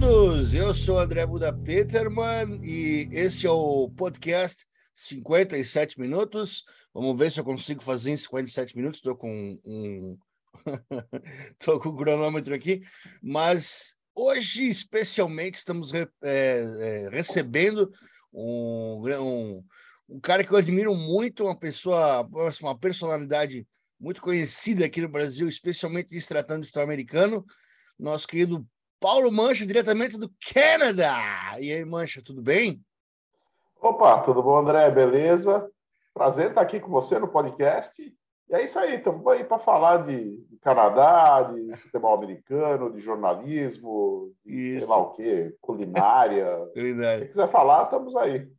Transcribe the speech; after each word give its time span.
Todos, 0.00 0.54
eu 0.54 0.72
sou 0.72 0.98
André 0.98 1.26
Buda 1.26 1.52
Peterman 1.52 2.60
e 2.62 3.08
este 3.10 3.46
é 3.46 3.50
o 3.50 3.90
podcast 3.90 4.64
57 4.94 5.98
minutos. 5.98 6.64
Vamos 6.94 7.18
ver 7.18 7.32
se 7.32 7.40
eu 7.40 7.44
consigo 7.44 7.82
fazer 7.82 8.12
em 8.12 8.16
57 8.16 8.76
minutos. 8.76 8.98
Estou 8.98 9.16
com 9.16 9.58
um. 9.64 10.16
Estou 11.58 11.80
com 11.80 11.88
o 11.88 11.96
cronômetro 11.96 12.54
aqui, 12.54 12.80
mas 13.20 13.96
hoje, 14.14 14.68
especialmente, 14.68 15.54
estamos 15.54 15.92
é, 15.92 16.06
é, 16.22 17.08
recebendo 17.10 17.90
um, 18.32 19.02
um, 19.04 19.64
um, 20.08 20.20
cara 20.20 20.44
que 20.44 20.52
eu 20.52 20.58
admiro 20.58 20.94
muito, 20.94 21.44
uma 21.44 21.58
pessoa, 21.58 22.28
uma 22.60 22.78
personalidade 22.78 23.66
muito 23.98 24.20
conhecida 24.20 24.84
aqui 24.84 25.00
no 25.00 25.08
Brasil, 25.08 25.48
especialmente 25.48 26.18
se 26.20 26.28
tratando 26.28 26.60
de 26.60 26.68
futebol 26.68 26.84
americano, 26.84 27.44
nosso 27.98 28.28
querido 28.28 28.64
Paulo 29.00 29.30
Mancha, 29.30 29.64
diretamente 29.64 30.18
do 30.18 30.30
Canadá. 30.52 31.56
E 31.60 31.72
aí, 31.72 31.84
Mancha, 31.84 32.20
tudo 32.20 32.42
bem? 32.42 32.84
Opa, 33.80 34.22
tudo 34.22 34.42
bom, 34.42 34.58
André? 34.58 34.90
Beleza? 34.90 35.70
Prazer 36.12 36.48
estar 36.48 36.62
aqui 36.62 36.80
com 36.80 36.90
você 36.90 37.16
no 37.18 37.28
podcast. 37.28 38.02
E 38.02 38.54
é 38.54 38.64
isso 38.64 38.78
aí, 38.78 38.96
estamos 38.96 39.24
aí 39.28 39.44
para 39.44 39.58
falar 39.60 39.98
de, 39.98 40.36
de, 40.46 40.56
Canadá, 40.58 41.42
de 41.42 41.76
futebol 41.76 42.14
americano, 42.14 42.92
de 42.92 43.00
jornalismo, 43.00 44.34
de 44.44 44.76
isso. 44.76 44.86
sei 44.86 44.96
lá 44.96 45.02
o 45.02 45.12
quê, 45.12 45.54
culinária. 45.60 46.46
culinária. 46.74 47.20
Se 47.20 47.28
quiser 47.28 47.50
falar, 47.50 47.84
estamos 47.84 48.16
aí. 48.16 48.50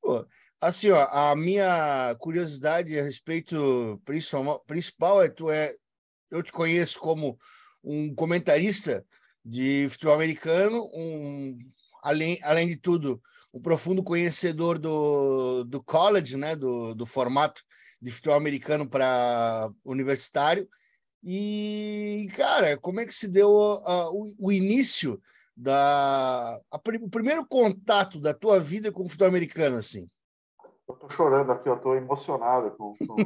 Pô, 0.00 0.24
assim, 0.60 0.90
ó, 0.92 1.06
a 1.10 1.36
minha 1.36 2.14
curiosidade 2.20 2.98
a 2.98 3.02
respeito 3.02 4.00
principal, 4.04 4.60
principal 4.60 5.22
é 5.22 5.28
tu 5.28 5.50
é 5.50 5.74
eu 6.30 6.42
te 6.42 6.52
conheço 6.52 6.98
como 6.98 7.36
um 7.82 8.14
comentarista 8.14 9.04
de 9.44 9.88
futebol 9.90 10.14
americano, 10.14 10.88
um 10.94 11.58
além, 12.02 12.38
além 12.42 12.68
de 12.68 12.76
tudo, 12.76 13.20
um 13.52 13.60
profundo 13.60 14.02
conhecedor 14.02 14.78
do, 14.78 15.64
do 15.64 15.82
college, 15.82 16.36
né, 16.36 16.56
do, 16.56 16.94
do 16.94 17.06
formato 17.06 17.62
de 18.00 18.10
futebol 18.10 18.36
americano 18.36 18.88
para 18.88 19.70
universitário. 19.84 20.68
E, 21.22 22.28
cara, 22.34 22.76
como 22.76 23.00
é 23.00 23.06
que 23.06 23.14
se 23.14 23.28
deu 23.28 23.48
o, 23.50 24.34
o, 24.38 24.52
início 24.52 25.20
da 25.56 26.60
a, 26.70 26.76
o 27.00 27.08
primeiro 27.08 27.46
contato 27.46 28.20
da 28.20 28.34
tua 28.34 28.60
vida 28.60 28.92
com 28.92 29.04
o 29.04 29.08
futebol 29.08 29.28
americano, 29.28 29.76
assim? 29.76 30.08
Eu 30.86 30.96
tô 30.96 31.08
chorando 31.08 31.50
aqui, 31.50 31.66
eu 31.66 31.78
tô 31.78 31.94
emocionado 31.94 32.72
com. 32.72 32.94
com... 33.06 33.16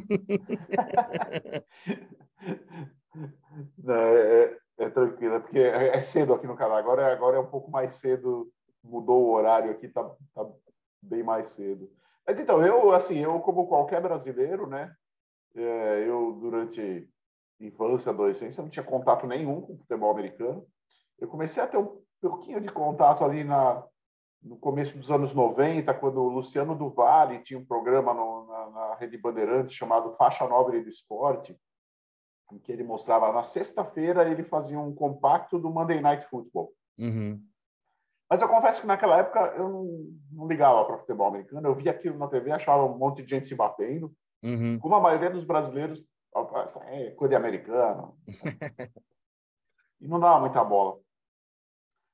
Não, 3.79 3.95
é, 3.95 4.57
é, 4.79 4.89
tranquilo, 4.89 5.35
é 5.35 5.41
porque 5.41 5.59
é, 5.59 5.97
é, 5.97 6.01
cedo 6.01 6.33
aqui 6.35 6.47
no 6.47 6.57
canal. 6.57 6.77
Agora, 6.77 7.13
agora 7.13 7.37
é 7.37 7.41
um 7.41 7.51
pouco 7.51 7.71
mais 7.71 7.95
cedo 7.95 8.51
mudou 8.83 9.25
o 9.25 9.33
horário 9.33 9.71
aqui, 9.71 9.89
tá, 9.89 10.05
tá 10.35 10.47
bem 11.03 11.23
mais 11.23 11.49
cedo. 11.51 11.91
Mas 12.27 12.39
então, 12.39 12.65
eu, 12.65 12.93
assim, 12.93 13.19
eu 13.19 13.41
como 13.41 13.67
qualquer 13.67 14.01
brasileiro, 14.01 14.67
né? 14.67 14.93
É, 15.55 16.05
eu, 16.07 16.33
durante 16.41 17.09
infância, 17.61 18.11
adolescência, 18.11 18.63
não 18.63 18.71
tinha 18.71 18.85
contato 18.85 19.27
nenhum 19.27 19.61
com 19.61 19.79
futebol 19.79 20.11
americano. 20.11 20.65
Eu 21.19 21.29
comecei 21.29 21.63
a 21.63 21.67
ter 21.67 21.77
um 21.77 22.01
pouquinho 22.21 22.61
de 22.61 22.69
contato 22.69 23.25
ali 23.25 23.43
na, 23.43 23.85
no 24.43 24.57
começo 24.57 24.97
dos 24.97 25.11
anos 25.11 25.33
90, 25.35 25.93
quando 25.95 26.21
o 26.23 26.29
Luciano 26.29 26.77
Duvalli 26.77 27.41
tinha 27.41 27.59
um 27.59 27.65
programa 27.65 28.15
no, 28.15 28.47
na, 28.47 28.71
na 28.71 28.95
Rede 28.95 29.19
Bandeirantes 29.19 29.75
chamado 29.75 30.15
Faixa 30.17 30.47
Nobre 30.47 30.81
do 30.83 30.89
Esporte, 30.89 31.59
em 32.53 32.59
que 32.59 32.73
ele 32.73 32.83
mostrava, 32.83 33.33
na 33.33 33.43
sexta-feira, 33.43 34.29
ele 34.29 34.43
fazia 34.43 34.79
um 34.79 34.95
compacto 34.95 35.59
do 35.59 35.71
Monday 35.71 36.01
Night 36.01 36.27
Football. 36.29 36.73
Uhum. 36.99 37.43
Mas 38.31 38.43
eu 38.43 38.49
confesso 38.49 38.81
que 38.81 38.87
naquela 38.87 39.19
época 39.19 39.41
eu 39.57 39.69
não, 39.69 39.87
não 40.33 40.49
ligava 40.49 40.85
para 40.85 40.99
futebol 40.99 41.29
americano. 41.29 41.67
Eu 41.67 41.75
via 41.75 41.91
aquilo 41.91 42.19
na 42.19 42.29
TV, 42.29 42.53
achava 42.53 42.85
um 42.85 42.99
monte 42.99 43.23
de 43.23 43.31
gente 43.31 43.49
se 43.49 43.55
batendo. 43.55 44.13
Uhum. 44.45 44.79
Como 44.79 44.95
a 44.95 45.01
maioria 45.01 45.31
dos 45.31 45.45
brasileiros, 45.45 46.05
é 46.87 47.11
coisa 47.13 47.31
de 47.31 47.37
americano. 47.37 48.19
e 50.01 50.07
não 50.07 50.21
dava 50.21 50.41
muita 50.41 50.63
bola. 50.63 50.99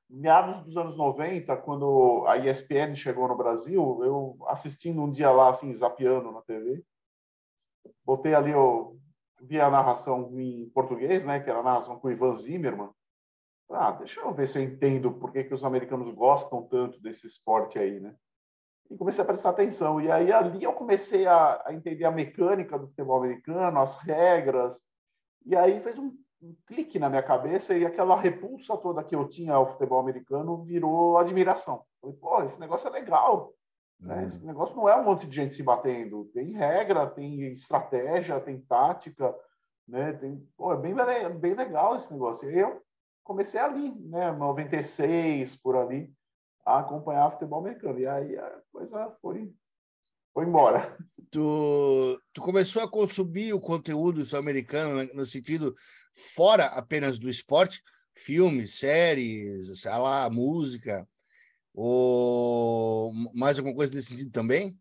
Meados 0.08 0.60
dos 0.60 0.76
anos 0.76 0.96
90, 0.96 1.56
quando 1.58 2.24
a 2.28 2.36
ESPN 2.36 2.94
chegou 2.94 3.26
no 3.26 3.36
Brasil, 3.36 4.04
eu 4.04 4.36
assistindo 4.48 5.02
um 5.02 5.10
dia 5.10 5.30
lá, 5.30 5.50
assim, 5.50 5.72
zapeando 5.72 6.30
na 6.30 6.42
TV, 6.42 6.84
botei 8.04 8.34
ali, 8.34 8.52
eu 8.52 8.98
vi 9.46 9.60
a 9.60 9.70
narração 9.70 10.30
em 10.38 10.68
português, 10.70 11.24
né, 11.24 11.40
que 11.40 11.50
era 11.50 11.60
a 11.60 11.62
narração 11.62 11.98
com 11.98 12.08
o 12.08 12.10
Ivan 12.10 12.34
Zimmerman, 12.34 12.90
ah, 13.70 13.92
deixa 13.92 14.20
eu 14.20 14.32
ver 14.32 14.46
se 14.48 14.58
eu 14.58 14.62
entendo 14.62 15.12
por 15.12 15.32
que, 15.32 15.44
que 15.44 15.54
os 15.54 15.64
americanos 15.64 16.08
gostam 16.10 16.62
tanto 16.62 17.00
desse 17.00 17.26
esporte 17.26 17.78
aí, 17.78 17.98
né? 17.98 18.14
E 18.90 18.96
comecei 18.96 19.22
a 19.22 19.26
prestar 19.26 19.50
atenção. 19.50 20.00
E 20.00 20.10
aí 20.10 20.30
ali 20.30 20.62
eu 20.62 20.72
comecei 20.72 21.26
a, 21.26 21.62
a 21.64 21.72
entender 21.72 22.04
a 22.04 22.10
mecânica 22.10 22.78
do 22.78 22.88
futebol 22.88 23.18
americano, 23.18 23.80
as 23.80 23.96
regras. 23.96 24.82
E 25.46 25.56
aí 25.56 25.80
fez 25.80 25.98
um, 25.98 26.14
um, 26.42 26.54
clique 26.66 26.98
na 26.98 27.08
minha 27.08 27.22
cabeça 27.22 27.74
e 27.74 27.86
aquela 27.86 28.20
repulsa 28.20 28.76
toda 28.76 29.02
que 29.02 29.16
eu 29.16 29.26
tinha 29.26 29.54
ao 29.54 29.72
futebol 29.72 29.98
americano 29.98 30.62
virou 30.62 31.16
admiração. 31.16 31.84
Falei, 32.00 32.16
pô, 32.16 32.42
esse 32.42 32.60
negócio 32.60 32.86
é 32.88 32.90
legal. 32.90 33.54
Né? 34.00 34.16
Uhum. 34.16 34.26
Esse 34.26 34.44
negócio 34.44 34.76
não 34.76 34.88
é 34.88 34.96
um 34.96 35.04
monte 35.04 35.26
de 35.26 35.34
gente 35.34 35.54
se 35.54 35.62
batendo. 35.62 36.30
Tem 36.34 36.52
regra, 36.52 37.06
tem 37.06 37.52
estratégia, 37.52 38.40
tem 38.40 38.60
tática. 38.60 39.34
Né? 39.86 40.12
Tem, 40.14 40.46
pô, 40.56 40.72
é 40.72 40.76
bem, 40.76 40.94
bem 41.38 41.54
legal 41.54 41.96
esse 41.96 42.12
negócio. 42.12 42.50
Eu 42.50 42.82
comecei 43.22 43.58
ali, 43.58 43.90
né, 44.08 44.32
96 44.32 45.56
por 45.56 45.76
ali, 45.76 46.12
a 46.64 46.80
acompanhar 46.80 47.30
futebol 47.30 47.60
americano. 47.60 47.98
E 47.98 48.06
aí 48.06 48.36
a 48.36 48.60
coisa 48.72 49.10
foi 49.20 49.52
foi 50.34 50.44
embora. 50.44 50.96
Tu, 51.30 52.22
tu 52.32 52.40
começou 52.40 52.82
a 52.82 52.90
consumir 52.90 53.54
o 53.54 53.60
conteúdo 53.60 54.24
sul-americano 54.24 54.96
né, 54.96 55.08
no 55.14 55.24
sentido 55.24 55.74
fora 56.34 56.66
apenas 56.66 57.18
do 57.18 57.28
esporte, 57.28 57.80
filmes, 58.14 58.78
séries, 58.78 59.80
sei 59.80 59.90
lá, 59.92 60.28
música, 60.28 61.08
ou 61.74 63.12
mais 63.34 63.58
alguma 63.58 63.74
coisa 63.74 63.92
nesse 63.92 64.10
sentido 64.10 64.30
também? 64.30 64.78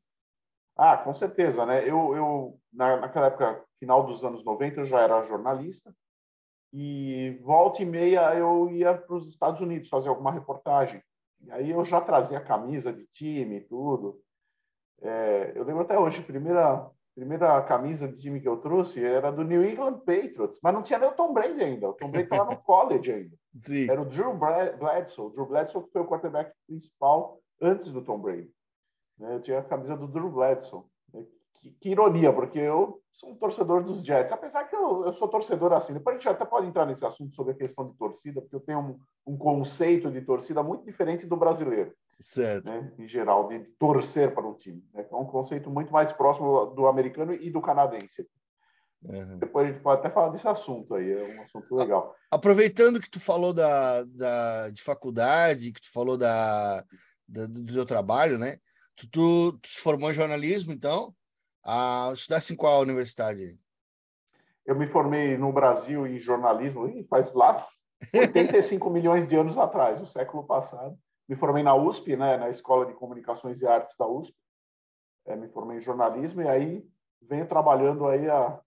Ah, 0.75 0.97
com 0.97 1.13
certeza, 1.13 1.65
né? 1.65 1.83
Eu, 1.83 2.15
eu 2.15 2.59
na, 2.71 2.97
naquela 2.97 3.27
época, 3.27 3.63
final 3.79 4.05
dos 4.05 4.23
anos 4.23 4.43
90, 4.45 4.81
eu 4.81 4.85
já 4.85 5.01
era 5.01 5.23
jornalista, 5.23 5.93
e 6.71 7.37
volta 7.43 7.83
e 7.83 7.85
meia 7.85 8.33
eu 8.35 8.69
ia 8.71 8.97
para 8.97 9.15
os 9.15 9.27
Estados 9.27 9.61
Unidos 9.61 9.89
fazer 9.89 10.09
alguma 10.09 10.31
reportagem. 10.31 11.03
E 11.41 11.51
aí 11.51 11.69
eu 11.69 11.83
já 11.85 12.01
trazia 12.01 12.41
camisa 12.41 12.91
de 12.91 13.05
time 13.05 13.57
e 13.57 13.61
tudo. 13.61 14.19
É, 15.01 15.51
eu 15.55 15.63
lembro 15.63 15.83
até 15.83 15.99
hoje, 15.99 16.23
primeira, 16.23 16.89
primeira 17.15 17.61
camisa 17.63 18.07
de 18.07 18.19
time 18.19 18.39
que 18.41 18.47
eu 18.47 18.57
trouxe 18.57 19.03
era 19.03 19.31
do 19.31 19.43
New 19.43 19.63
England 19.63 19.99
Patriots, 19.99 20.59
mas 20.61 20.73
não 20.73 20.81
tinha 20.81 20.99
nem 20.99 21.09
o 21.09 21.13
Tom 21.13 21.33
Brady 21.33 21.63
ainda. 21.63 21.89
O 21.89 21.93
Tom 21.93 22.09
Brady 22.09 22.25
estava 22.31 22.51
no 22.51 22.57
college 22.63 23.11
ainda. 23.11 23.35
Sim. 23.61 23.89
Era 23.89 24.01
o 24.01 24.05
Drew 24.05 24.33
Bledsoe. 24.35 25.27
O 25.27 25.29
Drew 25.29 25.45
Bledsoe 25.45 25.85
foi 25.91 26.01
o 26.01 26.07
quarterback 26.07 26.51
principal 26.67 27.39
antes 27.61 27.89
do 27.89 28.01
Tom 28.01 28.19
Brady. 28.19 28.51
Né, 29.17 29.35
eu 29.35 29.41
tinha 29.41 29.59
a 29.59 29.63
camisa 29.63 29.95
do 29.95 30.07
Drew 30.07 30.29
Bledsoe. 30.29 30.83
Né, 31.13 31.25
que, 31.55 31.71
que 31.71 31.89
ironia, 31.89 32.33
porque 32.33 32.59
eu 32.59 32.99
sou 33.11 33.29
um 33.29 33.35
torcedor 33.35 33.83
dos 33.83 34.03
Jets, 34.03 34.31
apesar 34.31 34.65
que 34.65 34.75
eu, 34.75 35.05
eu, 35.05 35.13
sou 35.13 35.27
torcedor 35.27 35.71
assim. 35.71 35.93
Depois 35.93 36.15
a 36.15 36.19
gente 36.19 36.29
até 36.29 36.43
pode 36.43 36.67
entrar 36.67 36.85
nesse 36.85 37.05
assunto 37.05 37.35
sobre 37.35 37.53
a 37.53 37.55
questão 37.55 37.87
de 37.87 37.95
torcida, 37.95 38.41
porque 38.41 38.55
eu 38.55 38.59
tenho 38.59 38.79
um, 38.79 38.99
um 39.33 39.37
conceito 39.37 40.09
de 40.11 40.21
torcida 40.21 40.63
muito 40.63 40.83
diferente 40.83 41.27
do 41.27 41.37
brasileiro. 41.37 41.93
Certo. 42.19 42.69
Né, 42.69 42.91
em 42.97 43.07
geral, 43.07 43.47
de 43.47 43.59
torcer 43.79 44.33
para 44.33 44.47
um 44.47 44.53
time. 44.53 44.83
Né, 44.93 45.05
é 45.09 45.15
um 45.15 45.25
conceito 45.25 45.69
muito 45.69 45.91
mais 45.91 46.11
próximo 46.11 46.67
do 46.67 46.87
americano 46.87 47.33
e 47.33 47.49
do 47.49 47.61
canadense. 47.61 48.27
Uhum. 49.03 49.37
Depois 49.37 49.67
a 49.67 49.71
gente 49.71 49.81
pode 49.81 49.99
até 49.99 50.09
falar 50.09 50.29
desse 50.29 50.47
assunto 50.47 50.95
aí, 50.95 51.11
é 51.11 51.23
um 51.23 51.41
assunto 51.41 51.75
legal. 51.75 52.15
Aproveitando 52.31 53.01
que 53.01 53.09
tu 53.09 53.19
falou 53.19 53.53
da, 53.53 54.03
da, 54.05 54.69
de 54.69 54.81
faculdade, 54.81 55.73
que 55.73 55.81
tu 55.81 55.91
falou 55.91 56.17
da, 56.17 56.83
da 57.27 57.45
do 57.45 57.73
teu 57.73 57.85
trabalho, 57.85 58.37
né? 58.37 58.57
Tu, 58.95 59.09
tu, 59.09 59.59
tu 59.61 59.67
se 59.67 59.81
formou 59.81 60.09
em 60.09 60.13
jornalismo, 60.13 60.71
então? 60.71 61.13
Ah, 61.65 62.11
estudasse 62.13 62.53
em 62.53 62.55
qual 62.55 62.81
universidade? 62.81 63.41
Eu 64.65 64.75
me 64.75 64.87
formei 64.87 65.37
no 65.37 65.51
Brasil 65.51 66.07
em 66.07 66.17
jornalismo, 66.17 66.87
faz 67.09 67.33
lá 67.33 67.67
85 68.13 68.89
milhões 68.89 69.27
de 69.27 69.35
anos 69.35 69.57
atrás, 69.57 69.99
o 69.99 70.05
século 70.05 70.45
passado. 70.45 70.97
Me 71.27 71.35
formei 71.35 71.63
na 71.63 71.75
USP, 71.75 72.15
né, 72.15 72.37
na 72.37 72.49
Escola 72.49 72.85
de 72.85 72.93
Comunicações 72.93 73.61
e 73.61 73.67
Artes 73.67 73.95
da 73.97 74.07
USP. 74.07 74.35
É, 75.25 75.35
me 75.35 75.47
formei 75.47 75.77
em 75.77 75.81
jornalismo 75.81 76.41
e 76.41 76.47
aí 76.47 76.85
venho 77.21 77.47
trabalhando 77.47 78.05
aí 78.07 78.29
há, 78.29 78.59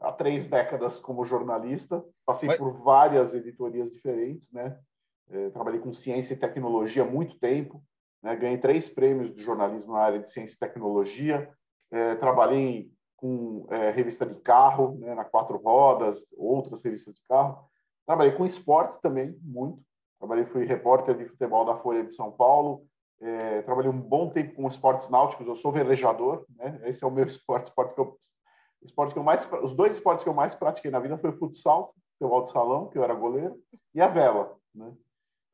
há 0.00 0.12
três 0.12 0.46
décadas 0.46 0.98
como 0.98 1.24
jornalista. 1.24 2.04
Passei 2.26 2.48
Mas... 2.48 2.58
por 2.58 2.72
várias 2.72 3.34
editorias 3.34 3.90
diferentes, 3.90 4.50
né? 4.50 4.78
É, 5.30 5.50
trabalhei 5.50 5.78
com 5.78 5.92
ciência 5.92 6.34
e 6.34 6.36
tecnologia 6.38 7.04
há 7.04 7.06
muito 7.06 7.38
tempo. 7.38 7.82
Né? 8.20 8.34
Ganhei 8.34 8.58
três 8.58 8.88
prêmios 8.88 9.34
de 9.34 9.44
jornalismo 9.44 9.92
na 9.92 10.00
área 10.00 10.18
de 10.18 10.30
ciência 10.30 10.56
e 10.56 10.58
tecnologia. 10.58 11.48
É, 11.90 12.16
trabalhei 12.16 12.92
com 13.16 13.66
é, 13.70 13.90
revista 13.90 14.26
de 14.26 14.34
carro, 14.40 14.96
né, 14.98 15.14
na 15.14 15.24
Quatro 15.24 15.58
Rodas, 15.58 16.26
outras 16.36 16.82
revistas 16.82 17.14
de 17.14 17.22
carro. 17.28 17.68
Trabalhei 18.06 18.32
com 18.32 18.44
esporte 18.44 19.00
também, 19.00 19.38
muito. 19.42 19.80
Trabalhei, 20.20 20.44
fui 20.44 20.66
repórter 20.66 21.16
de 21.16 21.24
futebol 21.24 21.64
da 21.64 21.78
Folha 21.78 22.04
de 22.04 22.14
São 22.14 22.30
Paulo. 22.30 22.86
É, 23.22 23.62
trabalhei 23.62 23.90
um 23.90 24.00
bom 24.00 24.28
tempo 24.28 24.54
com 24.54 24.68
esportes 24.68 25.08
náuticos. 25.08 25.46
Eu 25.46 25.56
sou 25.56 25.72
velejador, 25.72 26.44
né? 26.56 26.78
Esse 26.84 27.02
é 27.02 27.06
o 27.06 27.10
meu 27.10 27.24
esporte, 27.26 27.68
esporte 27.68 27.94
que 27.94 28.00
eu, 28.00 28.16
esporte 28.82 29.14
que 29.14 29.18
eu 29.18 29.24
mais, 29.24 29.50
os 29.62 29.74
dois 29.74 29.94
esportes 29.94 30.22
que 30.22 30.28
eu 30.28 30.34
mais 30.34 30.54
pratiquei 30.54 30.90
na 30.90 31.00
vida 31.00 31.16
foi 31.16 31.30
o 31.30 31.38
futsal, 31.38 31.94
futebol 32.12 32.44
de 32.44 32.50
salão, 32.50 32.88
que 32.88 32.98
eu 32.98 33.02
era 33.02 33.14
goleiro, 33.14 33.58
e 33.94 34.00
a 34.00 34.08
vela, 34.08 34.54
né? 34.74 34.94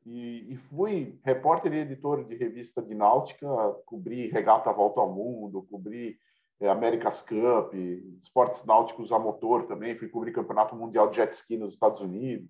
E, 0.04 0.52
e, 0.52 0.56
fui 0.56 1.18
repórter 1.24 1.72
e 1.72 1.78
editor 1.78 2.24
de 2.24 2.36
revista 2.36 2.80
de 2.80 2.94
náutica, 2.94 3.46
cobri 3.84 4.28
regata 4.28 4.72
volta 4.72 5.00
ao 5.00 5.12
mundo, 5.12 5.66
cobri 5.68 6.16
é, 6.60 6.68
America's 6.68 7.22
Cup, 7.22 7.74
esportes 8.22 8.64
náuticos 8.64 9.10
a 9.10 9.18
motor 9.18 9.66
também, 9.66 9.98
fui 9.98 10.08
cobrir 10.08 10.32
campeonato 10.32 10.76
mundial 10.76 11.10
de 11.10 11.16
jet 11.16 11.32
ski 11.32 11.56
nos 11.56 11.74
Estados 11.74 12.00
Unidos. 12.00 12.48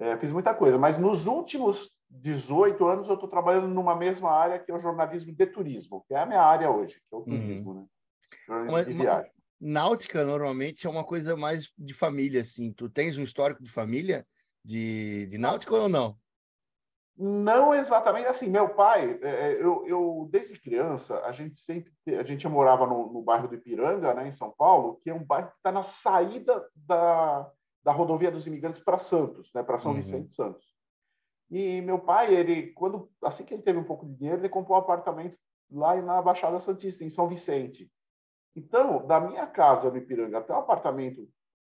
É, 0.00 0.16
fiz 0.16 0.32
muita 0.32 0.54
coisa, 0.54 0.78
mas 0.78 0.96
nos 0.96 1.26
últimos 1.26 1.90
18 2.08 2.86
anos 2.86 3.08
eu 3.08 3.14
estou 3.14 3.28
trabalhando 3.28 3.68
numa 3.68 3.94
mesma 3.94 4.32
área 4.32 4.58
que 4.58 4.70
é 4.70 4.74
o 4.74 4.80
jornalismo 4.80 5.32
de 5.32 5.46
turismo, 5.46 6.04
que 6.08 6.14
é 6.14 6.18
a 6.18 6.26
minha 6.26 6.42
área 6.42 6.70
hoje, 6.70 6.94
que 6.94 7.14
é 7.14 7.16
o 7.16 7.18
uhum. 7.18 7.24
turismo, 7.24 7.70
uhum. 7.70 7.80
né? 7.80 7.86
Jornalismo 8.46 8.72
mas, 8.72 8.86
de 8.86 8.92
viagem. 8.94 9.32
Náutica 9.60 10.24
normalmente 10.24 10.86
é 10.86 10.90
uma 10.90 11.04
coisa 11.04 11.36
mais 11.36 11.70
de 11.76 11.92
família, 11.92 12.40
assim. 12.40 12.72
Tu 12.72 12.88
tens 12.88 13.18
um 13.18 13.22
histórico 13.22 13.62
de 13.62 13.70
família 13.70 14.26
de, 14.64 15.26
de 15.26 15.36
náutica 15.36 15.74
ou 15.74 15.88
não? 15.88 16.16
Não 17.14 17.74
exatamente 17.74 18.26
assim. 18.26 18.48
Meu 18.48 18.70
pai, 18.70 19.20
é, 19.22 19.28
é, 19.28 19.52
eu, 19.62 19.86
eu, 19.86 20.28
desde 20.32 20.58
criança, 20.58 21.20
a 21.26 21.32
gente 21.32 21.60
sempre, 21.60 21.92
a 22.18 22.22
gente 22.22 22.48
morava 22.48 22.86
no, 22.86 23.12
no 23.12 23.20
bairro 23.20 23.46
do 23.46 23.54
Ipiranga, 23.54 24.14
né, 24.14 24.28
em 24.28 24.32
São 24.32 24.50
Paulo, 24.50 24.98
que 25.02 25.10
é 25.10 25.14
um 25.14 25.22
bairro 25.22 25.48
que 25.48 25.56
está 25.56 25.70
na 25.70 25.82
saída 25.82 26.66
da, 26.74 27.52
da 27.82 27.92
rodovia 27.92 28.30
dos 28.30 28.46
imigrantes 28.46 28.80
para 28.80 28.98
Santos, 28.98 29.50
né, 29.54 29.62
para 29.62 29.78
São 29.78 29.92
uhum. 29.92 29.96
Vicente 29.96 30.34
Santos. 30.34 30.64
E 31.50 31.80
meu 31.80 31.98
pai, 31.98 32.34
ele, 32.34 32.72
quando 32.72 33.10
assim 33.22 33.44
que 33.44 33.52
ele 33.52 33.62
teve 33.62 33.78
um 33.78 33.84
pouco 33.84 34.06
de 34.06 34.14
dinheiro, 34.14 34.40
ele 34.40 34.48
comprou 34.48 34.76
um 34.76 34.80
apartamento 34.80 35.36
lá 35.70 36.00
na 36.00 36.22
Baixada 36.22 36.60
Santista, 36.60 37.04
em 37.04 37.10
São 37.10 37.28
Vicente. 37.28 37.90
Então, 38.54 39.06
da 39.06 39.20
minha 39.20 39.46
casa 39.46 39.90
no 39.90 39.96
Ipiranga 39.96 40.38
até 40.38 40.52
o 40.52 40.58
apartamento 40.58 41.28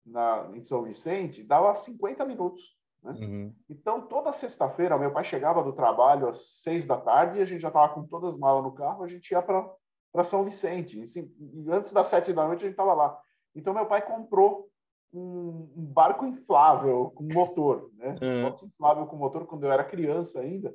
na, 0.04 0.50
em 0.54 0.64
São 0.64 0.82
Vicente, 0.82 1.42
dava 1.42 1.76
50 1.76 2.24
minutos. 2.24 2.76
Né? 3.02 3.12
Uhum. 3.12 3.54
Então, 3.68 4.06
toda 4.06 4.32
sexta-feira, 4.32 4.98
meu 4.98 5.12
pai 5.12 5.24
chegava 5.24 5.62
do 5.62 5.72
trabalho 5.72 6.28
às 6.28 6.60
seis 6.62 6.84
da 6.86 6.98
tarde 6.98 7.38
e 7.38 7.42
a 7.42 7.44
gente 7.44 7.60
já 7.60 7.68
estava 7.68 7.94
com 7.94 8.06
todas 8.06 8.34
as 8.34 8.38
malas 8.38 8.62
no 8.62 8.72
carro, 8.72 9.02
a 9.02 9.08
gente 9.08 9.30
ia 9.30 9.42
para 9.42 10.24
São 10.24 10.44
Vicente. 10.44 10.98
E, 11.00 11.64
e 11.64 11.70
antes 11.70 11.92
das 11.92 12.06
sete 12.08 12.32
da 12.32 12.46
noite, 12.46 12.60
a 12.60 12.68
gente 12.68 12.72
estava 12.72 12.94
lá. 12.94 13.18
Então, 13.54 13.74
meu 13.74 13.86
pai 13.86 14.02
comprou 14.02 14.68
um, 15.12 15.68
barco 15.92 16.26
inflável 16.26 17.12
com 17.14 17.24
motor, 17.24 17.90
né? 17.94 18.16
Uhum. 18.22 18.38
Um 18.38 18.42
barco 18.42 18.66
inflável 18.66 19.06
com 19.06 19.16
motor 19.16 19.46
quando 19.46 19.64
eu 19.64 19.72
era 19.72 19.84
criança 19.84 20.40
ainda. 20.40 20.74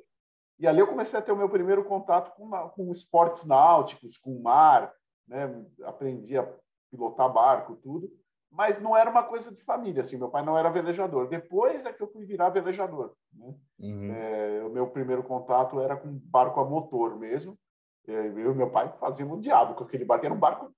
E 0.58 0.66
ali 0.66 0.80
eu 0.80 0.88
comecei 0.88 1.18
a 1.18 1.22
ter 1.22 1.32
o 1.32 1.36
meu 1.36 1.48
primeiro 1.48 1.84
contato 1.84 2.34
com, 2.36 2.50
com 2.70 2.90
esportes 2.90 3.44
náuticos, 3.44 4.16
com 4.16 4.36
o 4.36 4.42
mar, 4.42 4.92
né? 5.26 5.64
Aprendi 5.84 6.36
a 6.36 6.48
pilotar 6.90 7.32
barco, 7.32 7.76
tudo 7.76 8.10
mas 8.50 8.80
não 8.80 8.96
era 8.96 9.10
uma 9.10 9.22
coisa 9.22 9.52
de 9.52 9.62
família, 9.62 10.02
assim, 10.02 10.16
meu 10.16 10.28
pai 10.28 10.44
não 10.44 10.56
era 10.56 10.70
velejador. 10.70 11.28
Depois 11.28 11.84
é 11.84 11.92
que 11.92 12.02
eu 12.02 12.10
fui 12.10 12.24
virar 12.24 12.48
velejador, 12.48 13.12
né? 13.32 13.54
Uhum. 13.78 14.12
É, 14.12 14.64
o 14.64 14.70
meu 14.70 14.86
primeiro 14.88 15.22
contato 15.22 15.80
era 15.80 15.96
com 15.96 16.08
barco 16.24 16.60
a 16.60 16.64
motor 16.64 17.18
mesmo. 17.18 17.58
É, 18.06 18.12
eu 18.12 18.52
e 18.52 18.54
meu 18.54 18.70
pai 18.70 18.92
fazíamos 18.98 19.36
um 19.36 19.40
diabo 19.40 19.74
com 19.74 19.84
aquele 19.84 20.04
barco. 20.04 20.24
Era 20.24 20.34
um 20.34 20.38
barco 20.38 20.72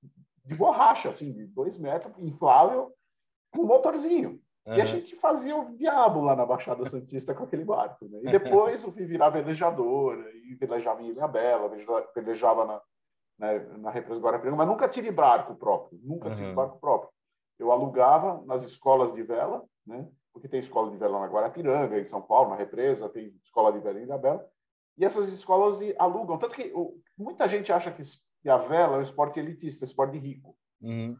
de 0.44 0.54
borracha, 0.56 1.10
assim, 1.10 1.32
de 1.32 1.46
dois 1.46 1.78
metros, 1.78 2.12
inflável, 2.18 2.92
com 3.50 3.64
motorzinho. 3.64 4.40
Uhum. 4.66 4.76
E 4.76 4.80
a 4.80 4.84
gente 4.84 5.16
fazia 5.16 5.56
o 5.56 5.74
diabo 5.76 6.20
lá 6.20 6.36
na 6.36 6.44
Baixada 6.44 6.84
Santista 6.86 7.34
com 7.34 7.44
aquele 7.44 7.64
barco. 7.64 8.06
Né? 8.06 8.20
E 8.24 8.30
depois 8.30 8.82
eu 8.82 8.92
fui 8.92 9.06
virar 9.06 9.30
velejador, 9.30 10.18
e 10.34 10.54
velejava 10.54 11.02
em 11.02 11.08
Ilha 11.08 11.26
Bela, 11.26 11.70
velejava 12.14 12.64
na, 12.64 12.82
na, 13.38 13.58
na 13.78 13.90
Represa 13.90 14.20
Guarapiranga, 14.20 14.56
mas 14.56 14.68
nunca 14.68 14.88
tive 14.88 15.10
barco 15.10 15.54
próprio, 15.54 15.98
nunca 16.02 16.28
uhum. 16.28 16.34
tive 16.34 16.52
barco 16.52 16.78
próprio 16.78 17.10
eu 17.60 17.70
alugava 17.70 18.42
nas 18.46 18.64
escolas 18.64 19.12
de 19.12 19.22
vela, 19.22 19.62
né? 19.86 20.08
porque 20.32 20.48
tem 20.48 20.58
escola 20.58 20.90
de 20.90 20.96
vela 20.96 21.20
na 21.20 21.26
Guarapiranga, 21.26 22.00
em 22.00 22.06
São 22.06 22.22
Paulo, 22.22 22.50
na 22.50 22.56
Represa, 22.56 23.08
tem 23.08 23.38
escola 23.44 23.70
de 23.70 23.80
vela 23.80 24.00
em 24.00 24.04
Ilhabela, 24.04 24.48
e 24.96 25.04
essas 25.04 25.28
escolas 25.28 25.78
alugam. 25.98 26.38
Tanto 26.38 26.54
que 26.54 26.72
muita 27.18 27.46
gente 27.46 27.70
acha 27.70 27.92
que 27.92 28.02
a 28.48 28.56
vela 28.56 28.96
é 28.96 28.98
um 29.00 29.02
esporte 29.02 29.38
elitista, 29.38 29.84
um 29.84 29.88
esporte 29.88 30.12
de 30.12 30.18
rico. 30.18 30.56
Uhum. 30.80 31.16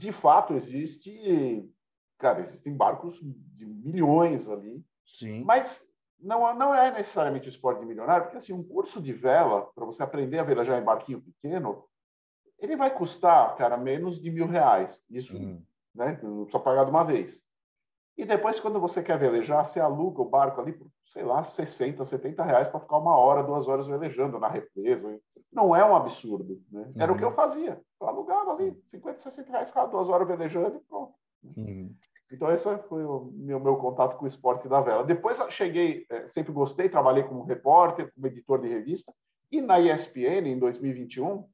De 0.00 0.12
fato, 0.12 0.54
existe... 0.54 1.70
Cara, 2.18 2.40
existem 2.40 2.74
barcos 2.74 3.20
de 3.20 3.66
milhões 3.66 4.48
ali. 4.48 4.82
Sim. 5.06 5.44
Mas 5.44 5.86
não, 6.18 6.54
não 6.54 6.74
é 6.74 6.90
necessariamente 6.90 7.48
um 7.48 7.50
esporte 7.50 7.80
de 7.80 7.86
milionário, 7.86 8.24
porque 8.24 8.38
assim, 8.38 8.52
um 8.52 8.62
curso 8.62 9.00
de 9.00 9.12
vela, 9.12 9.70
para 9.74 9.84
você 9.84 10.02
aprender 10.02 10.38
a 10.38 10.44
velejar 10.44 10.80
em 10.80 10.84
barquinho 10.84 11.20
pequeno, 11.20 11.84
ele 12.58 12.76
vai 12.76 12.94
custar, 12.94 13.54
cara, 13.56 13.76
menos 13.76 14.20
de 14.20 14.30
mil 14.30 14.46
reais. 14.46 15.02
Isso, 15.10 15.36
uhum. 15.36 15.62
né? 15.94 16.18
Não 16.22 16.44
precisa 16.44 16.62
pagar 16.62 16.84
de 16.84 16.90
uma 16.90 17.04
vez. 17.04 17.42
E 18.16 18.24
depois, 18.24 18.58
quando 18.58 18.80
você 18.80 19.02
quer 19.02 19.18
velejar, 19.18 19.66
você 19.66 19.80
aluga 19.80 20.22
o 20.22 20.28
barco 20.28 20.60
ali 20.60 20.72
por, 20.72 20.90
sei 21.06 21.24
lá, 21.24 21.44
60, 21.44 22.04
70 22.04 22.42
reais 22.42 22.68
para 22.68 22.80
ficar 22.80 22.98
uma 22.98 23.16
hora, 23.16 23.42
duas 23.42 23.68
horas 23.68 23.86
velejando 23.86 24.38
na 24.38 24.48
represa. 24.48 25.20
Não 25.52 25.74
é 25.74 25.84
um 25.84 25.96
absurdo, 25.96 26.62
né? 26.70 26.92
Era 26.96 27.10
uhum. 27.10 27.16
o 27.16 27.18
que 27.18 27.24
eu 27.24 27.30
uhum. 27.30 27.34
fazia. 27.34 27.80
Eu 28.00 28.08
alugava 28.08 28.52
ali 28.52 28.76
50, 28.86 29.18
60 29.18 29.50
reais, 29.50 29.68
ficava 29.68 29.90
duas 29.90 30.08
horas 30.08 30.26
velejando 30.26 30.76
e 30.76 30.80
pronto. 30.80 31.14
Uhum. 31.42 31.94
Então, 32.32 32.52
esse 32.52 32.78
foi 32.88 33.04
o 33.04 33.32
meu, 33.34 33.58
meu 33.58 33.76
contato 33.76 34.16
com 34.16 34.24
o 34.24 34.28
esporte 34.28 34.68
da 34.68 34.80
vela. 34.80 35.02
Depois, 35.02 35.36
cheguei, 35.50 36.06
é, 36.08 36.28
sempre 36.28 36.52
gostei, 36.52 36.88
trabalhei 36.88 37.24
como 37.24 37.42
repórter, 37.42 38.12
como 38.14 38.26
editor 38.28 38.60
de 38.60 38.68
revista. 38.68 39.12
E 39.50 39.60
na 39.60 39.80
ESPN, 39.80 40.46
em 40.46 40.58
2021, 40.58 41.44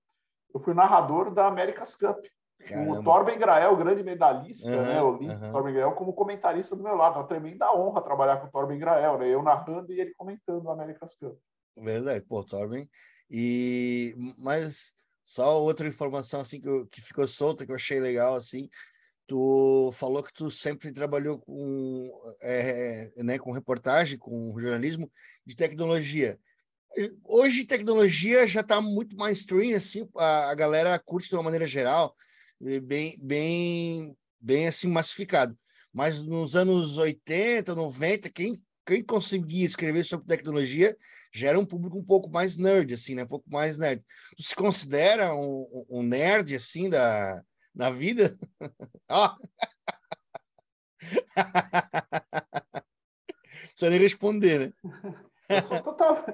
eu 0.52 0.60
fui 0.60 0.74
narrador 0.74 1.30
da 1.30 1.46
America's 1.46 1.94
Cup. 1.94 2.18
Caramba. 2.58 3.00
O 3.00 3.04
Torben 3.04 3.38
Grael, 3.38 3.76
grande 3.76 4.02
medalhista, 4.02 4.68
uhum, 4.68 4.82
né? 4.82 5.02
O 5.02 5.10
uhum. 5.12 5.52
Torben 5.52 5.74
Grael 5.74 5.92
como 5.92 6.12
comentarista 6.12 6.74
do 6.74 6.82
meu 6.82 6.94
lado. 6.94 7.16
Uma 7.16 7.26
tremenda 7.26 7.72
honra 7.72 8.02
trabalhar 8.02 8.38
com 8.38 8.48
o 8.48 8.50
Torben 8.50 8.78
Grael, 8.78 9.18
né? 9.18 9.28
Eu 9.28 9.42
narrando 9.42 9.92
e 9.92 10.00
ele 10.00 10.14
comentando 10.14 10.68
a 10.68 10.72
America's 10.72 11.14
Cup. 11.16 11.36
Verdade, 11.76 12.24
pô, 12.24 12.42
Torben. 12.42 12.88
E 13.30 14.14
mas 14.38 14.94
só 15.24 15.60
outra 15.60 15.88
informação 15.88 16.40
assim 16.40 16.60
que, 16.60 16.86
que 16.90 17.00
ficou 17.00 17.26
solta 17.26 17.66
que 17.66 17.72
eu 17.72 17.76
achei 17.76 18.00
legal 18.00 18.34
assim. 18.34 18.68
Tu 19.26 19.90
falou 19.94 20.22
que 20.22 20.32
tu 20.32 20.50
sempre 20.50 20.92
trabalhou 20.92 21.38
com, 21.38 22.10
é, 22.40 23.10
né, 23.16 23.38
com 23.38 23.50
reportagem, 23.50 24.18
com 24.18 24.56
jornalismo 24.58 25.10
de 25.44 25.56
tecnologia 25.56 26.38
hoje 27.24 27.64
tecnologia 27.64 28.46
já 28.46 28.60
está 28.60 28.80
muito 28.80 29.16
mais 29.16 29.38
stream, 29.38 29.76
assim, 29.76 30.08
a, 30.16 30.50
a, 30.50 30.54
galera 30.54 30.98
curte 30.98 31.28
de 31.28 31.34
uma 31.34 31.42
maneira 31.42 31.66
geral, 31.66 32.14
bem, 32.82 33.18
bem, 33.20 34.16
bem 34.40 34.66
assim 34.66 34.88
massificado. 34.88 35.56
Mas 35.92 36.22
nos 36.22 36.56
anos 36.56 36.98
80, 36.98 37.74
90, 37.74 38.30
quem, 38.30 38.62
quem 38.86 39.04
conseguia 39.04 39.66
escrever 39.66 40.04
sobre 40.04 40.26
tecnologia 40.26 40.96
já 41.32 41.48
era 41.48 41.58
um 41.58 41.66
público 41.66 41.98
um 41.98 42.04
pouco 42.04 42.30
mais 42.30 42.56
nerd, 42.56 42.94
assim, 42.94 43.16
né? 43.16 43.24
Um 43.24 43.28
pouco 43.28 43.50
mais 43.50 43.76
nerd. 43.76 44.04
Tu 44.36 44.42
se 44.44 44.54
considera 44.54 45.34
um, 45.34 45.86
um 45.90 46.02
nerd, 46.02 46.54
assim, 46.54 46.88
da, 46.88 47.42
na 47.74 47.90
vida? 47.90 48.38
Ó! 49.10 49.36
Precisa 53.76 53.90
nem 53.90 53.98
responder, 53.98 54.58
né? 54.58 54.72
Eu 55.48 55.62
sou 55.62 55.80
total, 55.80 56.24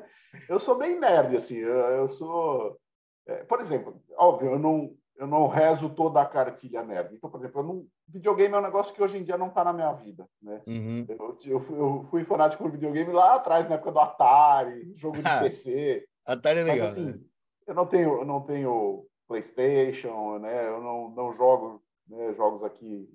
eu 0.49 0.59
sou 0.59 0.79
bem 0.79 0.99
nerd, 0.99 1.37
assim. 1.37 1.57
Eu, 1.57 1.77
eu 1.77 2.09
sou. 2.09 2.81
É, 3.27 3.45
por 3.45 3.61
exemplo, 3.61 4.03
óbvio, 4.17 4.53
eu 4.53 4.59
não, 4.59 4.97
eu 5.23 5.27
não 5.29 5.47
rezo 5.47 5.89
toda 5.89 6.21
a 6.21 6.27
cartilha 6.27 6.83
nerd. 6.83 7.15
Então, 7.15 7.31
por 7.31 7.39
exemplo, 7.39 7.61
eu 7.61 7.65
não, 7.65 7.87
videogame 8.09 8.55
é 8.57 8.59
um 8.59 8.63
negócio 8.63 8.93
que 8.93 9.01
hoje 9.01 9.19
em 9.19 9.23
dia 9.23 9.39
não 9.39 9.47
está 9.47 9.63
na 9.63 9.73
minha 9.73 9.93
vida. 9.93 10.29
Né? 10.43 10.61
Uhum. 10.67 11.07
Eu, 11.09 11.39
eu, 11.45 11.61
fui, 11.61 11.79
eu, 11.79 12.07
fui, 12.11 12.25
fanático 12.25 12.65
por 12.65 12.73
videogame 12.73 13.13
lá 13.13 13.37
atrás, 13.37 13.69
na 13.69 13.77
época 13.77 13.93
do 13.93 14.01
Atari, 14.01 14.93
jogo 14.97 15.19
de 15.19 15.23
PC. 15.39 16.05
Atari 16.27 16.59
é 16.59 16.63
legal. 16.65 16.89
Mas, 16.89 16.99
assim, 16.99 17.05
né? 17.05 17.21
eu 17.69 17.75
não 17.75 17.87
tenho, 17.87 18.19
eu 18.19 18.25
não 18.25 18.41
tenho 18.41 19.07
PlayStation, 19.29 20.39
né? 20.41 20.69
eu 20.69 20.81
não, 20.81 21.11
não 21.11 21.33
jogo 21.33 21.81
né, 22.09 22.35
jogos 22.35 22.65
aqui, 22.65 23.09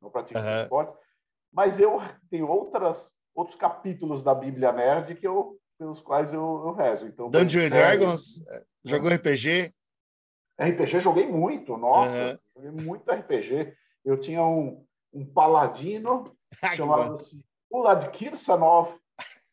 não 0.00 0.10
pratico 0.10 0.40
uhum. 0.40 0.62
esportes. 0.62 0.96
Mas 1.52 1.78
eu 1.78 2.02
tenho 2.28 2.48
outras, 2.48 3.12
outros 3.32 3.56
capítulos 3.56 4.20
da 4.20 4.34
Bíblia 4.34 4.72
Nerd 4.72 5.14
que 5.14 5.28
eu 5.28 5.56
pelos 5.78 6.02
quais 6.02 6.32
eu, 6.32 6.40
eu 6.40 6.72
rezo. 6.74 7.06
Então, 7.06 7.30
Dungeons 7.30 7.70
Dragons, 7.70 8.42
jogou 8.84 9.10
RPG? 9.12 9.72
RPG 10.60 11.00
joguei 11.00 11.26
muito, 11.26 11.76
nossa, 11.76 12.40
uhum. 12.56 12.62
joguei 12.62 12.84
muito 12.84 13.10
RPG. 13.10 13.74
Eu 14.04 14.18
tinha 14.18 14.42
um, 14.42 14.84
um 15.12 15.24
paladino 15.24 16.36
chamado 16.76 17.14
assim, 17.14 17.42
Ulad 17.70 18.08
Kirsanov, 18.10 18.94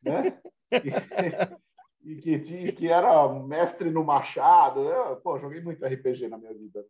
né? 0.03 0.39
e, 2.03 2.15
que, 2.21 2.71
que 2.71 2.87
era 2.87 3.27
mestre 3.33 3.89
no 3.89 4.03
machado. 4.03 4.81
Eu, 4.81 5.15
pô, 5.17 5.39
joguei 5.39 5.61
muito 5.61 5.85
RPG 5.85 6.27
na 6.27 6.37
minha 6.37 6.53
vida. 6.53 6.85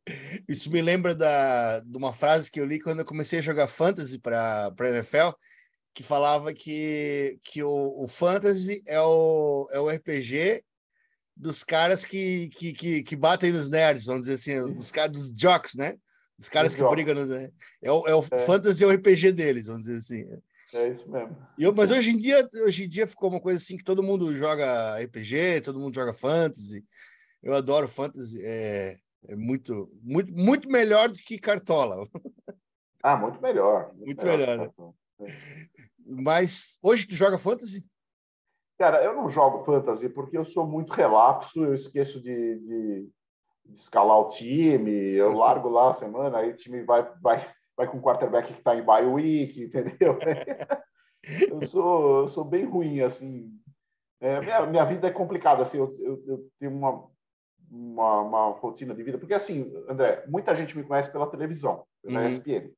Isso 0.48 0.72
me 0.72 0.82
lembra 0.82 1.13
da, 1.13 1.80
de 1.80 1.98
uma 1.98 2.13
frase 2.13 2.51
que 2.51 2.60
eu 2.60 2.66
li 2.66 2.80
quando 2.80 3.00
eu 3.00 3.06
comecei 3.06 3.39
a 3.39 3.44
jogar 3.44 3.68
fantasy 3.68 4.20
para 4.20 4.74
a 4.78 4.89
NFL, 4.89 5.32
que 5.94 6.04
falava 6.04 6.54
que, 6.54 7.39
que 7.44 7.63
o, 7.63 8.04
o 8.04 8.08
fantasy 8.08 8.82
é 8.88 9.00
o, 9.01 9.68
é 9.72 9.80
o 9.80 9.89
RPG 9.89 10.63
dos 11.39 11.63
caras 11.63 12.03
que, 12.03 12.50
que, 12.50 12.74
que, 12.74 13.03
que, 13.03 13.15
batem 13.15 13.53
nos 13.53 13.69
nerds, 13.69 14.05
vamos 14.05 14.27
dizer 14.27 14.34
assim, 14.34 14.75
dos 14.75 14.91
caras 14.91 15.12
dos 15.13 15.31
jocks, 15.34 15.74
né? 15.74 15.96
Dos 16.38 16.50
caras 16.50 16.75
que 16.75 16.84
brigam 16.84 17.15
nos. 17.15 17.31
É 17.31 17.91
o, 17.91 18.05
é 18.08 18.13
o 18.13 18.24
é. 18.31 18.38
fantasy 18.39 18.84
o 18.84 18.91
RPG 18.91 19.31
deles, 19.31 19.67
vamos 19.67 19.84
dizer 19.84 19.98
assim. 19.98 20.25
É 20.74 20.89
isso 20.89 21.10
mesmo. 21.10 21.36
Eu, 21.58 21.74
mas 21.74 21.91
hoje 21.91 22.12
em 22.12 22.17
dia, 22.17 22.48
hoje 22.65 22.84
em 22.84 22.89
dia 22.89 23.08
ficou 23.08 23.29
uma 23.29 23.39
coisa 23.39 23.58
assim 23.58 23.77
que 23.77 23.84
todo 23.84 24.03
mundo 24.03 24.36
joga 24.36 25.01
RPG, 25.01 25.62
todo 25.62 25.79
mundo 25.79 25.96
joga 25.96 26.13
fantasy. 26.13 26.84
Eu 27.41 27.55
adoro 27.55 27.88
fantasy, 27.88 28.41
é, 28.43 28.98
é 29.27 29.36
muito, 29.36 29.89
muito, 30.03 30.31
muito 30.34 30.69
melhor 30.69 31.10
do 31.10 31.17
que 31.17 31.39
cartola. 31.39 32.05
Ah, 33.01 33.15
muito 33.15 33.41
melhor. 33.41 33.93
Muito, 33.93 34.05
muito 34.05 34.25
melhor. 34.25 34.58
melhor 34.58 34.93
né? 35.19 35.34
Mas 36.05 36.77
hoje 36.81 37.08
tu 37.08 37.15
joga 37.15 37.39
fantasy? 37.39 37.86
Cara, 38.79 39.03
eu 39.03 39.13
não 39.13 39.29
jogo 39.29 39.65
fantasy 39.65 40.07
porque 40.07 40.38
eu 40.38 40.45
sou 40.45 40.65
muito 40.65 40.93
relapso, 40.93 41.65
eu 41.65 41.74
esqueço 41.74 42.21
de, 42.21 42.59
de, 42.59 43.09
de 43.65 43.74
escalar 43.74 44.17
o 44.17 44.29
time, 44.29 44.89
eu 44.89 45.33
largo 45.33 45.67
lá 45.67 45.89
a 45.89 45.93
semana, 45.93 46.38
aí 46.38 46.51
o 46.51 46.55
time 46.55 46.81
vai, 46.83 47.03
vai, 47.21 47.45
vai 47.75 47.88
com 47.88 47.98
o 47.98 48.01
quarterback 48.01 48.53
que 48.53 48.57
está 48.57 48.77
em 48.77 48.81
bye 48.81 49.05
week, 49.05 49.63
entendeu? 49.63 50.17
eu, 51.51 51.65
sou, 51.65 52.21
eu 52.21 52.27
sou 52.29 52.45
bem 52.45 52.63
ruim, 52.63 53.01
assim. 53.01 53.51
É, 54.21 54.39
minha, 54.39 54.65
minha 54.65 54.86
vida 54.86 55.07
é 55.07 55.12
complicada, 55.12 55.62
assim, 55.62 55.77
eu, 55.77 55.93
eu, 56.00 56.24
eu 56.25 56.50
tenho 56.57 56.71
uma, 56.71 57.05
uma, 57.69 58.21
uma, 58.21 58.45
rotina 58.51 58.95
de 58.95 59.03
vida, 59.03 59.17
porque 59.17 59.33
assim, 59.33 59.74
André, 59.89 60.24
muita 60.29 60.55
gente 60.55 60.77
me 60.77 60.86
conhece 60.86 61.12
pela 61.12 61.29
televisão, 61.29 61.83
pela 62.01 62.21
uhum. 62.21 62.29
ESPN 62.29 62.71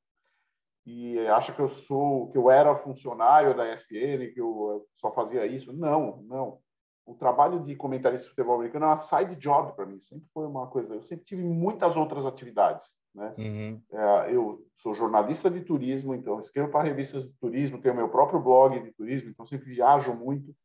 e 0.85 1.19
acha 1.27 1.53
que 1.53 1.59
eu 1.59 1.69
sou, 1.69 2.29
que 2.29 2.37
eu 2.37 2.49
era 2.49 2.75
funcionário 2.75 3.55
da 3.55 3.71
ESPN, 3.71 4.31
que 4.33 4.41
eu 4.41 4.87
só 4.97 5.11
fazia 5.11 5.45
isso. 5.45 5.71
Não, 5.71 6.21
não. 6.23 6.59
O 7.05 7.13
trabalho 7.13 7.59
de 7.63 7.75
comentarista 7.75 8.25
de 8.25 8.29
futebol 8.29 8.55
americano 8.55 8.85
é 8.85 8.87
uma 8.89 8.97
side 8.97 9.35
job 9.35 9.75
para 9.75 9.85
mim. 9.85 9.99
Sempre 9.99 10.27
foi 10.33 10.47
uma 10.47 10.67
coisa. 10.67 10.95
Eu 10.95 11.03
sempre 11.03 11.25
tive 11.25 11.43
muitas 11.43 11.97
outras 11.97 12.25
atividades, 12.25 12.95
né? 13.13 13.33
Uhum. 13.37 13.81
É, 13.91 14.35
eu 14.35 14.65
sou 14.75 14.95
jornalista 14.95 15.49
de 15.49 15.61
turismo, 15.61 16.15
então 16.15 16.39
escrevo 16.39 16.71
para 16.71 16.83
revistas 16.83 17.27
de 17.27 17.37
turismo, 17.37 17.81
tenho 17.81 17.95
meu 17.95 18.09
próprio 18.09 18.39
blog 18.39 18.79
de 18.79 18.91
turismo, 18.91 19.29
então 19.29 19.45
sempre 19.45 19.69
viajo 19.69 20.13
muito. 20.13 20.55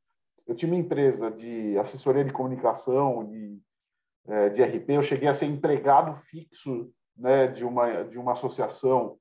Eu 0.47 0.55
tinha 0.55 0.71
uma 0.71 0.81
empresa 0.81 1.31
de 1.31 1.77
assessoria 1.79 2.25
de 2.25 2.33
comunicação, 2.33 3.25
de, 3.25 3.59
é, 4.29 4.49
de 4.49 4.63
RP. 4.63 4.91
Eu 4.91 5.03
cheguei 5.03 5.29
a 5.29 5.35
ser 5.35 5.47
empregado 5.47 6.17
fixo, 6.23 6.91
né, 7.17 7.49
de 7.49 7.65
uma 7.65 8.05
de 8.05 8.19
uma 8.19 8.33
associação 8.33 9.19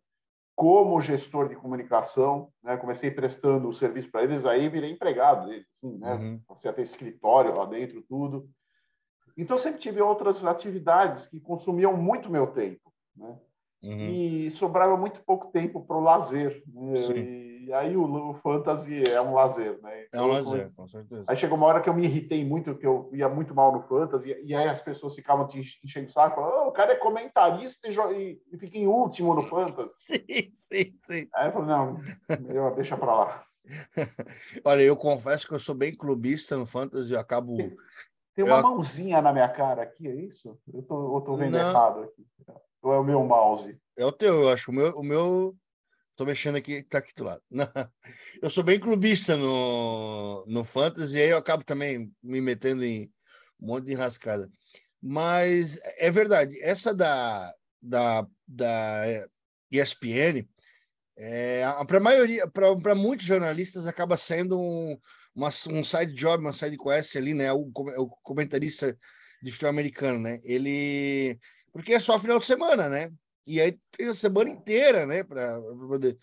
como 0.55 1.01
gestor 1.01 1.49
de 1.49 1.55
comunicação, 1.55 2.49
né? 2.63 2.77
comecei 2.77 3.11
prestando 3.11 3.67
o 3.67 3.73
serviço 3.73 4.09
para 4.09 4.23
eles, 4.23 4.45
aí 4.45 4.69
virei 4.69 4.91
empregado 4.91 5.47
deles, 5.47 5.67
assim, 5.75 5.97
né? 5.97 6.13
Uhum. 6.13 6.41
Passei 6.47 6.71
a 6.71 6.73
ter 6.73 6.83
escritório 6.83 7.55
lá 7.55 7.65
dentro, 7.65 8.01
tudo. 8.03 8.49
Então, 9.37 9.57
sempre 9.57 9.81
tive 9.81 10.01
outras 10.01 10.45
atividades 10.45 11.27
que 11.27 11.41
consumiam 11.41 11.95
muito 11.97 12.29
meu 12.29 12.47
tempo, 12.47 12.93
né? 13.15 13.37
Uhum. 13.83 14.09
E 14.09 14.51
sobrava 14.51 14.95
muito 14.95 15.21
pouco 15.23 15.51
tempo 15.51 15.85
para 15.85 15.97
o 15.97 16.01
lazer. 16.01 16.63
Né? 16.67 16.93
E 17.15 17.54
aí 17.73 17.95
o, 17.95 18.31
o, 18.31 18.33
fantasy 18.35 19.03
é 19.03 19.21
um 19.21 19.33
lazer, 19.33 19.79
né? 19.81 20.05
Então, 20.05 20.23
é 20.23 20.27
um 20.27 20.31
lazer, 20.31 20.71
com 20.75 20.87
certeza. 20.87 21.23
Aí 21.27 21.37
chegou 21.37 21.57
uma 21.57 21.67
hora 21.67 21.81
que 21.81 21.89
eu 21.89 21.93
me 21.93 22.05
irritei 22.05 22.45
muito, 22.45 22.75
que 22.75 22.85
eu 22.85 23.09
ia 23.13 23.29
muito 23.29 23.53
mal 23.53 23.71
no 23.71 23.81
fantasy, 23.83 24.35
e 24.43 24.53
aí 24.53 24.67
as 24.67 24.81
pessoas 24.81 25.15
ficavam 25.15 25.47
te 25.47 25.59
enchendo 25.83 26.07
o 26.07 26.11
saco, 26.11 26.35
falando, 26.35 26.65
oh, 26.65 26.69
o 26.69 26.71
cara 26.71 26.93
é 26.93 26.95
comentarista 26.95 27.87
e, 27.87 28.39
e, 28.51 28.57
fica 28.57 28.77
em 28.77 28.87
último 28.87 29.33
no 29.33 29.43
fantasy. 29.43 29.91
sim, 29.97 30.51
sim, 30.71 30.99
sim. 31.03 31.27
Aí 31.33 31.47
eu 31.47 31.53
falei, 31.53 31.67
não, 31.67 32.01
eu, 32.49 32.75
deixa 32.75 32.97
para 32.97 33.15
lá. 33.15 33.45
Olha, 34.63 34.81
eu 34.81 34.95
confesso 34.95 35.47
que 35.47 35.53
eu 35.53 35.59
sou 35.59 35.75
bem 35.75 35.93
clubista 35.93 36.57
no 36.57 36.65
fantasy, 36.65 37.13
eu 37.13 37.19
acabo... 37.19 37.57
Tem 38.35 38.43
uma 38.43 38.57
eu... 38.57 38.63
mãozinha 38.63 39.21
na 39.21 39.31
minha 39.31 39.47
cara 39.47 39.81
aqui, 39.81 40.07
é 40.07 40.13
isso? 40.13 40.59
Eu 40.73 40.83
tô, 40.83 41.17
eu 41.17 41.21
tô 41.21 41.37
vendo 41.37 41.53
não. 41.53 41.69
errado 41.69 42.03
aqui. 42.03 42.25
Ou 42.85 42.93
é 42.93 42.99
o 42.99 43.03
meu 43.03 43.23
mouse? 43.23 43.75
É 43.97 44.05
o 44.05 44.11
teu, 44.11 44.43
eu 44.43 44.49
acho. 44.49 44.69
O 44.69 44.73
meu, 44.73 44.91
o 44.91 45.03
meu... 45.03 45.55
Tô 46.15 46.25
mexendo 46.25 46.55
aqui, 46.55 46.81
tá 46.83 46.99
aqui 46.99 47.13
do 47.13 47.25
lado. 47.25 47.41
Eu 48.41 48.49
sou 48.49 48.63
bem 48.63 48.79
clubista 48.79 49.35
no, 49.35 50.45
no 50.47 50.63
Fantasy, 50.63 51.17
e 51.17 51.21
aí 51.21 51.29
eu 51.29 51.37
acabo 51.37 51.63
também 51.63 52.11
me 52.23 52.39
metendo 52.39 52.85
em 52.85 53.11
um 53.59 53.67
monte 53.67 53.85
de 53.85 53.93
enrascada. 53.93 54.49
Mas 55.01 55.77
é 55.97 56.09
verdade, 56.09 56.57
essa 56.61 56.93
da, 56.93 57.53
da, 57.81 58.25
da 58.47 59.27
ESPN, 59.69 60.47
é, 61.17 61.63
para 61.85 61.99
maioria, 61.99 62.47
para 62.47 62.95
muitos 62.95 63.25
jornalistas, 63.25 63.85
acaba 63.85 64.17
sendo 64.17 64.59
um, 64.59 64.97
uma, 65.35 65.49
um 65.69 65.83
side 65.83 66.13
job, 66.13 66.43
uma 66.43 66.53
side 66.53 66.77
quest 66.77 67.15
ali, 67.17 67.33
né? 67.33 67.51
O, 67.51 67.71
o 67.97 68.09
comentarista 68.23 68.97
de 69.41 69.51
futebol 69.51 69.69
americano, 69.69 70.19
né? 70.19 70.39
Ele 70.43 71.37
porque 71.73 71.93
é 71.93 71.99
só 71.99 72.17
final 72.17 72.39
de 72.39 72.45
semana, 72.45 72.87
né? 72.87 73.11
E 73.45 73.61
aí 73.61 73.79
tem 73.91 74.07
a 74.07 74.13
semana 74.13 74.49
inteira, 74.49 75.05
né? 75.05 75.23
Para 75.23 75.61
poder. 75.61 76.17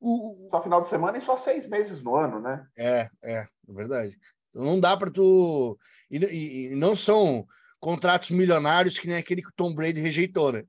O... 0.00 0.48
Só 0.50 0.62
final 0.62 0.82
de 0.82 0.88
semana 0.88 1.18
e 1.18 1.20
só 1.20 1.36
seis 1.36 1.68
meses 1.68 2.02
no 2.02 2.14
ano, 2.14 2.40
né? 2.40 2.66
É, 2.76 3.08
é, 3.22 3.38
é 3.40 3.48
verdade. 3.68 4.18
Então 4.50 4.64
não 4.64 4.78
dá 4.78 4.96
para 4.96 5.10
tu. 5.10 5.78
E, 6.10 6.18
e, 6.18 6.72
e, 6.72 6.74
não 6.74 6.94
são 6.94 7.46
contratos 7.80 8.30
milionários 8.30 8.98
que 8.98 9.06
nem 9.06 9.16
aquele 9.16 9.42
que 9.42 9.48
o 9.48 9.54
Tom 9.56 9.74
Brady 9.74 10.00
rejeitou, 10.00 10.52
né? 10.52 10.64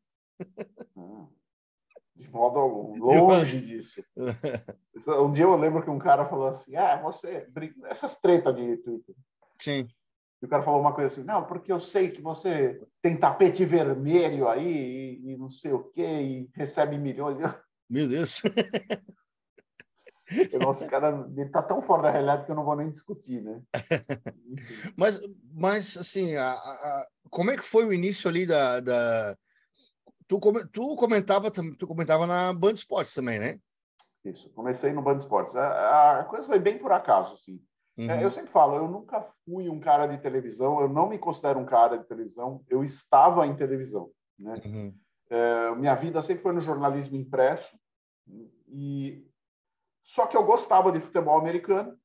De 2.15 2.29
modo 2.29 2.59
longe 2.99 3.61
disso. 3.61 4.03
um 5.21 5.31
dia 5.31 5.43
eu 5.43 5.55
lembro 5.57 5.83
que 5.83 5.89
um 5.89 5.99
cara 5.99 6.25
falou 6.25 6.47
assim: 6.47 6.75
ah, 6.75 7.01
você. 7.01 7.47
Essas 7.85 8.19
tretas 8.19 8.55
de 8.55 8.77
Twitter. 8.77 9.15
Sim. 9.59 9.87
E 10.41 10.45
o 10.45 10.49
cara 10.49 10.63
falou 10.63 10.79
uma 10.79 10.93
coisa 10.93 11.11
assim, 11.11 11.23
não, 11.23 11.45
porque 11.45 11.71
eu 11.71 11.79
sei 11.79 12.11
que 12.11 12.21
você 12.21 12.79
tem 13.01 13.17
tapete 13.17 13.65
vermelho 13.65 14.47
aí 14.47 15.19
e, 15.23 15.31
e 15.31 15.37
não 15.37 15.49
sei 15.49 15.71
o 15.71 15.83
quê, 15.85 16.03
e 16.03 16.49
recebe 16.53 16.97
milhões. 16.97 17.37
Meu 17.89 18.07
Deus! 18.07 18.41
Nossa, 20.61 20.85
cara, 20.87 21.25
ele 21.35 21.49
tá 21.49 21.63
tão 21.63 21.81
fora 21.81 22.03
da 22.03 22.11
realidade 22.11 22.45
que 22.45 22.51
eu 22.51 22.55
não 22.55 22.65
vou 22.65 22.75
nem 22.75 22.91
discutir, 22.91 23.41
né? 23.41 23.61
mas, 24.95 25.19
mas 25.53 25.97
assim, 25.97 26.35
a, 26.35 26.51
a, 26.51 27.07
como 27.29 27.49
é 27.49 27.55
que 27.55 27.63
foi 27.63 27.85
o 27.85 27.93
início 27.93 28.29
ali 28.29 28.45
da... 28.45 28.79
da... 28.79 29.37
Tu, 30.27 30.39
tu, 30.73 30.95
comentava, 30.97 31.49
tu 31.49 31.87
comentava 31.87 32.27
na 32.27 32.51
Band 32.51 32.73
Esportes 32.73 33.13
também, 33.13 33.39
né? 33.39 33.57
Isso, 34.25 34.49
comecei 34.49 34.91
no 34.91 35.01
Band 35.01 35.19
Esportes. 35.19 35.55
A, 35.55 36.19
a 36.19 36.23
coisa 36.25 36.45
foi 36.45 36.59
bem 36.59 36.77
por 36.77 36.91
acaso, 36.91 37.33
assim. 37.33 37.61
Uhum. 37.97 38.11
É, 38.11 38.23
eu 38.23 38.29
sempre 38.29 38.51
falo, 38.51 38.75
eu 38.75 38.87
nunca 38.87 39.27
fui 39.43 39.67
um 39.69 39.79
cara 39.79 40.05
de 40.05 40.19
televisão, 40.19 40.79
eu 40.79 40.87
não 40.87 41.09
me 41.09 41.17
considero 41.17 41.59
um 41.59 41.65
cara 41.65 41.97
de 41.97 42.05
televisão, 42.05 42.63
eu 42.69 42.83
estava 42.83 43.47
em 43.47 43.55
televisão. 43.55 44.11
Né? 44.37 44.61
Uhum. 44.63 44.93
É, 45.29 45.75
minha 45.75 45.95
vida 45.95 46.21
sempre 46.21 46.43
foi 46.43 46.53
no 46.53 46.61
jornalismo 46.61 47.17
impresso, 47.17 47.75
e 48.67 49.25
só 50.03 50.27
que 50.27 50.37
eu 50.37 50.45
gostava 50.45 50.91
de 50.91 50.99
futebol 50.99 51.39
americano, 51.39 51.97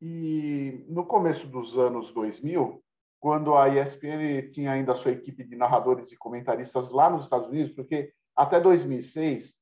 e 0.00 0.84
no 0.88 1.04
começo 1.04 1.46
dos 1.46 1.76
anos 1.78 2.10
2000, 2.12 2.82
quando 3.20 3.54
a 3.54 3.68
ESPN 3.68 4.50
tinha 4.50 4.72
ainda 4.72 4.92
a 4.92 4.96
sua 4.96 5.12
equipe 5.12 5.44
de 5.44 5.56
narradores 5.56 6.12
e 6.12 6.16
comentaristas 6.16 6.90
lá 6.90 7.10
nos 7.10 7.24
Estados 7.24 7.48
Unidos, 7.48 7.72
porque 7.72 8.12
até 8.34 8.60
2006 8.60 9.54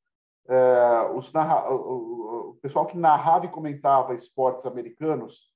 é, 0.48 1.10
os 1.14 1.32
narra... 1.32 1.68
o 1.72 2.58
pessoal 2.60 2.86
que 2.86 2.96
narrava 2.96 3.46
e 3.46 3.50
comentava 3.50 4.14
esportes 4.14 4.66
americanos 4.66 5.53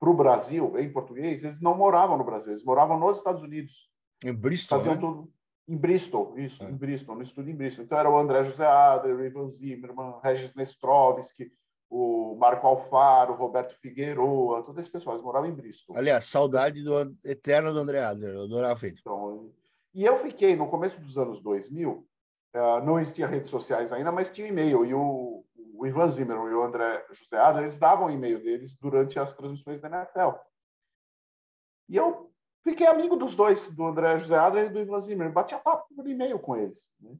para 0.00 0.10
o 0.10 0.14
Brasil, 0.14 0.78
em 0.78 0.90
português, 0.90 1.44
eles 1.44 1.60
não 1.60 1.76
moravam 1.76 2.16
no 2.16 2.24
Brasil, 2.24 2.50
eles 2.50 2.64
moravam 2.64 2.98
nos 2.98 3.18
Estados 3.18 3.42
Unidos. 3.42 3.90
Em 4.24 4.32
Bristol, 4.32 4.78
Faziam 4.78 4.94
né? 4.94 5.00
tudo 5.00 5.30
em 5.68 5.76
Bristol, 5.76 6.36
isso, 6.36 6.64
é. 6.64 6.70
em 6.70 6.76
Bristol, 6.76 7.14
no 7.14 7.22
estúdio 7.22 7.52
em 7.52 7.56
Bristol. 7.56 7.84
Então 7.84 7.98
era 7.98 8.10
o 8.10 8.18
André 8.18 8.42
José 8.42 8.66
Adler, 8.66 9.16
o 9.16 9.24
Ivan 9.24 9.48
Zimmerman, 9.48 10.14
Regis 10.20 10.54
Nestrovski, 10.56 11.52
o 11.88 12.34
Marco 12.36 12.66
Alfaro, 12.66 13.34
o 13.34 13.36
Roberto 13.36 13.78
Figueroa, 13.80 14.64
todo 14.64 14.80
esse 14.80 14.90
pessoal, 14.90 15.14
eles 15.14 15.24
moravam 15.24 15.48
em 15.48 15.54
Bristol. 15.54 15.96
Aliás, 15.96 16.24
saudade 16.24 16.82
do 16.82 17.14
eterno 17.24 17.72
do 17.72 17.78
André 17.78 18.00
Adler, 18.00 18.34
eu 18.34 18.42
adorava 18.44 18.84
ele. 18.86 18.96
Então, 18.98 19.52
e 19.94 20.04
eu 20.04 20.18
fiquei, 20.18 20.56
no 20.56 20.68
começo 20.68 21.00
dos 21.00 21.18
anos 21.18 21.40
2000, 21.40 21.90
uh, 21.90 22.06
eh, 22.54 22.80
não 22.82 22.98
existia 22.98 23.26
redes 23.26 23.50
sociais 23.50 23.92
ainda, 23.92 24.10
mas 24.10 24.32
tinha 24.32 24.48
e-mail, 24.48 24.84
e 24.84 24.94
o, 24.94 25.39
o 25.80 25.86
Ivan 25.86 26.10
Zimmerman 26.10 26.50
e 26.50 26.54
o 26.54 26.62
André 26.62 27.06
José 27.10 27.38
Adler, 27.38 27.64
eles 27.64 27.78
davam 27.78 28.08
o 28.08 28.10
e-mail 28.10 28.38
deles 28.42 28.76
durante 28.76 29.18
as 29.18 29.32
transmissões 29.32 29.80
da 29.80 29.88
NFL. 29.88 30.36
E 31.88 31.96
eu 31.96 32.30
fiquei 32.62 32.86
amigo 32.86 33.16
dos 33.16 33.34
dois, 33.34 33.66
do 33.74 33.86
André 33.86 34.18
José 34.18 34.36
Adler 34.36 34.66
e 34.66 34.68
do 34.74 34.78
Ivan 34.78 35.00
Zimmer. 35.00 35.32
Batia 35.32 35.58
papo 35.58 35.86
por 35.96 36.06
e-mail 36.06 36.38
com 36.38 36.54
eles. 36.54 36.92
Né? 37.00 37.16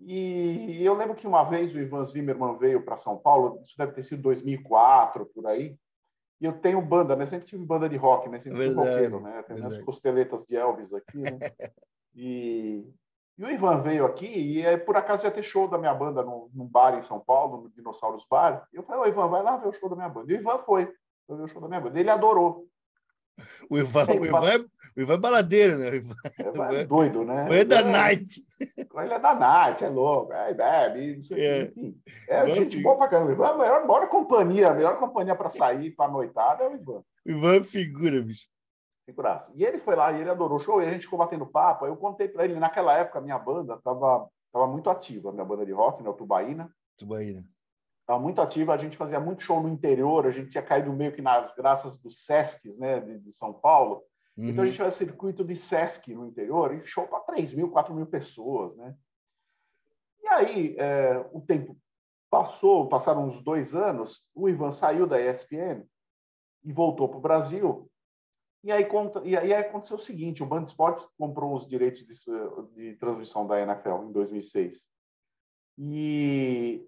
E 0.00 0.84
eu 0.84 0.92
lembro 0.92 1.16
que 1.16 1.26
uma 1.26 1.44
vez 1.44 1.74
o 1.74 1.78
Ivan 1.78 2.04
Zimmerman 2.04 2.58
veio 2.58 2.84
para 2.84 2.98
São 2.98 3.16
Paulo, 3.16 3.58
isso 3.62 3.74
deve 3.78 3.92
ter 3.92 4.02
sido 4.02 4.20
2004, 4.22 5.24
por 5.24 5.46
aí. 5.46 5.74
E 6.42 6.44
eu 6.44 6.60
tenho 6.60 6.82
banda, 6.82 7.16
né? 7.16 7.24
Sempre 7.24 7.46
tive 7.46 7.64
banda 7.64 7.88
de 7.88 7.96
rock, 7.96 8.28
né? 8.28 8.38
Sempre 8.38 8.66
fui 8.66 8.74
roqueiro, 8.74 9.20
né? 9.20 9.42
Tem 9.44 9.56
minhas 9.56 9.80
costeletas 9.82 10.44
de 10.44 10.56
Elvis 10.56 10.92
aqui, 10.92 11.18
né? 11.18 11.38
e, 12.14 12.86
e, 13.38 13.44
o 13.44 13.50
Ivan 13.50 13.80
veio 13.82 14.04
aqui 14.04 14.26
e 14.26 14.66
aí, 14.66 14.76
por 14.76 14.96
acaso 14.96 15.24
ia 15.24 15.30
ter 15.30 15.42
show 15.42 15.68
da 15.68 15.78
minha 15.78 15.94
banda 15.94 16.22
num, 16.22 16.50
num 16.52 16.66
bar 16.66 16.96
em 16.96 17.02
São 17.02 17.20
Paulo, 17.20 17.62
no 17.62 17.70
Dinossauros 17.70 18.26
Bar. 18.28 18.66
E 18.72 18.76
eu 18.76 18.82
falei, 18.82 19.02
ô 19.02 19.06
Ivan, 19.06 19.28
vai 19.28 19.42
lá 19.42 19.56
ver 19.56 19.68
o 19.68 19.72
show 19.72 19.88
da 19.88 19.96
minha 19.96 20.08
banda. 20.08 20.32
E 20.32 20.36
o 20.36 20.40
Ivan 20.40 20.58
foi, 20.58 20.92
foi 21.26 21.36
ver 21.36 21.44
o 21.44 21.48
show 21.48 21.60
da 21.60 21.68
minha 21.68 21.80
banda. 21.80 21.98
Ele 21.98 22.10
adorou. 22.10 22.66
O 23.70 23.78
Ivan, 23.78 24.06
o 24.06 24.26
Ivan, 24.26 24.48
é, 24.48 24.58
o 24.96 25.00
Ivan 25.00 25.14
é 25.14 25.18
baladeiro, 25.18 25.78
né? 25.78 25.90
O 25.90 25.94
Ivan, 25.94 26.14
é, 26.76 26.80
é 26.82 26.84
doido, 26.84 27.24
né? 27.24 27.48
O 27.48 27.54
é 27.54 27.64
da 27.64 27.82
night. 27.82 28.44
Ele 28.60 29.14
é 29.14 29.18
da 29.18 29.34
night, 29.34 29.84
é 29.84 29.88
louco, 29.88 30.32
é 30.32 30.52
bebe, 30.52 31.16
não 31.16 31.22
sei 31.22 31.46
é. 31.46 31.62
enfim. 31.62 32.02
É 32.28 32.46
gente 32.48 32.82
boa 32.82 32.96
pra 32.96 33.08
caramba. 33.08 33.30
O 33.30 33.34
Ivan 33.34 33.44
é 33.44 33.50
a 33.50 33.56
melhor, 33.56 33.80
melhor 33.82 34.08
companhia, 34.08 34.70
a 34.70 34.74
melhor 34.74 34.98
companhia 34.98 35.36
para 35.36 35.50
sair, 35.50 35.92
para 35.92 36.10
noitada 36.10 36.64
é 36.64 36.68
o 36.68 36.74
Ivan. 36.74 37.04
O 37.24 37.30
Ivan 37.30 37.54
é 37.56 37.62
figura, 37.62 38.20
bicho. 38.20 38.48
Figuraça. 39.08 39.50
E 39.54 39.64
ele 39.64 39.78
foi 39.78 39.96
lá 39.96 40.12
e 40.12 40.20
ele 40.20 40.28
adorou 40.28 40.58
o 40.58 40.60
show, 40.60 40.82
e 40.82 40.86
a 40.86 40.90
gente 40.90 41.04
ficou 41.04 41.18
batendo 41.18 41.46
papo. 41.46 41.86
Aí 41.86 41.90
eu 41.90 41.96
contei 41.96 42.28
para 42.28 42.44
ele, 42.44 42.60
naquela 42.60 42.92
época, 42.92 43.18
a 43.18 43.22
minha 43.22 43.38
banda 43.38 43.74
estava 43.74 44.28
tava 44.52 44.66
muito 44.66 44.90
ativa, 44.90 45.30
a 45.30 45.32
minha 45.32 45.44
banda 45.44 45.64
de 45.64 45.72
rock, 45.72 46.02
né, 46.02 46.10
o 46.10 46.14
Tubaína. 46.14 46.70
Tubaína 46.98 47.44
estava 48.00 48.20
muito 48.20 48.40
ativa, 48.40 48.72
a 48.72 48.78
gente 48.78 48.96
fazia 48.96 49.20
muito 49.20 49.42
show 49.42 49.62
no 49.62 49.68
interior, 49.68 50.26
a 50.26 50.30
gente 50.30 50.50
tinha 50.50 50.62
caído 50.62 50.90
meio 50.92 51.12
que 51.12 51.20
nas 51.20 51.54
graças 51.54 51.98
dos 51.98 52.24
Sescs, 52.24 52.76
né, 52.78 53.00
de, 53.00 53.18
de 53.18 53.32
São 53.34 53.52
Paulo. 53.52 54.02
Uhum. 54.36 54.48
Então 54.48 54.64
a 54.64 54.66
gente 54.66 54.78
fazia 54.78 55.06
circuito 55.06 55.44
de 55.44 55.54
Sesc 55.54 56.14
no 56.14 56.26
interior 56.26 56.74
e 56.74 56.86
show 56.86 57.06
para 57.06 57.20
3 57.20 57.52
mil, 57.52 57.70
4 57.70 57.94
mil 57.94 58.06
pessoas, 58.06 58.74
né? 58.76 58.94
E 60.22 60.28
aí 60.28 60.76
é, 60.78 61.24
o 61.32 61.40
tempo 61.40 61.76
passou, 62.30 62.88
passaram 62.88 63.26
uns 63.26 63.42
dois 63.42 63.74
anos, 63.74 64.22
o 64.34 64.48
Ivan 64.48 64.70
saiu 64.70 65.06
da 65.06 65.20
ESPN 65.20 65.84
e 66.64 66.72
voltou 66.72 67.08
para 67.08 67.18
o 67.18 67.22
Brasil. 67.22 67.90
E 68.64 68.72
aí, 68.72 68.86
e 69.24 69.36
aí 69.36 69.54
aconteceu 69.54 69.96
o 69.96 70.00
seguinte: 70.00 70.42
o 70.42 70.46
Band 70.46 70.64
Esportes 70.64 71.06
comprou 71.18 71.54
os 71.54 71.66
direitos 71.66 72.04
de, 72.04 72.14
de 72.74 72.96
transmissão 72.96 73.46
da 73.46 73.60
NFL 73.60 74.04
em 74.08 74.12
2006. 74.12 74.86
E 75.78 76.84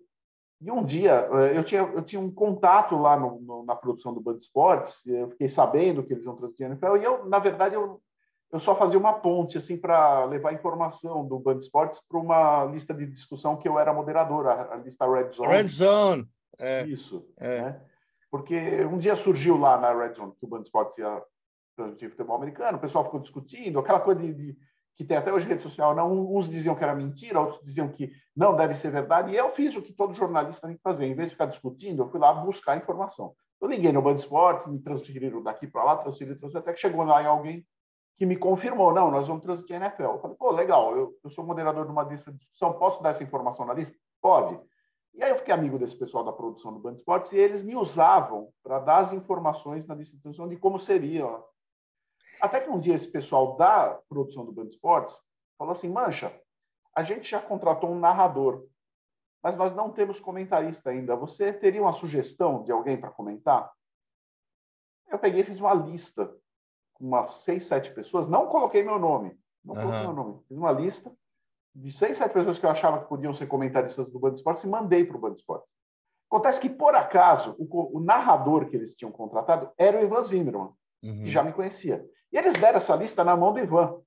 e 0.60 0.70
um 0.70 0.84
dia, 0.84 1.26
eh, 1.32 1.56
eu 1.56 1.64
tinha, 1.64 1.80
eu 1.80 2.02
tinha 2.02 2.20
um 2.20 2.30
contato 2.30 2.94
lá 2.94 3.18
no, 3.18 3.40
no, 3.40 3.64
na 3.64 3.74
produção 3.74 4.12
do 4.12 4.20
Band 4.20 4.36
Esportes, 4.36 5.06
eu 5.06 5.30
fiquei 5.30 5.48
sabendo 5.48 6.02
que 6.02 6.12
eles 6.12 6.26
iam 6.26 6.36
transmitir 6.36 6.66
a 6.66 6.68
NFL, 6.68 6.96
e 6.98 7.04
eu, 7.04 7.24
na 7.24 7.38
verdade, 7.38 7.74
eu, 7.74 7.98
eu 8.52 8.58
só 8.58 8.76
fazia 8.76 8.98
uma 8.98 9.14
ponte 9.14 9.56
assim 9.56 9.78
para 9.78 10.26
levar 10.26 10.52
informação 10.52 11.26
do 11.26 11.38
Band 11.38 11.56
Esportes 11.56 11.98
para 12.06 12.18
uma 12.18 12.64
lista 12.66 12.92
de 12.92 13.06
discussão 13.06 13.56
que 13.56 13.66
eu 13.66 13.78
era 13.78 13.94
moderador, 13.94 14.46
a, 14.46 14.74
a 14.74 14.76
lista 14.76 15.10
Red 15.10 15.30
Zone. 15.30 15.48
Red 15.48 15.68
Zone. 15.68 16.28
É. 16.58 16.86
Isso. 16.86 17.26
É. 17.38 17.62
Né? 17.62 17.80
Porque 18.30 18.84
um 18.84 18.98
dia 18.98 19.16
surgiu 19.16 19.56
lá 19.56 19.78
na 19.78 19.94
Red 19.94 20.14
Zone 20.14 20.34
que 20.38 20.44
o 20.44 20.48
Band 20.48 20.60
Esportes 20.60 20.98
ia 20.98 21.22
transmitir 21.80 22.10
futebol 22.10 22.36
americano, 22.36 22.78
o 22.78 22.80
pessoal 22.80 23.04
ficou 23.04 23.20
discutindo, 23.20 23.78
aquela 23.78 24.00
coisa 24.00 24.20
de, 24.20 24.32
de 24.32 24.56
que 24.96 25.04
tem 25.04 25.16
até 25.16 25.32
hoje 25.32 25.48
rede 25.48 25.62
social, 25.62 25.94
não, 25.94 26.34
uns 26.36 26.48
diziam 26.48 26.74
que 26.74 26.84
era 26.84 26.94
mentira, 26.94 27.40
outros 27.40 27.62
diziam 27.62 27.88
que 27.88 28.12
não 28.36 28.54
deve 28.54 28.74
ser 28.74 28.90
verdade, 28.90 29.32
e 29.32 29.36
eu 29.36 29.50
fiz 29.50 29.74
o 29.74 29.82
que 29.82 29.92
todo 29.92 30.12
jornalista 30.12 30.66
tem 30.66 30.76
que 30.76 30.82
fazer, 30.82 31.06
em 31.06 31.14
vez 31.14 31.30
de 31.30 31.34
ficar 31.34 31.46
discutindo, 31.46 32.02
eu 32.02 32.08
fui 32.08 32.20
lá 32.20 32.32
buscar 32.34 32.76
informação. 32.76 33.34
Eu 33.60 33.68
liguei 33.68 33.92
no 33.92 34.02
Band 34.02 34.16
Esportes, 34.16 34.66
me 34.66 34.78
transferiram 34.78 35.42
daqui 35.42 35.66
para 35.66 35.84
lá, 35.84 35.96
transferiram, 35.96 36.38
transferiram, 36.38 36.60
até 36.62 36.72
que 36.72 36.80
chegou 36.80 37.04
lá 37.04 37.22
em 37.22 37.26
alguém 37.26 37.66
que 38.16 38.26
me 38.26 38.36
confirmou, 38.36 38.92
não, 38.92 39.10
nós 39.10 39.26
vamos 39.26 39.42
transmitir 39.42 39.76
a 39.76 39.86
NFL. 39.86 40.02
Eu 40.02 40.18
falei, 40.18 40.36
pô, 40.36 40.50
legal, 40.50 40.94
eu, 40.94 41.14
eu 41.24 41.30
sou 41.30 41.44
moderador 41.44 41.86
de 41.86 41.92
uma 41.92 42.02
lista 42.02 42.30
de 42.30 42.38
discussão, 42.38 42.74
posso 42.74 43.02
dar 43.02 43.10
essa 43.10 43.22
informação 43.22 43.64
na 43.64 43.72
lista? 43.72 43.96
Pode. 44.20 44.60
E 45.14 45.22
aí 45.22 45.30
eu 45.30 45.36
fiquei 45.36 45.52
amigo 45.52 45.78
desse 45.78 45.96
pessoal 45.96 46.22
da 46.22 46.32
produção 46.32 46.72
do 46.72 46.78
Band 46.78 46.92
Esportes 46.92 47.32
e 47.32 47.38
eles 47.38 47.62
me 47.62 47.74
usavam 47.74 48.48
para 48.62 48.78
dar 48.78 48.98
as 48.98 49.12
informações 49.12 49.86
na 49.86 49.94
lista 49.94 50.16
de 50.16 50.22
discussão 50.22 50.48
de 50.48 50.56
como 50.56 50.78
seria 50.78 51.26
até 52.40 52.60
que 52.60 52.70
um 52.70 52.78
dia 52.78 52.94
esse 52.94 53.08
pessoal 53.08 53.56
da 53.56 54.00
produção 54.08 54.44
do 54.44 54.52
Band 54.52 54.66
Esportes 54.66 55.16
falou 55.58 55.72
assim: 55.72 55.88
Mancha, 55.88 56.34
a 56.94 57.02
gente 57.02 57.28
já 57.28 57.40
contratou 57.40 57.90
um 57.90 57.98
narrador, 57.98 58.66
mas 59.42 59.56
nós 59.56 59.74
não 59.74 59.90
temos 59.90 60.20
comentarista 60.20 60.90
ainda. 60.90 61.16
Você 61.16 61.52
teria 61.52 61.82
uma 61.82 61.92
sugestão 61.92 62.62
de 62.62 62.72
alguém 62.72 62.98
para 62.98 63.10
comentar? 63.10 63.70
Eu 65.08 65.18
peguei 65.18 65.40
e 65.40 65.44
fiz 65.44 65.58
uma 65.58 65.74
lista 65.74 66.34
com 66.94 67.06
umas 67.06 67.30
seis, 67.44 67.66
sete 67.66 67.92
pessoas. 67.92 68.26
Não 68.28 68.46
coloquei 68.46 68.82
meu 68.82 68.98
nome. 68.98 69.38
Não 69.64 69.74
uhum. 69.74 69.80
coloquei 69.80 70.02
meu 70.02 70.12
nome. 70.12 70.40
Fiz 70.46 70.56
uma 70.56 70.72
lista 70.72 71.12
de 71.74 71.90
seis, 71.90 72.16
sete 72.16 72.32
pessoas 72.32 72.58
que 72.58 72.66
eu 72.66 72.70
achava 72.70 73.00
que 73.00 73.08
podiam 73.08 73.32
ser 73.32 73.46
comentaristas 73.46 74.10
do 74.10 74.18
Band 74.18 74.34
Esportes 74.34 74.64
e 74.64 74.68
mandei 74.68 75.04
para 75.04 75.16
o 75.16 75.20
Band 75.20 75.32
Esportes. 75.32 75.72
Acontece 76.30 76.60
que, 76.60 76.70
por 76.70 76.94
acaso, 76.94 77.56
o, 77.58 77.98
o, 77.98 78.00
narrador 78.00 78.68
que 78.68 78.76
eles 78.76 78.94
tinham 78.94 79.10
contratado 79.10 79.72
era 79.76 79.98
o 79.98 80.02
Ivan 80.02 80.22
Zimmerman, 80.22 80.72
uhum. 81.02 81.24
que 81.24 81.30
já 81.30 81.42
me 81.42 81.52
conhecia. 81.52 82.04
E 82.32 82.38
eles 82.38 82.54
deram 82.54 82.78
essa 82.78 82.94
lista 82.96 83.24
na 83.24 83.36
mão 83.36 83.52
do 83.52 83.58
Ivan. 83.58 84.00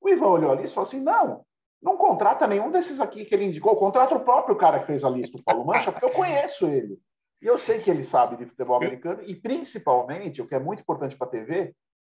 O 0.00 0.08
Ivan 0.08 0.28
olhou 0.28 0.52
ali 0.52 0.64
e 0.64 0.68
falou 0.68 0.86
assim: 0.86 1.00
não, 1.00 1.44
não 1.82 1.96
contrata 1.96 2.46
nenhum 2.46 2.70
desses 2.70 3.00
aqui 3.00 3.24
que 3.24 3.34
ele 3.34 3.46
indicou, 3.46 3.76
contrata 3.76 4.14
o 4.14 4.24
próprio 4.24 4.56
cara 4.56 4.80
que 4.80 4.86
fez 4.86 5.04
a 5.04 5.10
lista, 5.10 5.38
o 5.38 5.42
Paulo 5.42 5.66
Mancha, 5.66 5.92
porque 5.92 6.06
eu 6.06 6.10
conheço 6.10 6.66
ele. 6.66 6.98
E 7.40 7.46
eu 7.46 7.58
sei 7.58 7.78
que 7.78 7.90
ele 7.90 8.02
sabe 8.02 8.36
de 8.36 8.46
futebol 8.46 8.76
americano, 8.76 9.22
e 9.22 9.34
principalmente, 9.34 10.42
o 10.42 10.46
que 10.46 10.54
é 10.54 10.58
muito 10.58 10.80
importante 10.80 11.16
para 11.16 11.28
a 11.28 11.30
TV, 11.30 11.74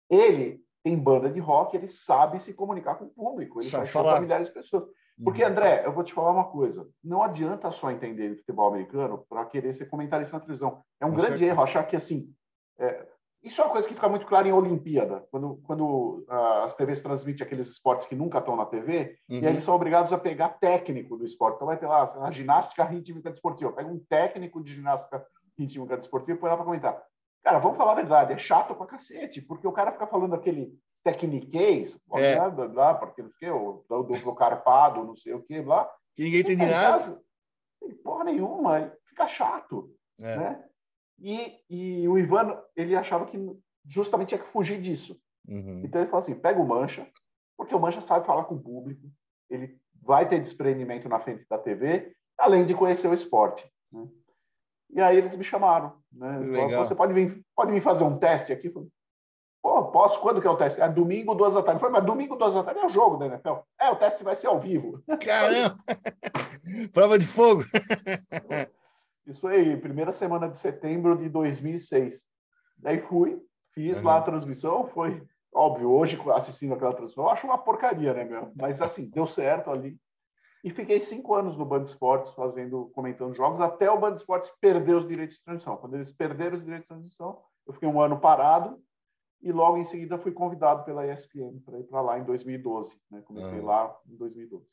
ele 0.10 0.62
tem 0.82 0.98
banda 0.98 1.30
de 1.30 1.40
rock, 1.40 1.76
ele 1.76 1.90
sabe 1.90 2.40
se 2.40 2.54
comunicar 2.54 2.96
com 2.96 3.06
o 3.06 3.10
público, 3.10 3.60
ele 3.60 3.68
sabe 3.68 3.88
falar 3.88 4.22
milhares 4.22 4.48
de 4.48 4.54
pessoas. 4.54 4.86
Porque, 5.22 5.44
uhum. 5.44 5.50
André, 5.50 5.84
eu 5.86 5.92
vou 5.92 6.04
te 6.04 6.14
falar 6.14 6.32
uma 6.32 6.46
coisa: 6.46 6.88
não 7.04 7.22
adianta 7.22 7.70
só 7.72 7.92
entender 7.92 8.30
de 8.30 8.38
futebol 8.38 8.70
americano 8.70 9.26
para 9.30 9.46
querer 9.46 9.74
ser 9.74 9.88
comentarista 9.88 10.38
na 10.38 10.42
televisão. 10.42 10.82
É 11.02 11.06
um 11.06 11.10
com 11.10 11.16
grande 11.16 11.32
certeza. 11.32 11.52
erro 11.52 11.64
achar 11.64 11.84
que, 11.86 11.98
assim, 11.98 12.34
é, 12.80 13.06
isso 13.42 13.62
é 13.62 13.64
uma 13.64 13.72
coisa 13.72 13.88
que 13.88 13.94
fica 13.94 14.10
muito 14.10 14.26
clara 14.26 14.48
em 14.48 14.52
Olimpíada, 14.52 15.26
quando, 15.32 15.62
quando 15.66 16.26
uh, 16.30 16.64
as 16.64 16.76
TVs 16.76 17.02
transmitem 17.02 17.46
aqueles 17.46 17.68
esportes 17.68 18.06
que 18.06 18.16
nunca 18.16 18.40
estão 18.40 18.56
na 18.56 18.66
TV, 18.66 19.18
uhum. 19.30 19.38
e 19.38 19.46
eles 19.46 19.64
são 19.64 19.74
obrigados 19.74 20.12
a 20.12 20.18
pegar 20.18 20.50
técnico 20.50 21.18
do 21.18 21.26
esporte. 21.26 21.56
Então 21.56 21.68
vai 21.68 21.78
ter 21.78 21.88
lá 21.88 22.10
a 22.22 22.32
ginástica 22.32 22.84
rítmica 22.84 23.30
desportiva. 23.30 23.72
Pega 23.72 23.90
um 23.90 24.00
técnico 24.00 24.62
de 24.62 24.74
ginástica 24.74 25.26
rítmica 25.58 25.98
desportiva 25.98 26.38
e 26.38 26.42
põe 26.42 26.50
lá 26.50 26.58
para 26.58 26.66
comentar. 26.66 27.02
Cara, 27.42 27.60
vamos 27.60 27.78
falar 27.78 27.94
a 27.94 27.96
verdade, 27.96 28.34
é 28.34 28.38
chato 28.38 28.76
pra 28.76 28.86
cacete, 28.86 29.42
porque 29.42 29.66
o 29.66 29.72
cara 29.72 29.94
fica 29.94 30.06
falando 30.06 30.36
aquele 30.36 30.78
tecniquez, 31.04 31.98
é. 32.16 32.38
lá, 32.74 32.94
porque 32.94 33.22
não 33.22 33.32
sei 33.32 33.50
o 33.50 33.84
que, 33.88 33.94
o 33.94 34.04
duplo 34.04 34.36
carpado, 34.36 35.06
não 35.06 35.16
sei 35.16 35.34
o 35.34 35.42
que, 35.42 35.62
lá. 35.62 35.90
Que 36.14 36.24
ninguém 36.24 36.42
entende 36.42 36.66
nada. 36.66 37.22
Tem 37.80 37.96
porra 37.96 38.26
nenhuma, 38.26 38.92
fica 39.08 39.26
chato. 39.28 39.90
É. 40.20 40.36
Né? 40.36 40.69
E, 41.22 41.60
e 41.70 42.08
o 42.08 42.18
Ivan, 42.18 42.58
ele 42.76 42.96
achava 42.96 43.26
que 43.26 43.38
justamente 43.86 44.30
tinha 44.30 44.42
que 44.42 44.48
fugir 44.48 44.80
disso. 44.80 45.20
Uhum. 45.48 45.82
Então 45.84 46.02
ele 46.02 46.10
falou 46.10 46.22
assim: 46.22 46.36
pega 46.36 46.62
o 46.62 46.68
Mancha, 46.68 47.08
porque 47.58 47.76
o 47.76 47.80
Mancha 47.80 48.02
sabe 48.02 48.26
falar 48.26 48.46
com 48.46 48.56
o 48.56 48.62
público, 48.62 49.10
ele 49.50 49.78
vai 50.02 50.28
ter 50.28 50.40
desprendimento 50.40 51.10
na 51.10 51.20
frente 51.20 51.46
da 51.50 51.58
TV, 51.58 52.14
além 52.38 52.66
de 52.66 52.74
conhecer 52.74 53.08
o 53.08 53.14
esporte. 53.14 53.70
Né? 53.92 54.08
E 54.92 55.02
aí 55.02 55.18
eles 55.18 55.36
me 55.36 55.44
chamaram. 55.44 55.94
Né? 56.12 56.40
Legal. 56.40 56.86
Você 56.86 56.96
pode 56.96 57.14
vir, 57.14 57.46
pode 57.56 57.72
vir 57.72 57.82
fazer 57.82 58.04
um 58.04 58.18
teste 58.18 58.52
aqui? 58.52 58.70
Falei, 58.70 58.90
Pô, 59.62 59.92
posso? 59.92 60.22
Quando 60.22 60.40
que 60.40 60.48
é 60.48 60.50
o 60.50 60.56
teste? 60.56 60.80
É 60.80 60.88
domingo, 60.88 61.36
duas 61.36 61.54
da 61.54 61.62
tarde. 61.62 61.82
Falei, 61.82 61.94
mas 61.94 62.06
domingo, 62.06 62.38
duas 62.38 62.54
da 62.54 62.64
tarde 62.64 62.80
é 62.80 62.86
o 62.86 62.90
jogo 62.90 63.18
da 63.18 63.26
NFL. 63.26 63.56
É, 63.80 63.90
o 63.90 63.96
teste 63.96 64.24
vai 64.24 64.36
ser 64.36 64.48
ao 64.48 64.60
vivo. 64.60 65.04
Caramba! 65.22 65.78
Prova 66.94 67.20
de 67.20 67.28
fogo! 67.28 67.64
Isso 69.30 69.42
foi 69.42 69.78
primeira 69.78 70.12
semana 70.12 70.50
de 70.50 70.58
setembro 70.58 71.16
de 71.16 71.30
2006. 71.30 72.24
Daí 72.78 73.00
fui, 73.02 73.40
fiz 73.74 73.98
uhum. 74.00 74.06
lá 74.06 74.18
a 74.18 74.22
transmissão, 74.22 74.88
foi 74.88 75.22
óbvio, 75.54 75.92
hoje 75.92 76.20
assistindo 76.34 76.74
aquela 76.74 76.94
transmissão, 76.94 77.26
eu 77.26 77.30
acho 77.30 77.46
uma 77.46 77.58
porcaria, 77.58 78.14
né, 78.14 78.24
meu? 78.24 78.52
Mas 78.60 78.82
assim, 78.82 79.10
deu 79.10 79.28
certo 79.28 79.70
ali. 79.70 80.00
E 80.64 80.72
fiquei 80.72 81.00
cinco 81.00 81.36
anos 81.36 81.58
no 81.58 81.66
Band 81.66 81.84
Esportes 81.84 82.34
fazendo, 82.34 82.92
comentando 82.94 83.34
jogos, 83.34 83.62
até 83.62 83.90
o 83.90 84.00
Band 84.00 84.16
Esportes 84.16 84.52
perder 84.60 84.96
os 84.96 85.08
direitos 85.08 85.38
de 85.38 85.44
transmissão. 85.44 85.78
Quando 85.78 85.96
eles 85.96 86.12
perderam 86.12 86.58
os 86.58 86.64
direitos 86.64 86.86
de 86.86 86.90
transmissão, 86.90 87.42
eu 87.66 87.74
fiquei 87.74 87.88
um 87.88 88.02
ano 88.02 88.20
parado 88.20 88.82
e 89.42 89.52
logo 89.52 89.78
em 89.78 89.86
seguida 89.86 90.18
fui 90.18 90.32
convidado 90.32 90.84
pela 90.84 91.08
ESPN 91.08 91.60
para 91.64 91.80
ir 91.80 91.84
para 91.84 92.02
lá 92.02 92.20
em 92.20 92.24
2012. 92.24 93.00
Né? 93.10 93.22
Comecei 93.22 93.60
uhum. 93.60 93.66
lá 93.66 93.96
em 94.08 94.16
2012. 94.18 94.66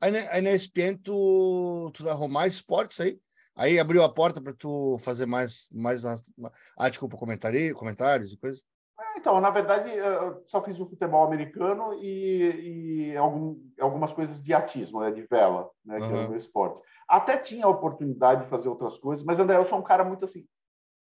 Aí 0.00 0.10
na, 0.10 0.18
aí 0.30 0.42
na 0.42 0.50
ESPN 0.50 0.96
tu, 1.02 1.90
tu 1.94 2.08
arrumou 2.08 2.28
mais 2.28 2.54
esportes 2.54 3.00
aí? 3.00 3.18
Aí 3.54 3.78
abriu 3.78 4.02
a 4.02 4.12
porta 4.12 4.40
para 4.40 4.52
tu 4.52 4.96
fazer 5.00 5.26
mais, 5.26 5.68
mais 5.72 6.04
ah, 6.06 6.88
desculpa, 6.88 7.16
comentário, 7.16 7.74
comentários 7.74 8.32
e 8.32 8.38
coisas? 8.38 8.64
É, 8.98 9.18
então, 9.18 9.40
na 9.40 9.50
verdade, 9.50 9.90
eu 9.90 10.42
só 10.46 10.62
fiz 10.62 10.80
o 10.80 10.88
futebol 10.88 11.24
americano 11.24 11.94
e, 11.94 13.10
e 13.10 13.16
algum, 13.16 13.56
algumas 13.78 14.12
coisas 14.12 14.42
de 14.42 14.54
atismo, 14.54 15.00
né, 15.00 15.10
de 15.10 15.22
vela, 15.22 15.70
né, 15.84 15.96
que 15.96 16.02
uhum. 16.02 16.22
é 16.22 16.26
o 16.26 16.28
meu 16.30 16.38
esporte. 16.38 16.80
Até 17.06 17.36
tinha 17.36 17.66
a 17.66 17.70
oportunidade 17.70 18.44
de 18.44 18.50
fazer 18.50 18.68
outras 18.68 18.96
coisas, 18.96 19.24
mas, 19.24 19.38
André, 19.38 19.56
eu 19.56 19.64
sou 19.64 19.78
um 19.78 19.82
cara 19.82 20.04
muito 20.04 20.24
assim, 20.24 20.46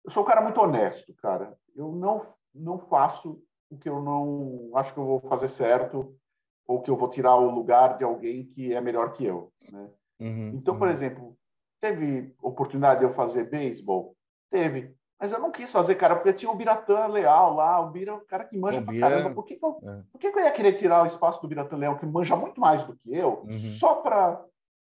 eu 0.05 0.11
sou 0.11 0.23
um 0.23 0.27
cara 0.27 0.41
muito 0.41 0.61
honesto, 0.61 1.15
cara. 1.17 1.55
Eu 1.77 1.93
não, 1.93 2.27
não 2.55 2.79
faço 2.79 3.43
o 3.71 3.77
que 3.77 3.89
eu 3.89 4.01
não 4.01 4.71
acho 4.75 4.95
que 4.95 5.01
eu 5.01 5.05
vou 5.05 5.21
fazer 5.21 5.49
certo 5.49 6.17
ou 6.67 6.81
que 6.81 6.91
eu 6.91 6.97
vou 6.97 7.09
tirar 7.09 7.37
o 7.37 7.51
lugar 7.51 7.99
de 7.99 8.05
alguém 8.05 8.47
que 8.47 8.73
é 8.73 8.81
melhor 8.81 9.13
que 9.13 9.25
eu. 9.25 9.53
Né? 9.71 9.91
Uhum, 10.21 10.53
então, 10.55 10.79
por 10.79 10.89
uhum. 10.89 10.95
exemplo, 10.95 11.39
teve 11.81 12.35
oportunidade 12.43 13.01
de 13.01 13.07
eu 13.07 13.12
fazer 13.12 13.45
beisebol? 13.45 14.17
Teve. 14.51 14.97
Mas 15.21 15.33
eu 15.33 15.41
não 15.41 15.51
quis 15.51 15.73
fazer, 15.73 15.97
cara, 15.97 16.14
porque 16.14 16.33
tinha 16.33 16.51
o 16.51 16.55
Biratã 16.55 17.07
Leal 17.09 17.55
lá, 17.55 17.81
o 17.81 17.91
Bira, 17.91 18.14
o 18.14 18.21
cara 18.21 18.45
que 18.45 18.57
manja 18.57 18.81
Bira... 18.81 19.09
pra 19.09 19.17
caramba. 19.17 19.35
Por 19.35 19.45
que, 19.45 19.57
que, 19.57 19.64
eu, 19.64 19.81
é. 19.83 20.03
por 20.12 20.19
que, 20.19 20.31
que 20.31 20.38
eu 20.38 20.45
ia 20.45 20.53
querer 20.53 20.73
tirar 20.75 21.03
o 21.03 21.07
espaço 21.07 21.43
do 21.43 21.49
Biratã 21.49 21.77
Leal, 21.77 21.99
que 21.99 22.07
manja 22.07 22.37
muito 22.37 22.61
mais 22.61 22.85
do 22.85 22.97
que 22.97 23.14
eu, 23.14 23.43
uhum. 23.43 23.59
só 23.59 23.97
para. 23.97 24.45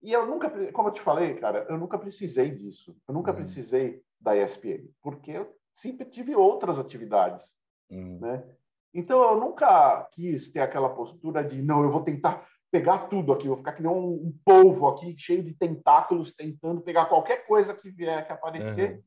E 0.03 0.13
eu 0.13 0.27
nunca, 0.27 0.51
como 0.73 0.89
eu 0.89 0.93
te 0.93 1.01
falei, 1.01 1.35
cara, 1.37 1.65
eu 1.69 1.79
nunca 1.79 1.97
precisei 1.97 2.51
disso. 2.51 2.97
Eu 3.07 3.15
nunca 3.15 3.31
uhum. 3.31 3.37
precisei 3.37 4.03
da 4.21 4.37
ESPN, 4.37 4.89
porque 5.01 5.31
eu 5.31 5.55
sempre 5.75 6.05
tive 6.07 6.35
outras 6.35 6.79
atividades, 6.79 7.45
uhum. 7.91 8.19
né? 8.21 8.45
Então 8.93 9.23
eu 9.23 9.39
nunca 9.39 10.09
quis 10.13 10.51
ter 10.51 10.61
aquela 10.61 10.89
postura 10.89 11.45
de 11.45 11.63
não, 11.63 11.83
eu 11.83 11.91
vou 11.91 12.03
tentar 12.03 12.47
pegar 12.71 13.09
tudo 13.09 13.33
aqui, 13.33 13.49
vou 13.49 13.57
ficar 13.57 13.73
que 13.73 13.83
nem 13.83 13.91
um, 13.91 14.37
polvo 14.45 14.89
aqui 14.89 15.15
cheio 15.17 15.43
de 15.43 15.55
tentáculos 15.55 16.35
tentando 16.35 16.81
pegar 16.81 17.07
qualquer 17.07 17.47
coisa 17.47 17.75
que 17.75 17.91
vier 17.91 18.27
que 18.27 18.33
aparecer. 18.33 18.97
Uhum 18.97 19.03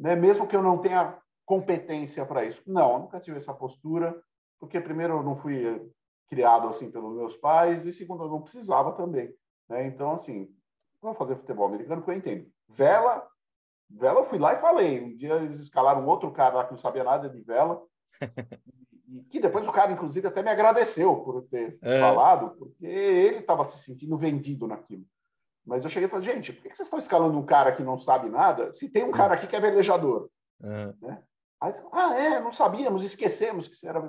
né? 0.00 0.16
mesmo 0.16 0.48
que 0.48 0.56
eu 0.56 0.62
não 0.62 0.78
tenha 0.78 1.16
competência 1.44 2.24
para 2.24 2.44
isso. 2.44 2.62
Não, 2.66 2.94
eu 2.94 2.98
nunca 3.00 3.20
tive 3.20 3.36
essa 3.36 3.52
postura, 3.52 4.18
porque 4.58 4.80
primeiro 4.80 5.18
eu 5.18 5.22
não 5.22 5.36
fui 5.36 5.92
criado 6.28 6.68
assim 6.68 6.90
pelos 6.90 7.14
meus 7.14 7.36
pais 7.36 7.84
e 7.84 7.92
segundo 7.92 8.24
eu 8.24 8.28
não 8.28 8.40
precisava 8.40 8.92
também, 8.92 9.32
né? 9.68 9.86
Então 9.86 10.12
assim, 10.12 10.48
vou 11.02 11.14
fazer 11.14 11.36
futebol 11.36 11.66
americano 11.66 12.02
que 12.02 12.10
eu 12.10 12.14
entendo. 12.14 12.50
Vela, 12.68 13.28
vela 13.90 14.20
eu 14.20 14.26
fui 14.26 14.38
lá 14.38 14.54
e 14.54 14.60
falei. 14.60 15.02
Um 15.02 15.16
dia 15.16 15.34
eles 15.34 15.56
escalaram 15.56 16.06
outro 16.06 16.30
cara 16.32 16.54
lá 16.54 16.64
que 16.64 16.72
não 16.72 16.78
sabia 16.78 17.04
nada 17.04 17.28
de 17.28 17.40
vela. 17.42 17.82
e 19.10 19.22
que 19.24 19.40
depois 19.40 19.66
o 19.66 19.72
cara, 19.72 19.92
inclusive, 19.92 20.28
até 20.28 20.42
me 20.42 20.50
agradeceu 20.50 21.16
por 21.16 21.42
ter 21.42 21.76
é. 21.82 21.98
falado, 21.98 22.50
porque 22.56 22.86
ele 22.86 23.38
estava 23.38 23.66
se 23.66 23.78
sentindo 23.82 24.16
vendido 24.16 24.68
naquilo. 24.68 25.04
Mas 25.66 25.82
eu 25.82 25.90
cheguei 25.90 26.06
e 26.06 26.10
falei, 26.10 26.24
gente, 26.24 26.52
por 26.52 26.62
que 26.62 26.68
vocês 26.68 26.86
estão 26.86 26.98
escalando 26.98 27.36
um 27.36 27.44
cara 27.44 27.72
que 27.72 27.82
não 27.82 27.98
sabe 27.98 28.28
nada 28.28 28.72
se 28.74 28.88
tem 28.88 29.02
um 29.02 29.08
Sim. 29.08 29.12
cara 29.12 29.34
aqui 29.34 29.46
que 29.46 29.56
é 29.56 29.60
velejador? 29.60 30.30
Uhum. 30.62 30.94
Né? 31.02 31.22
Aí, 31.60 31.74
ah, 31.92 32.14
é, 32.14 32.40
não 32.40 32.52
sabíamos, 32.52 33.02
esquecemos 33.02 33.68
que 33.68 33.76
você 33.76 33.88
era. 33.88 34.00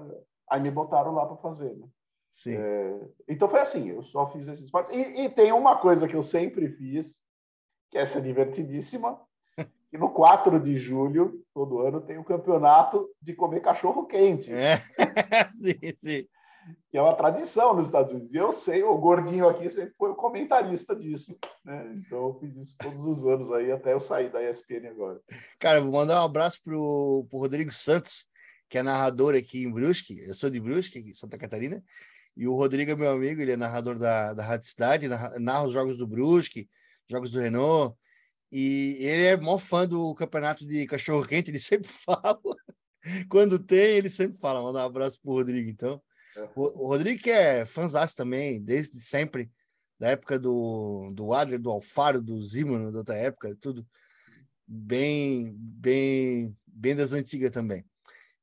Aí 0.50 0.62
me 0.62 0.72
botaram 0.72 1.14
lá 1.14 1.26
para 1.26 1.38
fazer. 1.38 1.76
Né? 1.76 1.88
Sim. 2.30 2.56
É, 2.56 3.00
então 3.28 3.50
foi 3.50 3.60
assim, 3.60 3.90
eu 3.90 4.04
só 4.04 4.30
fiz 4.30 4.48
esses 4.48 4.66
esportes. 4.66 4.96
E, 4.96 5.24
e, 5.24 5.30
tem 5.30 5.52
uma 5.52 5.78
coisa 5.78 6.08
que 6.08 6.16
eu 6.16 6.24
sempre 6.24 6.70
fiz, 6.70 7.22
que 7.90 7.98
é 7.98 8.02
essa 8.02 8.22
divertidíssima, 8.22 9.20
que 9.92 9.98
no 9.98 10.10
4 10.10 10.60
de 10.60 10.80
julho, 10.80 11.44
todo 11.54 11.82
ano, 11.82 12.02
tem 12.02 12.18
o 12.18 12.24
campeonato 12.24 13.08
de 13.22 13.34
comer 13.34 13.62
cachorro 13.62 14.06
quente. 14.06 14.52
É. 14.52 14.78
sim, 15.62 15.94
sim 16.02 16.28
que 16.90 16.98
é 16.98 17.02
uma 17.02 17.16
tradição 17.16 17.74
nos 17.74 17.88
Estados 17.88 18.12
Unidos. 18.12 18.34
E 18.34 18.38
eu 18.38 18.52
sei, 18.54 18.84
o 18.84 18.98
gordinho 18.98 19.48
aqui 19.48 19.70
sempre 19.70 19.94
foi 19.98 20.12
o 20.12 20.16
comentarista 20.16 20.96
disso. 20.96 21.38
Né? 21.64 21.94
Então 21.96 22.28
eu 22.28 22.40
fiz 22.40 22.56
isso 22.56 22.76
todos 22.78 23.06
os 23.06 23.26
anos 23.26 23.52
aí, 23.52 23.72
até 23.72 23.94
eu 23.94 24.00
sair 24.00 24.30
da 24.32 24.44
ESPN 24.44 24.90
agora. 24.90 25.20
Cara, 25.60 25.82
vou 25.82 25.92
mandar 25.92 26.22
um 26.22 26.26
abraço 26.26 26.60
pro, 26.64 27.26
pro 27.30 27.40
Rodrigo 27.40 27.72
Santos, 27.72 28.28
que 28.70 28.78
é 28.78 28.84
narrador 28.84 29.36
aqui 29.36 29.64
em 29.64 29.72
Brusque. 29.72 30.20
Eu 30.20 30.34
sou 30.34 30.50
de 30.50 30.60
Brusque, 30.60 31.14
Santa 31.14 31.38
Catarina. 31.38 31.84
E 32.36 32.48
o 32.48 32.56
Rodrigo 32.56 32.92
é 32.92 32.96
meu 32.96 33.12
amigo, 33.12 33.42
ele 33.42 33.52
é 33.52 33.58
narrador 33.58 33.98
da, 33.98 34.34
da 34.34 34.44
Rádio 34.44 34.68
Cidade, 34.68 35.08
narra, 35.08 35.38
narra 35.40 35.66
os 35.66 35.74
jogos 35.74 35.98
do 35.98 36.08
Brusque, 36.08 36.70
jogos 37.10 37.32
do 37.32 37.40
Renault. 37.40 37.96
E 38.52 38.98
ele 39.00 39.24
é 39.26 39.38
maior 39.38 39.58
fã 39.58 39.88
do 39.88 40.14
campeonato 40.14 40.66
de 40.66 40.86
cachorro-quente, 40.86 41.50
ele 41.52 41.60
sempre 41.60 41.88
fala. 41.90 42.40
Quando 43.30 43.58
tem, 43.58 43.98
ele 43.98 44.10
sempre 44.10 44.38
fala. 44.38 44.62
Manda 44.62 44.80
um 44.80 44.86
abraço 44.86 45.20
pro 45.22 45.34
Rodrigo, 45.34 45.70
então. 45.70 46.02
O, 46.56 46.86
o 46.86 46.88
Rodrigo 46.88 47.30
é 47.30 47.66
fãzão 47.66 48.06
também, 48.16 48.62
desde 48.62 49.00
sempre, 49.00 49.52
da 50.00 50.10
época 50.10 50.40
do, 50.40 51.12
do 51.14 51.34
Adler, 51.34 51.60
do 51.60 51.70
Alfaro, 51.70 52.22
do 52.22 52.42
Zimano, 52.42 52.92
da 52.92 53.00
outra 53.00 53.16
época, 53.16 53.56
tudo 53.60 53.86
bem, 54.68 55.54
bem, 55.58 56.58
bem 56.66 56.96
das 56.96 57.12
antigas 57.12 57.52
também. 57.52 57.86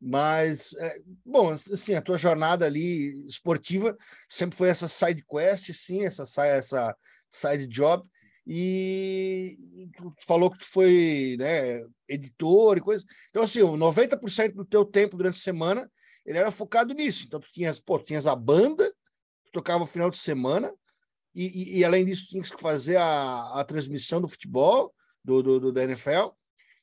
Mas, 0.01 0.75
é, 0.75 1.01
bom, 1.25 1.49
assim, 1.49 1.94
a 1.94 2.03
tua 2.03 2.18
jornada 2.18 2.64
ali 2.64 3.27
esportiva 3.27 3.97
sempre 4.29 4.57
foi 4.57 4.68
essa 4.68 4.87
side 4.87 5.25
quest, 5.25 5.73
sim, 5.73 6.05
essa, 6.05 6.25
essa 6.47 6.97
side 7.31 7.66
job, 7.66 8.07
e 8.51 9.59
tu 9.95 10.15
falou 10.27 10.51
que 10.51 10.59
tu 10.59 10.65
foi 10.65 11.37
né, 11.39 11.83
editor 12.09 12.79
e 12.79 12.81
coisa. 12.81 13.05
Então, 13.29 13.43
assim, 13.43 13.61
90% 13.61 14.55
do 14.55 14.65
teu 14.65 14.87
tempo 14.87 15.19
durante 15.19 15.37
a 15.37 15.43
semana 15.43 15.91
ele 16.29 16.39
era 16.39 16.51
focado 16.51 16.93
nisso. 16.93 17.25
Então, 17.27 17.41
tu 17.41 17.51
tinhas, 17.51 17.81
pô, 17.81 17.99
tinhas 17.99 18.27
a 18.27 18.37
banda, 18.37 18.87
tu 19.47 19.53
tocava 19.53 19.81
no 19.81 19.87
final 19.87 20.11
de 20.11 20.19
semana, 20.19 20.73
e, 21.35 21.47
e, 21.47 21.79
e, 21.79 21.85
além 21.85 22.05
disso, 22.05 22.29
tinhas 22.29 22.51
que 22.51 22.61
fazer 22.61 22.97
a, 22.97 23.61
a 23.61 23.65
transmissão 23.65 24.21
do 24.21 24.29
futebol, 24.29 24.95
do, 25.25 25.43
do, 25.43 25.61
do, 25.61 25.73
da 25.73 25.85
NFL, 25.85 26.31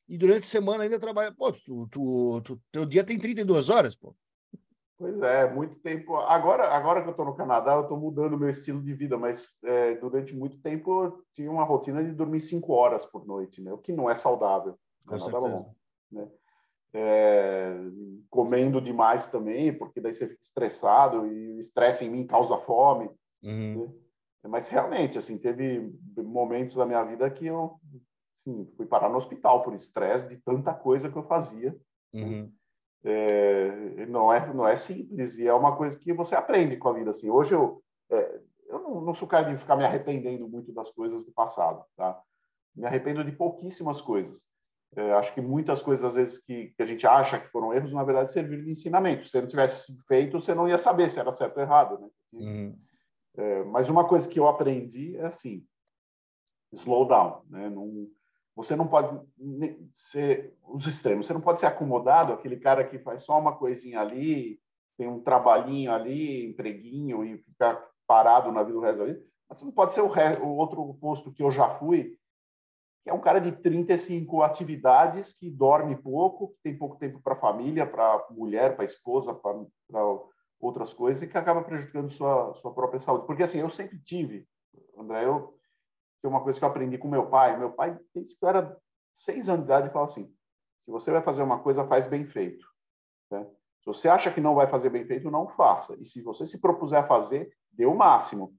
e 0.08 0.18
durante 0.18 0.42
a 0.44 0.48
semana 0.48 0.82
ainda 0.82 0.98
trabalha. 0.98 1.32
Pô, 1.32 1.52
tu, 1.52 1.86
tu, 1.88 2.40
tu, 2.42 2.62
teu 2.72 2.84
dia 2.84 3.04
tem 3.04 3.18
32 3.18 3.68
horas, 3.68 3.94
pô. 3.94 4.16
Pois 4.98 5.20
é, 5.20 5.52
muito 5.52 5.76
tempo. 5.76 6.16
Agora, 6.16 6.68
agora 6.68 7.02
que 7.02 7.08
eu 7.08 7.10
estou 7.10 7.26
no 7.26 7.36
Canadá, 7.36 7.74
eu 7.74 7.82
estou 7.82 7.98
mudando 7.98 8.38
meu 8.38 8.48
estilo 8.48 8.82
de 8.82 8.94
vida, 8.94 9.18
mas 9.18 9.62
é, 9.62 9.94
durante 9.96 10.34
muito 10.34 10.58
tempo 10.60 11.04
eu 11.04 11.22
tinha 11.34 11.50
uma 11.50 11.64
rotina 11.64 12.02
de 12.02 12.12
dormir 12.12 12.40
cinco 12.40 12.72
horas 12.72 13.04
por 13.04 13.26
noite, 13.26 13.60
né? 13.60 13.72
o 13.72 13.78
que 13.78 13.92
não 13.92 14.08
é 14.08 14.16
saudável. 14.16 14.78
Com 15.06 15.18
certeza. 15.18 15.48
Bom, 15.48 15.74
né? 16.10 16.28
é, 16.94 17.74
comendo 18.30 18.80
demais 18.80 19.26
também, 19.26 19.72
porque 19.72 20.00
daí 20.00 20.14
você 20.14 20.28
fica 20.28 20.42
estressado 20.42 21.26
e 21.26 21.56
o 21.56 21.60
estresse 21.60 22.04
em 22.04 22.10
mim 22.10 22.26
causa 22.26 22.56
fome. 22.58 23.10
Uhum. 23.42 23.86
Né? 24.42 24.48
Mas 24.48 24.68
realmente, 24.68 25.18
assim, 25.18 25.36
teve 25.36 25.92
momentos 26.16 26.76
da 26.76 26.86
minha 26.86 27.04
vida 27.04 27.28
que 27.30 27.46
eu 27.46 27.78
assim, 28.38 28.66
fui 28.76 28.86
parar 28.86 29.08
no 29.08 29.18
hospital 29.18 29.62
por 29.62 29.74
estresse 29.74 30.28
de 30.28 30.36
tanta 30.38 30.72
coisa 30.72 31.10
que 31.10 31.16
eu 31.16 31.24
fazia. 31.24 31.76
Uhum. 32.14 32.50
É, 33.08 34.06
não 34.06 34.32
é 34.32 34.52
não 34.52 34.66
é 34.66 34.76
simples 34.76 35.38
e 35.38 35.46
é 35.46 35.54
uma 35.54 35.76
coisa 35.76 35.96
que 35.96 36.12
você 36.12 36.34
aprende 36.34 36.76
com 36.76 36.88
a 36.88 36.92
vida. 36.92 37.12
Assim, 37.12 37.30
hoje 37.30 37.54
eu 37.54 37.82
é, 38.10 38.40
eu 38.68 38.80
não, 38.80 39.00
não 39.00 39.14
sou 39.14 39.28
cara 39.28 39.50
de 39.50 39.58
ficar 39.58 39.76
me 39.76 39.84
arrependendo 39.84 40.48
muito 40.48 40.72
das 40.72 40.90
coisas 40.90 41.24
do 41.24 41.32
passado, 41.32 41.84
tá? 41.96 42.20
Me 42.74 42.84
arrependo 42.84 43.24
de 43.24 43.32
pouquíssimas 43.32 44.00
coisas. 44.00 44.50
É, 44.94 45.12
acho 45.12 45.34
que 45.34 45.40
muitas 45.40 45.82
coisas, 45.82 46.04
às 46.04 46.14
vezes, 46.14 46.38
que, 46.38 46.68
que, 46.76 46.82
a 46.82 46.86
gente 46.86 47.06
acha 47.06 47.38
que 47.38 47.48
foram 47.48 47.72
erros, 47.72 47.92
na 47.92 48.04
verdade, 48.04 48.32
serviram 48.32 48.64
de 48.64 48.70
ensinamento. 48.70 49.26
Se 49.26 49.40
não 49.40 49.48
tivesse 49.48 49.96
feito, 50.06 50.40
você 50.40 50.54
não 50.54 50.68
ia 50.68 50.78
saber 50.78 51.10
se 51.10 51.18
era 51.18 51.32
certo 51.32 51.56
ou 51.56 51.62
errado. 51.62 51.98
Né? 51.98 52.08
Uhum. 52.32 52.78
É, 53.36 53.64
mas 53.64 53.88
uma 53.88 54.06
coisa 54.06 54.28
que 54.28 54.38
eu 54.38 54.46
aprendi 54.46 55.16
é 55.16 55.26
assim: 55.26 55.66
slow 56.72 57.06
down. 57.06 57.42
Né? 57.50 57.68
Não, 57.68 58.08
você 58.56 58.74
não 58.74 58.88
pode 58.88 59.20
ser 59.94 60.56
os 60.64 60.86
extremos. 60.86 61.26
Você 61.26 61.34
não 61.34 61.42
pode 61.42 61.60
ser 61.60 61.66
acomodado, 61.66 62.32
aquele 62.32 62.56
cara 62.56 62.82
que 62.84 62.98
faz 62.98 63.22
só 63.22 63.38
uma 63.38 63.54
coisinha 63.54 64.00
ali, 64.00 64.58
tem 64.96 65.06
um 65.06 65.20
trabalhinho 65.20 65.92
ali, 65.92 66.46
empreguinho 66.46 67.22
e 67.22 67.36
ficar 67.36 67.86
parado 68.06 68.50
na 68.50 68.62
vida 68.62 68.78
do 68.78 68.80
resto 68.80 68.98
da 68.98 69.04
vida. 69.04 69.22
Mas 69.46 69.58
você 69.58 69.64
não 69.66 69.72
pode 69.72 69.92
ser 69.92 70.00
o, 70.00 70.08
re, 70.08 70.38
o 70.40 70.48
outro 70.48 70.94
posto 70.94 71.30
que 71.30 71.42
eu 71.42 71.50
já 71.50 71.68
fui, 71.78 72.16
que 73.04 73.10
é 73.10 73.12
um 73.12 73.20
cara 73.20 73.38
de 73.38 73.52
35 73.52 74.42
atividades, 74.42 75.34
que 75.34 75.50
dorme 75.50 75.94
pouco, 75.94 76.48
que 76.48 76.62
tem 76.62 76.78
pouco 76.78 76.96
tempo 76.96 77.20
para 77.20 77.34
a 77.34 77.38
família, 77.38 77.86
para 77.86 78.26
mulher, 78.30 78.74
para 78.74 78.86
esposa, 78.86 79.34
para 79.34 80.00
outras 80.58 80.94
coisas, 80.94 81.22
e 81.22 81.28
que 81.28 81.36
acaba 81.36 81.62
prejudicando 81.62 82.08
sua, 82.08 82.54
sua 82.54 82.72
própria 82.72 83.00
saúde. 83.00 83.26
Porque, 83.26 83.42
assim, 83.42 83.58
eu 83.58 83.68
sempre 83.68 83.98
tive, 83.98 84.48
André, 84.96 85.26
eu, 85.26 85.55
é 86.26 86.30
uma 86.30 86.42
coisa 86.42 86.58
que 86.58 86.64
eu 86.64 86.68
aprendi 86.68 86.98
com 86.98 87.08
meu 87.08 87.26
pai. 87.26 87.56
Meu 87.58 87.72
pai, 87.72 87.98
desde 88.14 88.36
que 88.36 88.44
eu 88.44 88.48
era 88.48 88.76
seis 89.14 89.48
anos 89.48 89.64
de 89.64 89.66
idade, 89.66 89.90
falava 89.90 90.10
assim, 90.10 90.32
se 90.80 90.90
você 90.90 91.10
vai 91.10 91.22
fazer 91.22 91.42
uma 91.42 91.60
coisa, 91.60 91.86
faz 91.86 92.06
bem 92.06 92.26
feito. 92.26 92.66
Né? 93.30 93.44
Se 93.80 93.86
você 93.86 94.08
acha 94.08 94.32
que 94.32 94.40
não 94.40 94.54
vai 94.54 94.66
fazer 94.66 94.90
bem 94.90 95.04
feito, 95.04 95.30
não 95.30 95.48
faça. 95.48 95.94
E 96.00 96.04
se 96.04 96.22
você 96.22 96.46
se 96.46 96.60
propuser 96.60 96.98
a 97.00 97.06
fazer, 97.06 97.50
dê 97.72 97.86
o 97.86 97.94
máximo. 97.94 98.54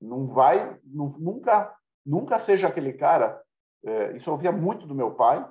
Não 0.00 0.28
vai, 0.28 0.78
não, 0.84 1.08
nunca, 1.18 1.74
nunca 2.06 2.38
seja 2.38 2.68
aquele 2.68 2.92
cara 2.92 3.42
é, 3.84 4.16
isso 4.16 4.28
eu 4.28 4.34
ouvia 4.34 4.52
muito 4.52 4.86
do 4.86 4.94
meu 4.94 5.14
pai, 5.14 5.46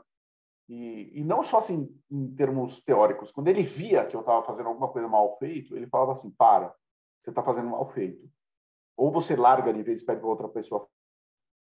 e, 0.69 1.19
e 1.19 1.23
não 1.23 1.43
só 1.43 1.59
assim 1.59 1.89
em 2.11 2.35
termos 2.35 2.81
teóricos. 2.81 3.31
Quando 3.31 3.47
ele 3.47 3.63
via 3.63 4.05
que 4.05 4.15
eu 4.15 4.19
estava 4.19 4.45
fazendo 4.45 4.67
alguma 4.67 4.89
coisa 4.89 5.07
mal 5.07 5.37
feito, 5.37 5.75
ele 5.75 5.87
falava 5.87 6.11
assim: 6.11 6.29
para, 6.31 6.73
você 7.23 7.29
está 7.29 7.41
fazendo 7.41 7.69
mal 7.69 7.87
feito. 7.91 8.29
Ou 8.97 9.11
você 9.11 9.35
larga 9.35 9.73
de 9.73 9.81
vez 9.81 10.01
e 10.01 10.05
pede 10.05 10.19
para 10.19 10.29
outra 10.29 10.49
pessoa, 10.49 10.87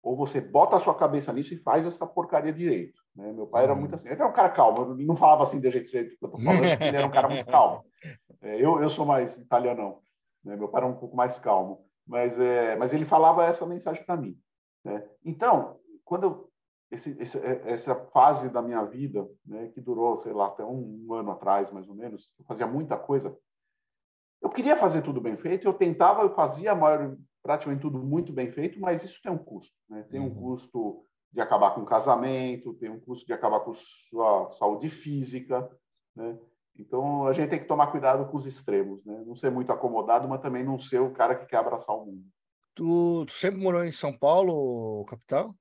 ou 0.02 0.16
você 0.16 0.42
bota 0.42 0.76
a 0.76 0.80
sua 0.80 0.96
cabeça 0.96 1.32
nisso 1.32 1.54
e 1.54 1.58
faz 1.58 1.86
essa 1.86 2.08
porcaria 2.08 2.52
direito. 2.52 3.02
Né? 3.16 3.32
Meu 3.32 3.48
pai 3.48 3.64
era 3.64 3.76
muito 3.76 3.96
assim. 3.96 4.08
Ele 4.08 4.16
era 4.16 4.28
um 4.28 4.34
cara 4.34 4.50
calmo, 4.50 4.94
ele 4.94 5.06
não 5.06 5.16
falava 5.16 5.44
assim 5.44 5.60
de 5.60 5.70
jeito 5.70 5.90
que 5.90 5.98
eu 5.98 6.04
estou 6.04 6.32
falando, 6.32 6.64
ele 6.82 6.98
era 6.98 7.06
um 7.06 7.12
cara 7.12 7.28
muito 7.28 7.46
calmo. 7.46 7.86
É, 8.42 8.56
eu, 8.56 8.82
eu 8.82 8.90
sou 8.90 9.06
mais 9.06 9.38
italianão, 9.38 10.00
né? 10.44 10.56
meu 10.56 10.68
pai 10.68 10.82
era 10.82 10.92
um 10.92 10.98
pouco 10.98 11.16
mais 11.16 11.38
calmo, 11.38 11.86
mas, 12.08 12.40
é, 12.40 12.76
mas 12.76 12.94
ele 12.94 13.06
falava 13.06 13.46
essa 13.46 13.66
mensagem 13.66 14.04
para 14.04 14.18
mim. 14.18 14.36
Né? 14.84 15.04
Então, 15.24 15.80
quando 16.04 16.24
eu 16.24 16.52
esse, 16.92 17.16
esse, 17.20 17.38
é, 17.40 17.62
essa 17.66 17.96
fase 17.96 18.50
da 18.50 18.62
minha 18.62 18.84
vida, 18.84 19.28
né, 19.46 19.70
que 19.70 19.80
durou, 19.80 20.20
sei 20.20 20.34
lá, 20.34 20.48
até 20.48 20.64
um, 20.64 21.06
um, 21.08 21.14
ano 21.14 21.32
atrás, 21.32 21.72
mais 21.72 21.88
ou 21.88 21.96
menos, 21.96 22.30
eu 22.38 22.46
fazia 22.46 22.68
muita 22.68 22.98
coisa, 22.98 23.36
eu 24.42 24.50
queria 24.50 24.76
fazer 24.76 25.02
tudo 25.02 25.22
bem 25.22 25.38
feito, 25.38 25.66
eu 25.66 25.74
tentava, 25.74 26.24
eu 26.24 26.36
fazia 26.36 26.76
maior, 26.76 27.16
praticamente 27.42 27.82
tudo 27.82 28.00
muito 28.00 28.32
bem 28.32 28.52
feito, 28.52 28.80
mas 28.80 29.04
isso 29.04 29.20
tem 29.22 29.32
um 29.32 29.38
custo. 29.38 29.76
Né? 29.90 30.04
Tem 30.10 30.20
um 30.20 30.26
uhum. 30.26 30.36
custo 30.36 31.06
de 31.32 31.42
acabar 31.42 31.72
com 31.72 31.82
o 31.82 31.86
casamento, 31.86 32.74
tem 32.74 32.90
um 32.90 33.00
custo 33.00 33.26
de 33.26 33.34
acabar 33.34 33.62
com 33.62 33.74
sua 33.74 34.52
saúde 34.52 34.90
física. 34.90 35.70
Né? 36.16 36.38
Então, 36.78 37.26
a 37.26 37.34
gente 37.34 37.50
tem 37.50 37.60
que 37.60 37.68
tomar 37.68 37.88
cuidado 37.88 38.30
com 38.30 38.38
os 38.38 38.46
extremos. 38.46 39.04
Né? 39.06 39.24
Não 39.26 39.36
ser 39.36 39.50
muito 39.50 39.72
acomodado, 39.72 40.28
mas 40.28 40.42
também 40.42 40.64
não 40.64 40.80
ser 40.80 41.00
o 41.00 41.12
cara 41.12 41.36
que 41.36 41.46
quer 41.46 41.58
abraçar 41.58 41.96
o 41.96 42.06
mundo. 42.06 42.26
Tu, 42.74 43.26
tu 43.26 43.34
sempre 43.34 43.62
morou 43.62 43.84
em 43.84 43.92
São 43.92 44.14
Paulo, 44.14 45.04
capital? 45.06 45.56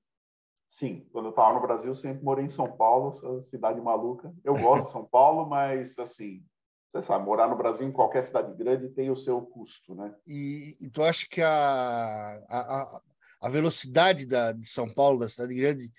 Sim, 0.69 1.05
quando 1.11 1.25
eu 1.25 1.31
estava 1.31 1.53
no 1.53 1.61
Brasil, 1.61 1.93
sempre 1.95 2.23
morei 2.23 2.45
em 2.45 2.49
São 2.49 2.71
Paulo, 2.71 3.43
cidade 3.43 3.81
maluca. 3.81 4.33
Eu 4.41 4.53
gosto 4.53 4.85
de 4.85 4.91
São 4.91 5.05
Paulo, 5.05 5.45
mas 5.45 5.99
assim, 5.99 6.45
você 6.91 7.01
sabe, 7.01 7.25
morar 7.25 7.47
no 7.47 7.57
Brasil 7.57 7.87
em 7.87 7.91
qualquer 7.91 8.21
cidade 8.21 8.53
grande 8.55 8.89
tem 8.89 9.09
o 9.09 9.15
seu 9.15 9.41
custo, 9.41 9.95
né? 9.95 10.13
E, 10.27 10.75
e 10.81 10.89
tu 10.89 11.01
acha 11.01 11.25
que 11.29 11.41
a, 11.41 12.43
a, 12.49 13.01
a 13.41 13.49
velocidade 13.49 14.25
da, 14.25 14.51
de 14.51 14.67
São 14.67 14.89
Paulo, 14.89 15.19
da 15.19 15.29
cidade 15.29 15.53
grande, 15.53 15.91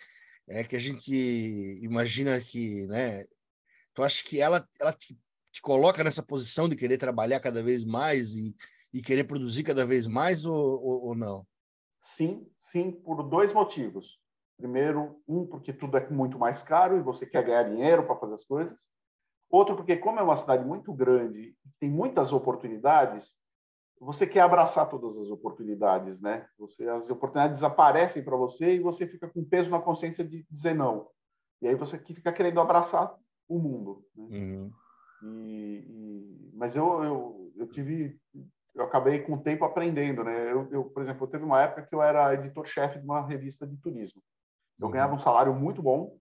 é 0.47 0.63
que 0.63 0.77
a 0.77 0.79
gente 0.79 1.15
imagina 1.83 2.39
que, 2.41 2.87
né? 2.89 3.25
Tu 3.95 4.03
acha 4.03 4.23
que 4.23 4.41
ela, 4.41 4.67
ela 4.79 4.93
te, 4.93 5.19
te 5.51 5.63
coloca 5.63 6.05
nessa 6.05 6.23
posição 6.23 6.69
de 6.69 6.77
querer 6.77 6.99
trabalhar 6.99 7.41
cada 7.41 7.63
vez 7.63 7.85
mais 7.85 8.35
e, 8.35 8.55
e 8.93 9.01
querer 9.01 9.25
produzir 9.25 9.63
cada 9.63 9.87
vez 9.87 10.07
mais 10.07 10.45
ou, 10.45 10.55
ou, 10.55 11.05
ou 11.07 11.15
não? 11.15 11.47
Sim, 12.01 12.47
sim, 12.61 12.93
por 12.93 13.23
dois 13.23 13.53
motivos. 13.53 14.21
Primeiro, 14.59 15.23
um, 15.27 15.47
porque 15.47 15.73
tudo 15.73 15.97
é 15.97 16.09
muito 16.11 16.39
mais 16.39 16.63
caro 16.63 16.99
e 16.99 17.03
você 17.03 17.25
quer 17.25 17.45
ganhar 17.45 17.63
dinheiro 17.65 18.05
para 18.07 18.17
fazer 18.17 18.35
as 18.35 18.45
coisas. 18.45 18.91
Outro, 19.53 19.77
porque 19.77 19.99
como 19.99 20.19
é 20.19 20.23
uma 20.23 20.35
cidade 20.35 20.65
muito 20.65 20.95
grande, 20.95 21.55
tem 21.79 21.91
muitas 21.91 22.33
oportunidades, 22.33 23.37
você 24.01 24.27
quer 24.27 24.41
abraçar 24.41 24.89
todas 24.89 25.15
as 25.15 25.29
oportunidades, 25.29 26.19
né? 26.23 26.47
Você, 26.59 26.89
as 26.89 27.11
oportunidades 27.11 27.63
aparecem 27.63 28.25
para 28.25 28.35
você 28.35 28.77
e 28.77 28.81
você 28.81 29.07
fica 29.07 29.29
com 29.29 29.45
peso 29.45 29.71
na 29.71 29.79
consciência 29.79 30.25
de 30.25 30.47
dizer 30.51 30.75
não. 30.75 31.07
E 31.61 31.69
aí 31.69 31.75
você 31.75 31.99
fica 31.99 32.33
querendo 32.33 32.61
abraçar 32.61 33.15
o 33.47 33.59
mundo. 33.59 34.03
Né? 34.17 34.25
Uhum. 34.25 34.73
E, 35.23 35.87
e, 35.87 36.51
mas 36.55 36.75
eu, 36.75 37.05
eu, 37.05 37.53
eu 37.55 37.67
tive, 37.67 38.19
eu 38.75 38.85
acabei 38.85 39.21
com 39.21 39.35
o 39.35 39.43
tempo 39.43 39.67
aprendendo, 39.67 40.25
né? 40.25 40.51
Eu, 40.51 40.67
eu 40.73 40.85
por 40.87 41.03
exemplo, 41.03 41.27
teve 41.27 41.45
uma 41.45 41.61
época 41.61 41.87
que 41.87 41.95
eu 41.95 42.03
era 42.03 42.33
editor-chefe 42.33 42.99
de 42.99 43.05
uma 43.05 43.21
revista 43.21 43.67
de 43.67 43.77
turismo. 43.77 44.23
Eu 44.81 44.87
uhum. 44.87 44.93
ganhava 44.93 45.15
um 45.15 45.19
salário 45.19 45.55
muito 45.55 45.83
bom, 45.83 46.17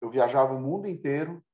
eu 0.00 0.08
viajava 0.08 0.54
o 0.54 0.60
mundo 0.60 0.88
inteiro, 0.88 1.44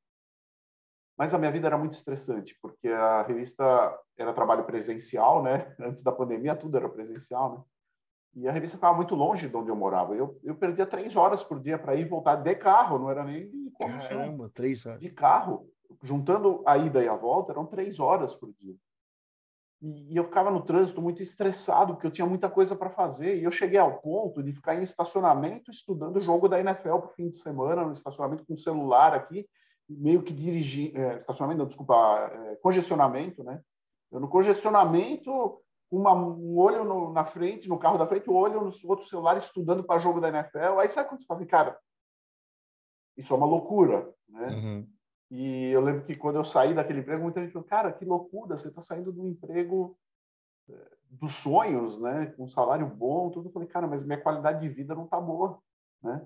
mas 1.17 1.33
a 1.33 1.39
minha 1.39 1.51
vida 1.51 1.67
era 1.67 1.79
muito 1.79 1.95
estressante, 1.95 2.57
porque 2.61 2.89
a 2.89 3.23
revista 3.23 3.97
era 4.17 4.33
trabalho 4.33 4.65
presencial, 4.65 5.43
né? 5.43 5.75
Antes 5.81 6.03
da 6.03 6.13
pandemia, 6.13 6.57
tudo 6.57 6.77
era 6.77 6.89
presencial, 6.89 7.55
né? 7.55 7.63
E 8.37 8.49
a 8.49 8.53
revista 8.53 8.77
ficava 8.77 8.97
muito 8.97 9.15
longe 9.15 9.49
de 9.49 9.57
onde 9.57 9.71
eu 9.71 9.77
morava. 9.77 10.17
Eu, 10.17 10.41
eu 10.43 10.57
perdia 10.57 10.85
três 10.85 11.15
horas 11.15 11.43
por 11.43 11.61
dia 11.61 11.79
para 11.79 11.95
ir 11.95 12.01
e 12.01 12.09
voltar 12.09 12.37
de 12.37 12.55
carro, 12.57 12.99
não 12.99 13.09
era 13.09 13.23
nem 13.23 13.49
de 13.49 13.71
Caramba, 13.79 14.51
três 14.53 14.85
horas. 14.85 15.01
De 15.01 15.09
carro. 15.09 15.71
Juntando 16.03 16.63
a 16.67 16.77
ida 16.77 17.03
e 17.03 17.09
a 17.09 17.15
volta, 17.15 17.53
eram 17.53 17.65
três 17.65 18.01
horas 18.01 18.35
por 18.35 18.53
dia. 18.59 18.75
E, 19.81 20.13
e 20.13 20.17
eu 20.17 20.25
ficava 20.25 20.51
no 20.51 20.63
trânsito 20.63 21.01
muito 21.01 21.23
estressado, 21.23 21.95
porque 21.95 22.09
eu 22.09 22.11
tinha 22.11 22.27
muita 22.27 22.51
coisa 22.51 22.75
para 22.75 22.91
fazer. 22.91 23.39
E 23.39 23.45
eu 23.45 23.53
cheguei 23.53 23.79
ao 23.79 24.01
ponto 24.01 24.43
de 24.43 24.53
ficar 24.53 24.75
em 24.75 24.83
estacionamento 24.83 25.71
estudando 25.71 26.17
o 26.17 26.21
jogo 26.21 26.49
da 26.49 26.59
NFL 26.59 26.99
para 26.99 27.11
o 27.11 27.15
fim 27.15 27.29
de 27.29 27.37
semana, 27.37 27.85
no 27.85 27.93
estacionamento 27.93 28.45
com 28.45 28.55
o 28.55 28.59
celular 28.59 29.15
aqui, 29.15 29.47
meio 29.89 30.23
que 30.23 30.33
dirigir, 30.33 30.97
é, 30.97 31.19
estacionamento, 31.19 31.59
não, 31.59 31.67
desculpa, 31.67 31.95
é, 32.33 32.57
congestionamento, 32.57 33.43
né? 33.45 33.61
Eu 34.11 34.21
no 34.21 34.29
congestionamento, 34.29 35.61
uma, 35.91 36.15
um 36.15 36.57
olho 36.59 36.85
no, 36.85 37.13
na 37.13 37.25
frente, 37.25 37.69
no 37.69 37.79
carro 37.79 37.99
da 37.99 38.07
frente, 38.07 38.29
o 38.29 38.33
um 38.33 38.37
olho 38.37 38.61
no 38.61 38.73
outro 38.85 39.07
celular 39.07 39.37
estudando 39.37 39.83
para 39.85 39.99
jogo 39.99 40.21
da 40.21 40.29
NFL. 40.29 40.79
Aí 40.79 40.89
sabe 40.89 41.09
quando 41.09 41.21
você 41.21 41.27
fala 41.27 41.41
assim, 41.41 41.49
cara, 41.49 41.79
isso 43.17 43.33
é 43.33 43.37
uma 43.37 43.47
loucura, 43.47 44.13
né? 44.29 44.49
Uhum. 44.49 44.89
E 45.31 45.71
eu 45.71 45.81
lembro 45.81 46.05
que 46.05 46.15
quando 46.15 46.37
eu 46.37 46.45
saí 46.45 46.75
daquele 46.75 47.01
emprego, 47.01 47.23
muita 47.23 47.41
gente 47.41 47.53
falou, 47.53 47.67
cara, 47.67 47.93
que 47.93 48.05
loucura, 48.05 48.57
você 48.57 48.69
está 48.69 48.81
saindo 48.81 49.13
de 49.13 49.21
um 49.21 49.29
emprego 49.29 49.99
é, 50.69 50.75
dos 51.11 51.33
sonhos, 51.33 52.01
né? 52.01 52.27
Com 52.37 52.45
um 52.45 52.49
salário 52.49 52.87
bom, 52.87 53.31
tudo. 53.31 53.49
Eu 53.49 53.53
falei, 53.53 53.69
cara, 53.69 53.87
mas 53.87 54.05
minha 54.05 54.21
qualidade 54.21 54.61
de 54.61 54.69
vida 54.69 54.95
não 54.95 55.05
está 55.05 55.21
boa, 55.21 55.59
né? 56.03 56.25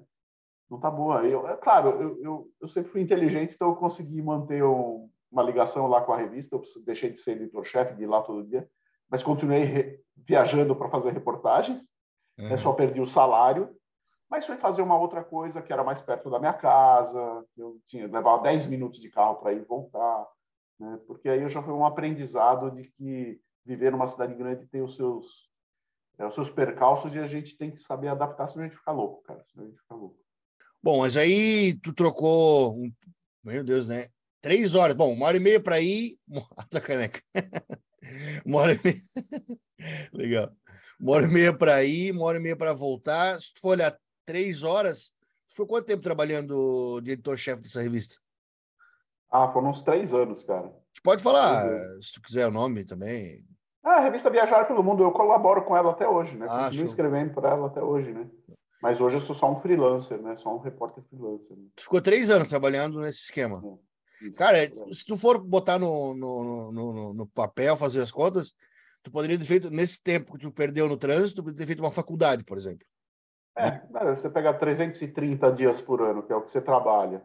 Não 0.70 0.78
tá 0.78 0.90
boa. 0.90 1.24
Eu, 1.24 1.48
é 1.48 1.56
claro, 1.56 1.90
eu, 2.00 2.22
eu, 2.22 2.50
eu, 2.60 2.68
sempre 2.68 2.90
fui 2.90 3.00
inteligente, 3.00 3.54
então 3.54 3.68
eu 3.68 3.76
consegui 3.76 4.20
manter 4.20 4.62
um, 4.62 5.08
uma 5.30 5.42
ligação 5.42 5.86
lá 5.86 6.00
com 6.00 6.12
a 6.12 6.16
revista. 6.16 6.56
Eu 6.56 6.62
deixei 6.84 7.10
de 7.10 7.18
ser 7.18 7.32
editor-chefe, 7.32 7.94
de 7.94 8.02
ir 8.02 8.06
lá 8.06 8.22
todo 8.22 8.46
dia, 8.46 8.68
mas 9.10 9.22
continuei 9.22 9.64
re, 9.64 10.00
viajando 10.16 10.76
para 10.76 10.90
fazer 10.90 11.12
reportagens. 11.12 11.80
Uhum. 12.38 12.48
Eu 12.48 12.58
só 12.58 12.72
perdi 12.72 13.00
o 13.00 13.06
salário, 13.06 13.74
mas 14.30 14.46
fui 14.46 14.56
fazer 14.56 14.82
uma 14.82 14.98
outra 14.98 15.24
coisa 15.24 15.62
que 15.62 15.72
era 15.72 15.82
mais 15.82 16.00
perto 16.00 16.30
da 16.30 16.38
minha 16.38 16.52
casa. 16.52 17.44
Eu 17.56 17.80
tinha 17.86 18.06
levava 18.06 18.42
10 18.42 18.66
minutos 18.66 19.00
de 19.00 19.10
carro 19.10 19.36
para 19.36 19.52
ir 19.52 19.62
e 19.62 19.64
voltar, 19.64 20.26
né? 20.78 21.00
porque 21.06 21.28
aí 21.28 21.42
eu 21.42 21.48
já 21.48 21.62
foi 21.62 21.72
um 21.72 21.86
aprendizado 21.86 22.70
de 22.70 22.82
que 22.90 23.40
viver 23.64 23.90
numa 23.90 24.06
cidade 24.06 24.34
grande 24.34 24.66
tem 24.66 24.82
os 24.82 24.96
seus 24.96 25.48
é, 26.18 26.26
os 26.26 26.34
seus 26.34 26.50
percalços 26.50 27.14
e 27.14 27.18
a 27.18 27.26
gente 27.26 27.56
tem 27.56 27.70
que 27.70 27.80
saber 27.80 28.08
adaptar, 28.08 28.48
senão 28.48 28.64
a 28.64 28.68
gente 28.68 28.76
fica 28.76 28.90
louco, 28.90 29.22
cara. 29.22 29.44
Senão 29.46 29.64
a 29.64 29.68
gente 29.68 29.80
fica 29.80 29.94
louco. 29.94 30.18
Bom, 30.82 31.00
mas 31.00 31.16
aí 31.16 31.74
tu 31.80 31.92
trocou, 31.92 32.74
um, 32.76 32.92
meu 33.44 33.64
Deus, 33.64 33.86
né? 33.86 34.08
Três 34.40 34.74
horas. 34.74 34.94
Bom, 34.94 35.12
uma 35.12 35.26
hora 35.26 35.36
e 35.36 35.40
meia 35.40 35.60
para 35.60 35.80
ir. 35.80 36.18
A 36.74 36.80
caneca. 36.80 37.20
uma 38.46 38.60
hora 38.60 38.72
e 38.74 38.80
meia. 38.82 39.00
Legal. 40.12 40.52
Uma 41.00 41.12
hora 41.12 41.24
e 41.26 41.28
meia 41.30 41.56
para 41.56 41.82
ir, 41.84 42.12
uma 42.12 42.24
hora 42.24 42.38
e 42.38 42.42
meia 42.42 42.56
para 42.56 42.72
voltar. 42.72 43.40
Se 43.40 43.52
tu 43.54 43.60
for 43.60 43.70
olhar 43.70 43.96
três 44.24 44.62
horas, 44.62 45.12
foi 45.54 45.66
quanto 45.66 45.86
tempo 45.86 46.02
trabalhando 46.02 47.00
de 47.00 47.12
editor-chefe 47.12 47.62
dessa 47.62 47.82
revista? 47.82 48.16
Ah, 49.30 49.50
foram 49.52 49.70
uns 49.70 49.82
três 49.82 50.14
anos, 50.14 50.44
cara. 50.44 50.72
Pode 51.02 51.22
falar, 51.22 51.68
se 52.00 52.12
tu 52.12 52.22
quiser 52.22 52.46
o 52.48 52.50
nome 52.50 52.84
também. 52.84 53.44
Ah, 53.84 53.96
a 53.96 54.00
revista 54.00 54.30
Viajar 54.30 54.66
pelo 54.66 54.82
Mundo, 54.82 55.02
eu 55.02 55.12
colaboro 55.12 55.64
com 55.64 55.76
ela 55.76 55.92
até 55.92 56.08
hoje, 56.08 56.36
né? 56.36 56.46
Ah, 56.48 56.64
Continuo 56.66 56.86
escrevendo 56.86 57.34
para 57.34 57.50
ela 57.50 57.66
até 57.66 57.80
hoje, 57.80 58.12
né? 58.12 58.28
Mas 58.82 59.00
hoje 59.00 59.16
eu 59.16 59.20
sou 59.20 59.34
só 59.34 59.50
um 59.50 59.60
freelancer, 59.60 60.20
né? 60.22 60.36
Só 60.36 60.54
um 60.54 60.58
repórter 60.58 61.02
freelancer. 61.04 61.56
Né? 61.56 61.64
Tu 61.74 61.82
ficou 61.82 62.00
três 62.00 62.30
anos 62.30 62.48
trabalhando 62.48 63.00
nesse 63.00 63.24
esquema. 63.24 63.62
É, 64.22 64.30
Cara, 64.32 64.58
é. 64.58 64.70
se 64.92 65.04
tu 65.04 65.16
for 65.16 65.38
botar 65.38 65.78
no, 65.78 66.14
no, 66.14 66.72
no, 66.72 67.14
no, 67.14 67.26
papel, 67.26 67.76
fazer 67.76 68.00
as 68.00 68.10
contas, 68.10 68.54
tu 69.02 69.10
poderia 69.10 69.38
ter 69.38 69.44
feito, 69.44 69.70
nesse 69.70 70.02
tempo 70.02 70.32
que 70.32 70.44
tu 70.44 70.52
perdeu 70.52 70.88
no 70.88 70.96
trânsito, 70.96 71.36
tu 71.36 71.44
poderia 71.44 71.58
ter 71.58 71.66
feito 71.66 71.80
uma 71.80 71.90
faculdade, 71.90 72.44
por 72.44 72.56
exemplo. 72.56 72.86
É, 73.56 73.70
né? 73.90 74.14
você 74.14 74.30
pega 74.30 74.54
330 74.54 75.52
dias 75.52 75.80
por 75.80 76.00
ano, 76.00 76.22
que 76.22 76.32
é 76.32 76.36
o 76.36 76.42
que 76.42 76.52
você 76.52 76.60
trabalha, 76.60 77.24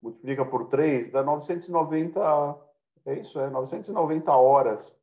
multiplica 0.00 0.44
por 0.44 0.68
três, 0.68 1.10
dá 1.10 1.22
990. 1.22 2.20
É 3.06 3.18
isso, 3.18 3.38
é 3.40 3.50
990 3.50 4.32
horas 4.32 4.96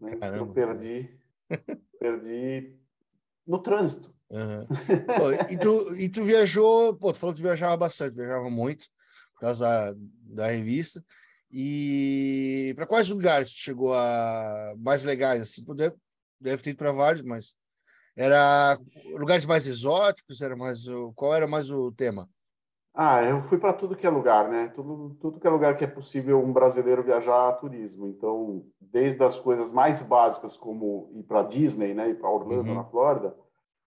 né, 0.00 0.16
que 0.16 0.38
eu 0.38 0.46
perdi, 0.48 1.20
perdi 2.00 2.80
no 3.46 3.62
trânsito. 3.62 4.15
Uhum. 4.30 4.66
pô, 5.18 5.32
e, 5.52 5.58
tu, 5.58 5.96
e 5.96 6.08
tu 6.08 6.24
viajou, 6.24 6.94
pô, 6.94 7.12
tu 7.12 7.18
falou 7.18 7.34
que 7.34 7.40
tu 7.40 7.44
viajava 7.44 7.76
bastante, 7.76 8.16
viajava 8.16 8.50
muito, 8.50 8.86
por 9.34 9.40
causa 9.40 9.64
da, 9.64 9.94
da 10.44 10.46
revista. 10.48 11.02
E 11.50 12.72
para 12.76 12.86
quais 12.86 13.08
lugares 13.08 13.52
tu 13.52 13.58
chegou 13.58 13.94
a 13.94 14.74
mais 14.78 15.04
legais 15.04 15.40
assim? 15.40 15.64
Deve, 15.74 15.94
deve 16.40 16.62
ter 16.62 16.70
ido 16.70 16.78
para 16.78 16.92
vários, 16.92 17.22
mas 17.22 17.54
era 18.16 18.78
lugares 19.16 19.46
mais 19.46 19.66
exóticos, 19.66 20.40
era 20.40 20.56
mais 20.56 20.84
qual 21.14 21.34
era 21.34 21.46
mais 21.46 21.70
o 21.70 21.92
tema? 21.92 22.28
Ah, 22.98 23.22
eu 23.22 23.42
fui 23.42 23.58
para 23.58 23.74
tudo 23.74 23.94
que 23.94 24.06
é 24.06 24.10
lugar, 24.10 24.48
né? 24.48 24.68
Tudo, 24.74 25.14
tudo 25.20 25.38
que 25.38 25.46
é 25.46 25.50
lugar 25.50 25.76
que 25.76 25.84
é 25.84 25.86
possível 25.86 26.42
um 26.42 26.50
brasileiro 26.50 27.02
viajar 27.02 27.50
a 27.50 27.52
turismo. 27.52 28.08
Então, 28.08 28.64
desde 28.80 29.22
as 29.22 29.38
coisas 29.38 29.70
mais 29.70 30.00
básicas 30.00 30.56
como 30.56 31.10
ir 31.14 31.22
para 31.24 31.42
Disney, 31.42 31.92
né, 31.92 32.08
ir 32.08 32.18
para 32.18 32.30
Orlando 32.30 32.70
uhum. 32.70 32.74
na 32.74 32.84
Flórida, 32.84 33.36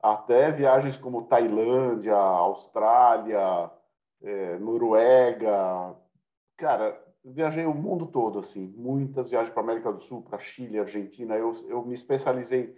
até 0.01 0.51
viagens 0.51 0.97
como 0.97 1.25
Tailândia, 1.25 2.15
Austrália, 2.15 3.71
é, 4.21 4.57
Noruega. 4.59 5.95
Cara, 6.55 7.01
viajei 7.23 7.65
o 7.65 7.73
mundo 7.73 8.05
todo, 8.07 8.39
assim, 8.39 8.73
muitas 8.77 9.29
viagens 9.29 9.53
para 9.53 9.63
América 9.63 9.91
do 9.91 10.01
Sul, 10.01 10.21
para 10.21 10.39
Chile, 10.39 10.79
Argentina. 10.79 11.35
Eu, 11.35 11.53
eu 11.67 11.83
me 11.85 11.93
especializei, 11.93 12.75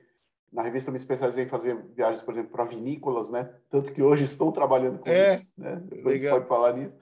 na 0.52 0.62
revista, 0.62 0.90
eu 0.90 0.94
me 0.94 1.00
especializei 1.00 1.46
em 1.46 1.50
fazer 1.50 1.76
viagens, 1.94 2.22
por 2.22 2.34
exemplo, 2.34 2.52
para 2.52 2.66
vinícolas, 2.66 3.30
né? 3.30 3.54
Tanto 3.70 3.94
que 3.94 4.02
hoje 4.02 4.24
estou 4.24 4.52
trabalhando 4.52 5.00
com 5.00 5.10
é, 5.10 5.36
isso, 5.36 5.48
né? 5.58 5.82
Legal. 5.92 6.38
Pode 6.38 6.50
falar 6.50 6.74
nisso. 6.74 6.96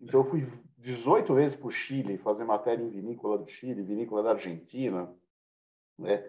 Então, 0.00 0.20
eu 0.20 0.30
fui 0.30 0.46
18 0.78 1.34
vezes 1.34 1.56
para 1.56 1.68
o 1.68 1.70
Chile 1.70 2.18
fazer 2.18 2.44
matéria 2.44 2.82
em 2.82 2.90
vinícola 2.90 3.38
do 3.38 3.46
Chile, 3.46 3.82
vinícola 3.82 4.22
da 4.22 4.30
Argentina, 4.30 5.12
né? 5.98 6.24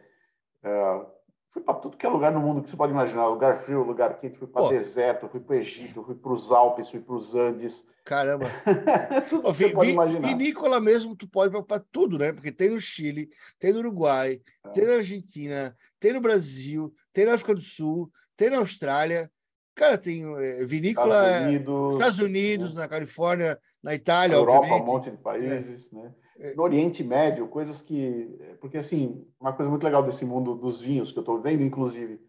Uh, 0.63 1.05
fui 1.53 1.61
para 1.61 1.75
tudo 1.75 1.95
que 1.95 2.05
é 2.05 2.09
lugar 2.09 2.31
no 2.31 2.39
mundo 2.39 2.63
que 2.63 2.71
você 2.71 2.75
pode 2.75 2.91
imaginar, 2.91 3.27
lugar 3.27 3.59
frio, 3.63 3.83
lugar 3.83 4.19
quente, 4.19 4.39
fui 4.39 4.47
para 4.47 4.69
deserto, 4.69 5.29
fui 5.29 5.39
para 5.39 5.55
o 5.55 5.59
Egito, 5.59 6.03
fui 6.03 6.15
para 6.15 6.33
os 6.33 6.51
Alpes, 6.51 6.89
fui 6.89 6.99
para 6.99 7.13
os 7.13 7.35
Andes. 7.35 7.85
Caramba. 8.03 8.47
tudo 9.29 9.43
que 9.43 9.47
você 9.47 9.69
pode 9.69 9.91
imaginar. 9.91 10.27
Vinícola 10.27 10.81
mesmo, 10.81 11.15
tu 11.15 11.27
pode 11.27 11.53
para 11.63 11.83
tudo, 11.91 12.17
né? 12.17 12.33
Porque 12.33 12.51
tem 12.51 12.71
no 12.71 12.79
Chile, 12.79 13.29
tem 13.59 13.71
no 13.71 13.79
Uruguai, 13.79 14.41
é. 14.65 14.69
tem 14.69 14.87
na 14.87 14.95
Argentina, 14.95 15.77
tem 15.99 16.11
no 16.11 16.19
Brasil, 16.19 16.91
tem 17.13 17.25
na 17.25 17.35
África 17.35 17.53
do 17.53 17.61
Sul, 17.61 18.11
tem 18.35 18.49
na 18.49 18.57
Austrália. 18.57 19.31
Cara, 19.75 19.97
tem 19.97 20.23
é, 20.37 20.65
vinícola 20.65 21.15
Estados 21.15 21.45
Unidos, 21.47 21.93
Estados 21.93 22.19
Unidos 22.19 22.75
né? 22.75 22.81
na 22.81 22.87
Califórnia, 22.87 23.59
na 23.81 23.93
Itália, 23.93 24.35
Europa, 24.35 24.57
obviamente. 24.57 24.89
um 24.89 24.91
monte 24.91 25.11
de 25.11 25.17
países, 25.17 25.93
é. 25.93 25.95
né? 25.95 26.13
No 26.55 26.63
Oriente 26.63 27.03
Médio, 27.03 27.47
coisas 27.47 27.81
que. 27.81 28.57
Porque, 28.59 28.77
assim, 28.77 29.25
uma 29.39 29.53
coisa 29.53 29.69
muito 29.69 29.83
legal 29.83 30.03
desse 30.03 30.25
mundo 30.25 30.55
dos 30.55 30.81
vinhos 30.81 31.11
que 31.11 31.17
eu 31.17 31.21
estou 31.21 31.39
vendo, 31.39 31.63
inclusive, 31.63 32.19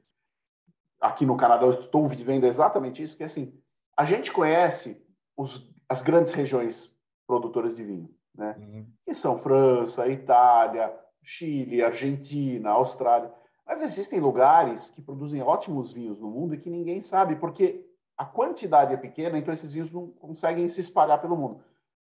aqui 1.00 1.27
no 1.27 1.37
Canadá, 1.37 1.66
eu 1.66 1.74
estou 1.74 2.07
vivendo 2.09 2.44
exatamente 2.44 3.03
isso, 3.03 3.16
que, 3.16 3.24
assim, 3.24 3.53
a 3.96 4.05
gente 4.05 4.33
conhece 4.33 5.03
os, 5.37 5.68
as 5.88 6.03
grandes 6.03 6.33
regiões 6.33 6.94
produtoras 7.27 7.77
de 7.77 7.85
vinho, 7.85 8.11
né? 8.35 8.57
Uhum. 8.59 8.87
Que 9.05 9.14
são 9.14 9.38
França, 9.38 10.09
Itália, 10.09 10.94
Chile, 11.22 11.83
Argentina, 11.83 12.70
Austrália. 12.70 13.33
Mas 13.66 13.83
existem 13.83 14.20
lugares 14.20 14.90
que 14.90 15.00
produzem 15.00 15.40
ótimos 15.42 15.92
vinhos 15.92 16.20
no 16.20 16.31
mundo 16.31 16.55
e 16.55 16.59
que 16.59 16.68
ninguém 16.68 17.00
sabe, 17.00 17.37
porque 17.37 17.87
a 18.16 18.24
quantidade 18.24 18.92
é 18.92 18.96
pequena, 18.96 19.38
então 19.38 19.53
esses 19.53 19.72
vinhos 19.72 19.90
não 19.90 20.09
conseguem 20.09 20.68
se 20.68 20.81
espalhar 20.81 21.20
pelo 21.20 21.37
mundo. 21.37 21.61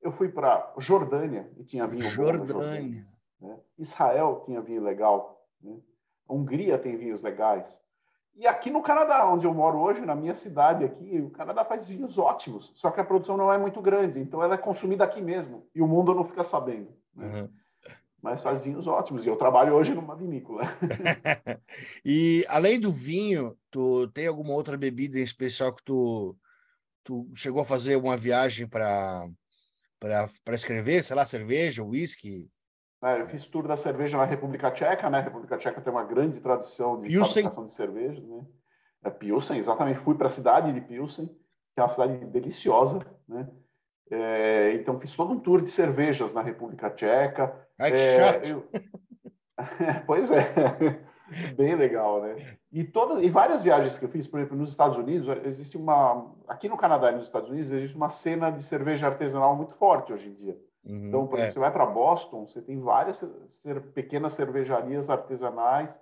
Eu 0.01 0.11
fui 0.11 0.29
para 0.29 0.73
Jordânia 0.77 1.49
e 1.57 1.63
tinha 1.63 1.87
vinho 1.87 2.09
Jordânia. 2.09 2.53
bom. 2.53 2.59
Jordânia. 2.61 3.03
Né? 3.41 3.59
Israel 3.77 4.43
tinha 4.45 4.61
vinho 4.61 4.83
legal. 4.83 5.45
Né? 5.61 5.77
Hungria 6.29 6.77
tem 6.77 6.97
vinhos 6.97 7.21
legais. 7.21 7.81
E 8.35 8.45
aqui 8.45 8.69
no 8.69 8.83
Canadá, 8.83 9.27
onde 9.27 9.47
eu 9.47 9.53
moro 9.53 9.79
hoje, 9.79 10.01
na 10.01 10.15
minha 10.15 10.35
cidade 10.35 10.85
aqui, 10.85 11.19
o 11.19 11.31
Canadá 11.31 11.65
faz 11.65 11.87
vinhos 11.87 12.19
ótimos. 12.19 12.71
Só 12.75 12.91
que 12.91 12.99
a 12.99 13.03
produção 13.03 13.35
não 13.35 13.51
é 13.51 13.57
muito 13.57 13.81
grande, 13.81 14.19
então 14.19 14.43
ela 14.43 14.53
é 14.53 14.57
consumida 14.59 15.03
aqui 15.03 15.21
mesmo. 15.21 15.67
E 15.73 15.81
o 15.81 15.87
mundo 15.87 16.13
não 16.13 16.23
fica 16.23 16.43
sabendo. 16.43 16.89
Uhum. 17.15 17.49
Mas 18.21 18.43
faz 18.43 18.63
vinhos 18.63 18.85
ótimos. 18.85 19.25
E 19.25 19.29
eu 19.29 19.37
trabalho 19.37 19.73
hoje 19.73 19.95
numa 19.95 20.15
vinícola. 20.15 20.65
e 22.05 22.45
além 22.47 22.79
do 22.79 22.91
vinho, 22.91 23.57
tu 23.71 24.07
tem 24.09 24.27
alguma 24.27 24.53
outra 24.53 24.77
bebida 24.77 25.17
em 25.17 25.23
especial 25.23 25.73
que 25.73 25.83
tu, 25.83 26.37
tu 27.03 27.27
chegou 27.33 27.63
a 27.63 27.65
fazer 27.65 27.95
uma 27.95 28.15
viagem 28.15 28.67
para 28.67 29.27
para 29.99 30.55
escrever, 30.55 31.03
sei 31.03 31.15
lá, 31.15 31.25
cerveja, 31.25 31.83
uísque? 31.83 32.49
É, 33.03 33.21
eu 33.21 33.27
fiz 33.27 33.45
tour 33.45 33.67
da 33.67 33.77
cerveja 33.77 34.17
na 34.17 34.25
República 34.25 34.71
Tcheca, 34.71 35.09
né? 35.09 35.19
A 35.19 35.21
República 35.21 35.57
Tcheca 35.57 35.81
tem 35.81 35.93
uma 35.93 36.03
grande 36.03 36.39
tradição 36.39 36.99
de 36.99 37.09
Pilsen. 37.09 37.43
fabricação 37.43 37.65
de 37.65 37.73
cerveja, 37.73 38.21
né? 38.21 38.45
É 39.03 39.09
Pilsen, 39.09 39.57
exatamente. 39.57 39.99
Fui 39.99 40.15
para 40.15 40.27
a 40.27 40.31
cidade 40.31 40.73
de 40.73 40.81
Pilsen, 40.81 41.27
que 41.27 41.79
é 41.79 41.83
uma 41.83 41.89
cidade 41.89 42.25
deliciosa, 42.25 43.05
né? 43.27 43.47
É, 44.09 44.73
então 44.73 44.99
fiz 44.99 45.15
todo 45.15 45.33
um 45.33 45.39
tour 45.39 45.61
de 45.61 45.69
cervejas 45.69 46.33
na 46.33 46.41
República 46.41 46.89
Tcheca. 46.89 47.53
Ai, 47.79 47.91
que 47.91 47.97
é, 47.97 48.15
chato! 48.15 48.47
Eu... 48.49 48.69
pois 50.07 50.31
é. 50.31 51.06
Bem 51.55 51.75
legal, 51.75 52.21
né? 52.21 52.35
E 52.71 52.83
todas 52.83 53.23
e 53.23 53.29
várias 53.29 53.63
viagens 53.63 53.97
que 53.97 54.05
eu 54.05 54.09
fiz, 54.09 54.27
por 54.27 54.39
exemplo, 54.39 54.57
nos 54.57 54.71
Estados 54.71 54.97
Unidos, 54.97 55.27
existe 55.43 55.77
uma 55.77 56.33
aqui 56.47 56.69
no 56.69 56.77
Canadá 56.77 57.11
e 57.11 57.15
nos 57.15 57.25
Estados 57.25 57.49
Unidos 57.49 57.69
existe 57.71 57.95
uma 57.95 58.09
cena 58.09 58.49
de 58.49 58.63
cerveja 58.63 59.07
artesanal 59.07 59.55
muito 59.55 59.73
forte 59.75 60.13
hoje 60.13 60.29
em 60.29 60.33
dia. 60.33 60.57
Uhum, 60.85 61.07
então, 61.07 61.27
por 61.27 61.37
é. 61.37 61.41
exemplo, 61.41 61.53
você 61.53 61.59
vai 61.59 61.71
para 61.71 61.85
Boston, 61.85 62.47
você 62.47 62.61
tem 62.61 62.79
várias 62.79 63.23
pequenas 63.93 64.33
cervejarias 64.33 65.09
artesanais 65.09 65.99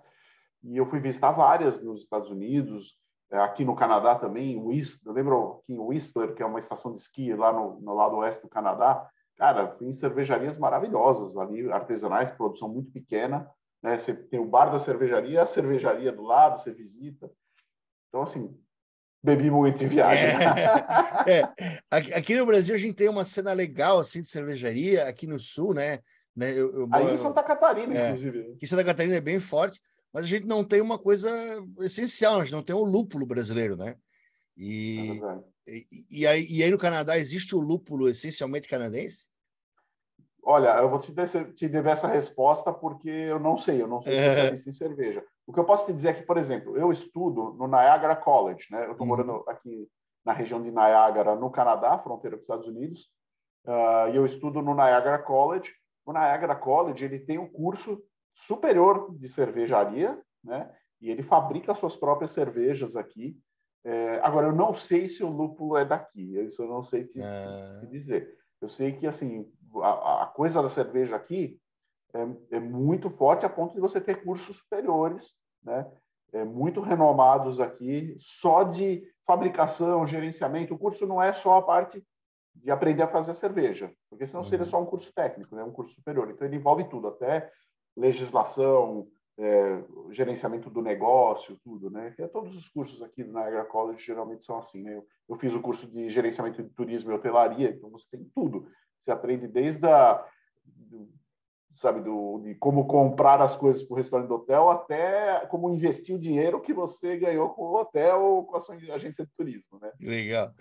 e 0.63 0.77
eu 0.77 0.85
fui 0.85 0.99
visitar 0.99 1.31
várias 1.31 1.81
nos 1.81 2.01
Estados 2.01 2.29
Unidos, 2.29 2.97
é, 3.31 3.39
aqui 3.39 3.65
no 3.65 3.75
Canadá 3.75 4.15
também, 4.15 4.57
Whistler, 4.57 5.15
lembro 5.15 5.61
que 5.65 5.73
em 5.73 5.79
Whistler, 5.79 6.35
que 6.35 6.43
é 6.43 6.45
uma 6.45 6.59
estação 6.59 6.93
de 6.93 6.99
esqui 6.99 7.33
lá 7.33 7.51
no, 7.51 7.79
no 7.79 7.93
lado 7.93 8.17
oeste 8.17 8.43
do 8.43 8.49
Canadá, 8.49 9.07
cara, 9.35 9.75
fui 9.77 9.87
em 9.87 9.93
cervejarias 9.93 10.57
maravilhosas 10.57 11.35
ali, 11.35 11.71
artesanais, 11.71 12.31
produção 12.31 12.69
muito 12.69 12.91
pequena, 12.91 13.49
né? 13.85 13.99
Você 13.99 14.15
tem 14.15 14.39
o 14.39 14.45
bar 14.45 14.71
da 14.71 14.79
cervejaria, 14.79 15.43
a 15.43 15.45
cervejaria 15.45 16.11
do 16.11 16.23
lado, 16.23 16.59
você 16.59 16.73
visita. 16.73 17.29
Então, 18.09 18.23
assim, 18.23 18.57
bebi 19.23 19.51
muito 19.51 19.83
em 19.83 19.87
viagem. 19.87 20.25
É, 20.25 21.41
é. 21.53 22.17
Aqui 22.17 22.33
no 22.33 22.47
Brasil 22.47 22.73
a 22.73 22.77
gente 22.79 22.95
tem 22.95 23.07
uma 23.07 23.23
cena 23.23 23.53
legal 23.53 23.99
assim 23.99 24.21
de 24.21 24.27
cervejaria, 24.27 25.07
aqui 25.07 25.27
no 25.27 25.39
sul, 25.39 25.75
né? 25.75 25.99
né 26.35 26.51
eu, 26.51 26.75
eu, 26.75 26.89
Aí 26.91 27.13
em 27.13 27.17
Santa 27.17 27.43
Catarina, 27.43 27.95
é, 27.95 28.07
inclusive. 28.07 28.39
Aqui 28.39 28.65
em 28.65 28.67
Santa 28.67 28.83
Catarina 28.83 29.15
é 29.15 29.21
bem 29.21 29.39
forte, 29.39 29.79
mas 30.11 30.23
a 30.23 30.27
gente 30.27 30.47
não 30.47 30.63
tem 30.63 30.81
uma 30.81 30.97
coisa 30.97 31.29
essencial, 31.81 32.37
a 32.39 32.41
gente 32.41 32.53
não 32.53 32.63
tem 32.63 32.75
o 32.75 32.83
lúpulo 32.83 33.23
brasileiro, 33.23 33.77
né? 33.77 33.95
E, 34.57 35.21
é 35.67 35.75
e, 35.75 36.05
e, 36.09 36.27
aí, 36.27 36.47
e 36.49 36.63
aí 36.63 36.71
no 36.71 36.77
Canadá 36.77 37.19
existe 37.19 37.55
o 37.55 37.59
lúpulo 37.59 38.09
essencialmente 38.09 38.67
canadense? 38.67 39.29
Olha, 40.47 40.77
eu 40.77 40.87
vou 40.87 40.99
te, 40.99 41.11
te 41.53 41.67
dever 41.67 41.93
essa 41.93 42.07
resposta 42.07 42.71
porque 42.71 43.09
eu 43.09 43.39
não 43.39 43.57
sei, 43.57 43.81
eu 43.81 43.87
não 43.87 44.03
sou 44.03 44.13
é. 44.13 44.15
especialista 44.15 44.69
em 44.69 44.73
cerveja. 44.73 45.25
O 45.47 45.51
que 45.51 45.59
eu 45.59 45.65
posso 45.65 45.87
te 45.87 45.93
dizer 45.93 46.09
é 46.09 46.13
que, 46.13 46.21
por 46.21 46.37
exemplo, 46.37 46.77
eu 46.77 46.91
estudo 46.91 47.55
no 47.57 47.67
Niagara 47.67 48.15
College, 48.15 48.67
né? 48.69 48.85
Eu 48.85 48.91
estou 48.91 49.01
uhum. 49.01 49.07
morando 49.07 49.43
aqui 49.47 49.89
na 50.23 50.33
região 50.33 50.61
de 50.61 50.69
Niagara, 50.69 51.35
no 51.35 51.49
Canadá, 51.49 51.97
fronteira 51.97 52.37
com 52.37 52.41
os 52.41 52.43
Estados 52.43 52.67
Unidos, 52.67 53.09
uh, 53.65 54.13
e 54.13 54.15
eu 54.15 54.25
estudo 54.25 54.61
no 54.61 54.75
Niagara 54.75 55.17
College. 55.17 55.73
O 56.05 56.13
Niagara 56.13 56.55
College 56.55 57.03
ele 57.03 57.19
tem 57.19 57.39
um 57.39 57.51
curso 57.51 57.99
superior 58.35 59.17
de 59.17 59.27
cervejaria, 59.27 60.21
né? 60.43 60.71
E 61.01 61.09
ele 61.09 61.23
fabrica 61.23 61.73
suas 61.73 61.95
próprias 61.95 62.31
cervejas 62.31 62.95
aqui. 62.95 63.35
É, 63.83 64.19
agora, 64.23 64.47
eu 64.47 64.55
não 64.55 64.73
sei 64.73 65.07
se 65.07 65.23
o 65.23 65.29
lúpulo 65.29 65.75
é 65.75 65.85
daqui, 65.85 66.39
isso 66.39 66.61
eu 66.61 66.67
não 66.67 66.83
sei 66.83 67.03
te, 67.03 67.13
te 67.13 67.21
é. 67.21 67.85
dizer. 67.87 68.35
Eu 68.61 68.67
sei 68.67 68.93
que, 68.93 69.05
assim, 69.05 69.51
a, 69.81 70.23
a 70.23 70.25
coisa 70.27 70.61
da 70.61 70.69
cerveja 70.69 71.15
aqui 71.15 71.59
é, 72.13 72.57
é, 72.57 72.59
muito 72.59 73.09
forte 73.09 73.45
a 73.45 73.49
ponto 73.49 73.73
de 73.73 73.81
você 73.81 73.99
ter 73.99 74.23
cursos 74.23 74.57
superiores, 74.57 75.35
né? 75.63 75.89
É, 76.33 76.43
muito 76.43 76.81
renomados 76.81 77.59
aqui, 77.59 78.15
só 78.19 78.63
de 78.63 79.03
fabricação, 79.25 80.05
gerenciamento. 80.05 80.73
O 80.73 80.77
curso 80.77 81.05
não 81.05 81.21
é 81.21 81.31
só 81.31 81.57
a 81.57 81.61
parte 81.61 82.03
de 82.53 82.71
aprender 82.71 83.03
a 83.03 83.07
fazer 83.07 83.31
a 83.31 83.35
cerveja, 83.35 83.91
porque 84.09 84.25
senão 84.25 84.41
uhum. 84.41 84.49
seria 84.49 84.65
só 84.65 84.81
um 84.81 84.85
curso 84.85 85.13
técnico, 85.13 85.55
né? 85.55 85.63
um 85.63 85.71
curso 85.71 85.93
superior. 85.93 86.29
Então, 86.29 86.47
ele 86.47 86.57
envolve 86.57 86.85
tudo, 86.85 87.07
até 87.07 87.49
legislação, 87.95 89.07
é, 89.37 89.83
gerenciamento 90.11 90.69
do 90.69 90.81
negócio, 90.81 91.59
tudo, 91.63 91.89
né? 91.89 92.13
É 92.17 92.27
todos 92.27 92.55
os 92.55 92.69
cursos 92.69 93.01
aqui 93.01 93.23
na 93.23 93.41
Niagara 93.41 93.65
College 93.65 94.03
geralmente 94.03 94.45
são 94.45 94.57
assim, 94.57 94.81
né? 94.81 94.95
Eu, 94.95 95.05
eu, 95.27 95.35
fiz 95.35 95.53
o 95.53 95.61
curso 95.61 95.87
de 95.87 96.09
gerenciamento 96.09 96.63
de 96.63 96.69
turismo 96.69 97.11
e 97.11 97.15
hotelaria, 97.15 97.69
então 97.69 97.89
você 97.89 98.07
tem 98.09 98.23
tudo. 98.33 98.69
Você 98.99 99.11
aprende 99.11 99.47
desde 99.47 99.85
a, 99.85 100.25
do, 100.65 101.09
sabe, 101.73 102.01
do, 102.01 102.39
de 102.39 102.55
como 102.55 102.87
comprar 102.87 103.41
as 103.41 103.55
coisas 103.55 103.83
para 103.83 103.93
o 103.93 103.97
restaurante 103.97 104.27
do 104.27 104.35
hotel 104.35 104.69
até 104.69 105.45
como 105.47 105.69
investir 105.69 106.15
o 106.15 106.19
dinheiro 106.19 106.61
que 106.61 106.73
você 106.73 107.17
ganhou 107.17 107.49
com 107.49 107.63
o 107.63 107.79
hotel 107.79 108.21
ou 108.21 108.45
com 108.45 108.55
a 108.55 108.59
sua 108.59 108.75
agência 108.75 109.25
de 109.25 109.31
turismo, 109.37 109.79
né? 109.81 109.91
Legal. 109.99 110.53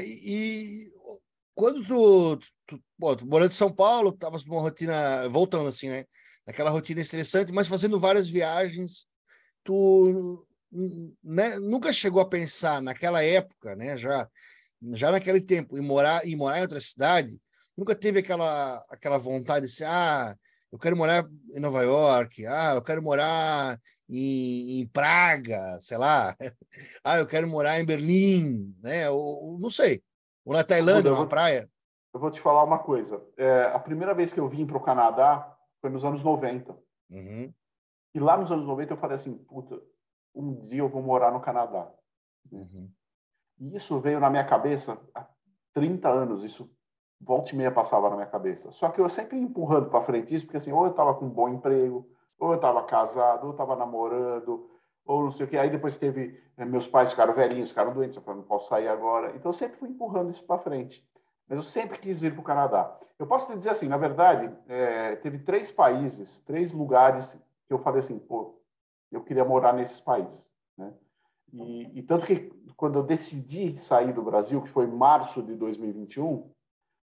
E, 0.00 0.86
e 0.86 0.92
quando 1.54 1.84
tu, 1.84 2.38
tu, 2.66 2.82
bom, 2.98 3.14
tu 3.14 3.26
morando 3.26 3.50
em 3.50 3.54
São 3.54 3.72
Paulo, 3.72 4.10
estava 4.10 4.38
numa 4.46 4.60
rotina, 4.60 5.28
voltando 5.28 5.68
assim, 5.68 5.88
né? 5.88 6.04
Naquela 6.46 6.70
rotina 6.70 7.00
estressante, 7.00 7.52
mas 7.52 7.68
fazendo 7.68 7.98
várias 7.98 8.28
viagens, 8.28 9.06
tu 9.62 10.46
né, 11.22 11.58
nunca 11.58 11.92
chegou 11.92 12.20
a 12.20 12.28
pensar 12.28 12.80
naquela 12.80 13.22
época, 13.22 13.76
né? 13.76 13.96
Já, 13.96 14.28
já 14.92 15.10
naquele 15.10 15.40
tempo, 15.40 15.76
em 15.76 15.82
morar, 15.82 16.26
em 16.26 16.36
morar 16.36 16.58
em 16.58 16.62
outra 16.62 16.80
cidade, 16.80 17.38
nunca 17.80 17.94
teve 17.94 18.18
aquela, 18.18 18.84
aquela 18.90 19.16
vontade 19.16 19.64
de 19.64 19.72
ser, 19.72 19.86
ah, 19.86 20.36
eu 20.70 20.78
quero 20.78 20.94
morar 20.94 21.26
em 21.54 21.58
Nova 21.58 21.82
York, 21.82 22.46
ah, 22.46 22.74
eu 22.74 22.82
quero 22.82 23.02
morar 23.02 23.78
em, 24.06 24.80
em 24.80 24.86
Praga, 24.86 25.78
sei 25.80 25.96
lá, 25.96 26.36
ah, 27.02 27.18
eu 27.18 27.26
quero 27.26 27.48
morar 27.48 27.80
em 27.80 27.86
Berlim, 27.86 28.76
né? 28.82 29.08
Ou, 29.08 29.58
não 29.58 29.70
sei, 29.70 30.02
ou 30.44 30.52
na 30.52 30.62
Tailândia, 30.62 31.10
numa 31.10 31.26
praia. 31.26 31.70
Eu 32.12 32.20
vou 32.20 32.30
te 32.30 32.40
falar 32.40 32.64
uma 32.64 32.80
coisa. 32.80 33.24
É, 33.38 33.62
a 33.72 33.78
primeira 33.78 34.12
vez 34.12 34.30
que 34.30 34.40
eu 34.40 34.48
vim 34.48 34.66
para 34.66 34.76
o 34.76 34.82
Canadá 34.82 35.56
foi 35.80 35.88
nos 35.88 36.04
anos 36.04 36.22
90. 36.22 36.76
Uhum. 37.08 37.54
E 38.14 38.20
lá 38.20 38.36
nos 38.36 38.52
anos 38.52 38.66
90 38.66 38.92
eu 38.92 38.96
falei 38.98 39.14
assim, 39.14 39.38
puta, 39.38 39.80
um 40.34 40.60
dia 40.60 40.80
eu 40.80 40.88
vou 40.88 41.02
morar 41.02 41.32
no 41.32 41.40
Canadá. 41.40 41.88
Uhum. 42.50 42.90
E 43.58 43.76
isso 43.76 43.98
veio 44.00 44.20
na 44.20 44.28
minha 44.28 44.44
cabeça 44.44 45.00
há 45.14 45.26
30 45.72 46.08
anos. 46.08 46.42
Isso 46.42 46.68
volta 47.20 47.52
e 47.52 47.56
meia 47.56 47.70
passava 47.70 48.08
na 48.08 48.16
minha 48.16 48.26
cabeça. 48.26 48.72
Só 48.72 48.88
que 48.88 49.00
eu 49.00 49.08
sempre 49.08 49.38
empurrando 49.38 49.90
para 49.90 50.04
frente 50.04 50.34
isso, 50.34 50.46
porque 50.46 50.56
assim, 50.56 50.72
ou 50.72 50.84
eu 50.84 50.90
estava 50.90 51.14
com 51.14 51.26
um 51.26 51.30
bom 51.30 51.48
emprego, 51.48 52.08
ou 52.38 52.50
eu 52.50 52.56
estava 52.56 52.82
casado, 52.84 53.42
ou 53.42 53.48
eu 53.48 53.52
estava 53.52 53.76
namorando, 53.76 54.70
ou 55.04 55.24
não 55.24 55.30
sei 55.30 55.46
o 55.46 55.48
que. 55.48 55.58
Aí 55.58 55.68
depois 55.68 55.98
teve, 55.98 56.40
eh, 56.56 56.64
meus 56.64 56.88
pais 56.88 57.10
ficaram 57.10 57.34
velhinhos, 57.34 57.68
ficaram 57.68 57.92
doentes, 57.92 58.16
eu 58.16 58.22
falei, 58.22 58.40
não 58.40 58.46
posso 58.46 58.68
sair 58.68 58.88
agora. 58.88 59.34
Então 59.36 59.50
eu 59.50 59.54
sempre 59.54 59.76
fui 59.78 59.88
empurrando 59.88 60.30
isso 60.30 60.44
para 60.44 60.58
frente. 60.58 61.06
Mas 61.48 61.58
eu 61.58 61.62
sempre 61.62 61.98
quis 61.98 62.20
vir 62.20 62.32
para 62.32 62.40
o 62.40 62.44
Canadá. 62.44 62.96
Eu 63.18 63.26
posso 63.26 63.46
te 63.46 63.56
dizer 63.56 63.70
assim, 63.70 63.88
na 63.88 63.98
verdade, 63.98 64.50
é, 64.66 65.16
teve 65.16 65.40
três 65.40 65.70
países, 65.70 66.40
três 66.46 66.72
lugares 66.72 67.38
que 67.66 67.74
eu 67.74 67.78
falei 67.78 68.00
assim, 68.00 68.18
pô, 68.18 68.54
eu 69.10 69.22
queria 69.22 69.44
morar 69.44 69.72
nesses 69.72 70.00
países. 70.00 70.50
Né? 70.78 70.92
E, 71.52 71.98
e, 71.98 72.02
tanto 72.02 72.24
que 72.24 72.50
quando 72.76 72.98
eu 72.98 73.02
decidi 73.02 73.76
sair 73.76 74.12
do 74.12 74.22
Brasil, 74.22 74.62
que 74.62 74.70
foi 74.70 74.86
março 74.86 75.42
de 75.42 75.54
2021, 75.54 76.36
né, 76.36 76.50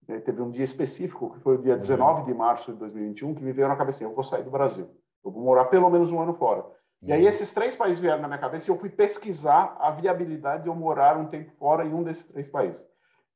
teve 0.06 0.41
um 0.41 0.49
dia 0.49 0.64
específico, 0.64 1.32
que 1.32 1.39
foi 1.39 1.56
o 1.56 1.62
dia 1.62 1.76
19 1.76 2.22
uhum. 2.22 2.26
de 2.26 2.34
março 2.34 2.72
de 2.74 2.80
2021, 2.80 3.36
que 3.36 3.43
me 3.43 3.52
veio 3.52 3.68
na 3.68 3.76
cabeça, 3.76 4.04
eu 4.04 4.14
vou 4.14 4.24
sair 4.24 4.43
do 4.43 4.52
Brasil. 4.52 4.89
Eu 5.24 5.32
vou 5.32 5.43
morar 5.43 5.66
pelo 5.66 5.89
menos 5.89 6.12
um 6.12 6.20
ano 6.20 6.34
fora. 6.34 6.66
E 7.02 7.12
aí 7.12 7.24
uhum. 7.24 7.30
esses 7.30 7.52
três 7.52 7.76
países 7.76 7.99
vieram 7.99 8.22
na 8.22 8.28
minha 8.28 8.39
cabeça 8.39 8.70
e 8.70 8.74
eu 8.74 8.78
fui 8.78 8.89
pesquisar 8.89 9.76
a 9.80 9.91
viabilidade 9.91 10.64
de 10.64 10.70
eu 10.70 10.76
morar 10.76 11.18
um 11.18 11.28
tempo 11.28 11.52
fora 11.58 11.86
em 11.86 11.93
um 11.93 12.04
desses 12.04 12.26
três 12.28 12.49
países, 12.49 12.86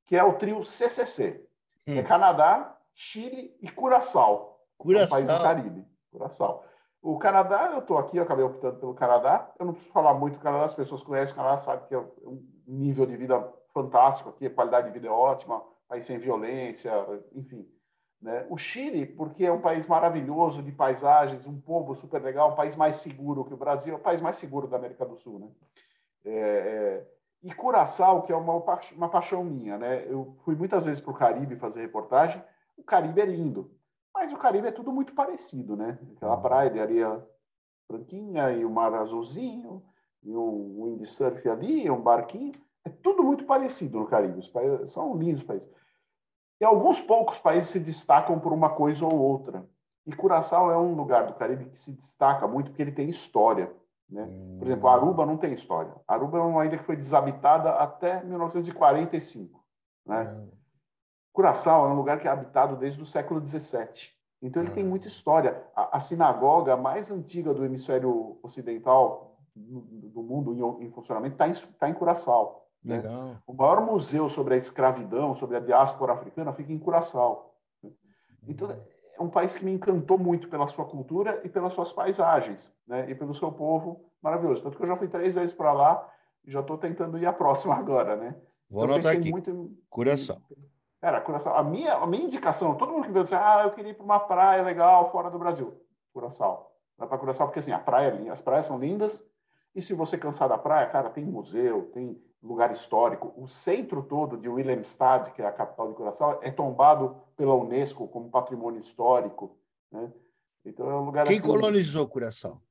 que 0.05 0.15
é 0.15 0.23
o 0.23 0.33
trio 0.33 0.63
CCC. 0.63 1.43
É 1.87 1.91
hum. 1.91 1.97
É 1.97 2.03
Canadá, 2.03 2.77
Chile 2.93 3.55
e 3.61 3.69
Curaçao. 3.69 4.59
Curaçao. 4.77 5.19
É 5.19 5.23
um 5.23 5.27
país 5.27 5.39
do 5.39 5.43
Caribe. 5.43 5.85
Curaçao. 6.11 6.63
O 7.01 7.19
Canadá, 7.19 7.71
eu 7.73 7.79
estou 7.79 7.99
aqui, 7.99 8.17
eu 8.17 8.23
acabei 8.23 8.43
optando 8.43 8.79
pelo 8.79 8.95
Canadá. 8.95 9.51
Eu 9.59 9.67
não 9.67 9.73
preciso 9.73 9.93
falar 9.93 10.15
muito 10.15 10.35
do 10.35 10.39
Canadá, 10.39 10.65
as 10.65 10.73
pessoas 10.73 11.03
conhecem 11.03 11.33
o 11.33 11.37
Canadá, 11.37 11.57
sabem 11.57 11.87
que 11.87 11.93
é 11.93 11.99
um 11.99 12.43
nível 12.67 13.05
de 13.05 13.15
vida 13.15 13.47
fantástico 13.73 14.29
aqui, 14.29 14.47
a 14.47 14.49
qualidade 14.49 14.87
de 14.87 14.93
vida 14.93 15.07
é 15.07 15.11
ótima, 15.11 15.61
país 15.87 16.05
sem 16.05 16.17
violência, 16.17 16.91
enfim. 17.33 17.67
Né? 18.21 18.45
O 18.49 18.57
Chile, 18.57 19.05
porque 19.05 19.45
é 19.45 19.51
um 19.51 19.61
país 19.61 19.85
maravilhoso 19.87 20.63
de 20.63 20.71
paisagens, 20.71 21.45
um 21.45 21.59
povo 21.59 21.93
super 21.95 22.21
legal, 22.21 22.51
um 22.51 22.55
país 22.55 22.75
mais 22.75 22.97
seguro 22.97 23.45
que 23.45 23.53
o 23.53 23.57
Brasil, 23.57 23.93
é 23.93 23.97
o 23.97 24.01
país 24.01 24.21
mais 24.21 24.37
seguro 24.37 24.67
da 24.67 24.77
América 24.77 25.05
do 25.05 25.15
Sul. 25.15 25.39
Né? 25.39 25.47
É, 26.25 26.31
é... 26.31 27.07
E 27.43 27.53
Curaçao, 27.53 28.23
que 28.23 28.31
é 28.31 28.35
uma, 28.35 28.55
uma 28.95 29.09
paixão 29.09 29.43
minha. 29.43 29.77
Né? 29.77 30.05
Eu 30.11 30.35
fui 30.43 30.55
muitas 30.55 30.85
vezes 30.85 30.99
para 30.99 31.11
o 31.11 31.15
Caribe 31.15 31.55
fazer 31.57 31.81
reportagem. 31.81 32.41
O 32.75 32.83
Caribe 32.83 33.21
é 33.21 33.25
lindo. 33.25 33.71
Mas 34.15 34.31
o 34.31 34.37
Caribe 34.37 34.67
é 34.67 34.71
tudo 34.71 34.91
muito 34.91 35.13
parecido, 35.13 35.75
né? 35.75 35.99
Aquela 36.15 36.37
uhum. 36.37 36.41
praia 36.41 36.69
de 36.69 36.79
areia 36.79 37.23
branquinha 37.87 38.51
e 38.51 38.65
o 38.65 38.69
mar 38.69 38.93
azulzinho, 38.93 39.83
e 40.23 40.35
um 40.35 40.85
windsurf 40.85 41.47
ali, 41.49 41.89
um 41.91 42.01
barquinho. 42.01 42.53
É 42.85 42.89
tudo 42.89 43.23
muito 43.23 43.45
parecido 43.45 43.99
no 43.99 44.07
Caribe. 44.07 44.39
Os 44.39 44.47
países 44.47 44.91
são 44.91 45.17
lindos 45.17 45.43
países. 45.43 45.69
E 46.61 46.63
alguns 46.63 46.99
poucos 46.99 47.37
países 47.39 47.69
se 47.69 47.79
destacam 47.79 48.39
por 48.39 48.53
uma 48.53 48.69
coisa 48.69 49.05
ou 49.05 49.17
outra. 49.17 49.67
E 50.05 50.15
Curaçao 50.15 50.71
é 50.71 50.77
um 50.77 50.93
lugar 50.93 51.25
do 51.25 51.33
Caribe 51.33 51.65
que 51.65 51.77
se 51.77 51.91
destaca 51.91 52.47
muito 52.47 52.69
porque 52.69 52.83
ele 52.83 52.91
tem 52.91 53.09
história. 53.09 53.73
Né? 54.09 54.23
Por 54.59 54.67
exemplo, 54.67 54.87
Aruba 54.87 55.25
não 55.25 55.35
tem 55.35 55.51
história. 55.51 55.93
Aruba 56.07 56.37
é 56.37 56.41
uma 56.41 56.65
ilha 56.65 56.77
que 56.77 56.83
foi 56.83 56.95
desabitada 56.95 57.71
até 57.71 58.23
1945. 58.23 59.63
Né? 60.05 60.47
Curaçao 61.33 61.87
é 61.87 61.89
um 61.89 61.95
lugar 61.95 62.19
que 62.19 62.27
é 62.27 62.31
habitado 62.31 62.77
desde 62.77 63.01
o 63.01 63.05
século 63.05 63.45
XVII. 63.45 64.13
Então 64.41 64.61
ele 64.61 64.71
tem 64.71 64.83
muita 64.83 65.07
história. 65.07 65.65
A, 65.75 65.97
a 65.97 65.99
sinagoga 65.99 66.77
mais 66.77 67.09
antiga 67.09 67.53
do 67.53 67.65
hemisfério 67.65 68.37
ocidental 68.43 69.37
do 69.55 70.21
mundo 70.21 70.53
em, 70.53 70.85
em 70.85 70.91
funcionamento 70.91 71.33
está 71.33 71.47
em, 71.47 71.53
tá 71.79 71.89
em 71.89 71.93
Curaçao. 71.93 72.64
Né? 72.85 73.01
O 73.47 73.53
maior 73.53 73.81
museu 73.81 74.29
sobre 74.29 74.53
a 74.53 74.57
escravidão, 74.57 75.33
sobre 75.33 75.57
a 75.57 75.59
diáspora 75.59 76.13
africana, 76.13 76.53
fica 76.53 76.71
em 76.71 76.77
Curaçao. 76.77 77.51
Então 78.47 78.69
é 78.69 79.21
um 79.21 79.29
país 79.29 79.55
que 79.55 79.65
me 79.65 79.71
encantou 79.71 80.19
muito 80.19 80.47
pela 80.47 80.67
sua 80.67 80.85
cultura 80.85 81.41
e 81.43 81.49
pelas 81.49 81.73
suas 81.73 81.91
paisagens, 81.91 82.71
né? 82.87 83.09
E 83.09 83.15
pelo 83.15 83.33
seu 83.33 83.51
povo 83.51 84.05
maravilhoso. 84.21 84.61
Tanto 84.61 84.77
que 84.77 84.83
eu 84.83 84.87
já 84.87 84.95
fui 84.95 85.07
três 85.07 85.33
vezes 85.33 85.51
para 85.51 85.73
lá 85.73 86.07
e 86.45 86.51
já 86.51 86.59
estou 86.59 86.77
tentando 86.77 87.17
ir 87.17 87.25
a 87.25 87.33
próxima 87.33 87.73
agora, 87.75 88.15
né? 88.15 88.35
Vou 88.69 88.83
então, 88.83 88.95
anotar 88.95 89.13
aqui. 89.13 89.31
Muito... 89.31 89.75
Curaçao. 89.89 90.37
Cara, 91.01 91.21
Curaçao, 91.21 91.55
a 91.55 91.63
minha, 91.63 91.95
a 91.95 92.05
minha 92.05 92.23
indicação, 92.23 92.75
todo 92.75 92.91
mundo 92.91 93.05
que 93.05 93.11
veio 93.11 93.25
dizer, 93.25 93.37
ah, 93.37 93.63
eu 93.63 93.71
queria 93.71 93.91
ir 93.91 93.95
para 93.95 94.05
uma 94.05 94.19
praia 94.19 94.61
legal 94.61 95.11
fora 95.11 95.29
do 95.29 95.39
Brasil. 95.39 95.73
Curaçao. 96.13 96.71
Vai 96.97 97.07
para 97.07 97.17
Curaçao 97.17 97.47
porque 97.47 97.59
assim, 97.59 97.71
a 97.71 97.79
praia, 97.79 98.09
é 98.09 98.29
as 98.29 98.41
praias 98.41 98.65
são 98.65 98.77
lindas. 98.77 99.23
E 99.75 99.81
se 99.81 99.93
você 99.93 100.17
cansar 100.17 100.47
da 100.47 100.57
praia, 100.57 100.87
cara, 100.87 101.09
tem 101.09 101.25
museu, 101.25 101.91
tem 101.93 102.21
lugar 102.45 102.71
histórico. 102.71 103.33
O 103.35 103.47
centro 103.47 104.03
todo 104.03 104.37
de 104.37 104.47
Willemstad, 104.47 105.31
que 105.31 105.41
é 105.41 105.45
a 105.45 105.51
capital 105.51 105.89
de 105.89 105.95
Curaçao, 105.95 106.39
é 106.41 106.51
tombado 106.51 107.17
pela 107.35 107.55
Unesco 107.55 108.07
como 108.07 108.29
patrimônio 108.29 108.79
histórico. 108.79 109.57
Né? 109.91 110.11
Então 110.63 110.89
é 110.89 110.95
um 110.95 111.05
lugar. 111.05 111.25
Quem 111.25 111.39
assim, 111.39 111.47
colonizou 111.47 112.07
Curaçao? 112.07 112.61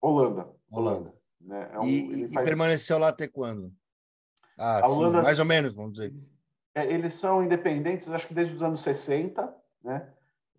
Holanda. 0.00 0.48
Holanda. 0.70 1.12
Né? 1.40 1.70
É 1.72 1.78
um, 1.78 1.86
e, 1.86 2.28
faz... 2.32 2.46
e, 2.46 2.48
permaneceu 2.48 2.98
lá 2.98 3.08
até 3.08 3.26
quando? 3.26 3.72
Ah, 4.58 4.82
Holanda... 4.88 5.18
sim, 5.18 5.24
mais 5.24 5.38
ou 5.38 5.44
menos, 5.44 5.72
vamos 5.72 5.92
dizer 5.92 6.12
é, 6.74 6.86
eles 6.86 7.14
são 7.14 7.42
independentes, 7.42 8.08
acho 8.08 8.26
que 8.26 8.34
desde 8.34 8.54
os 8.54 8.62
anos 8.62 8.82
60, 8.82 9.54
né? 9.84 10.08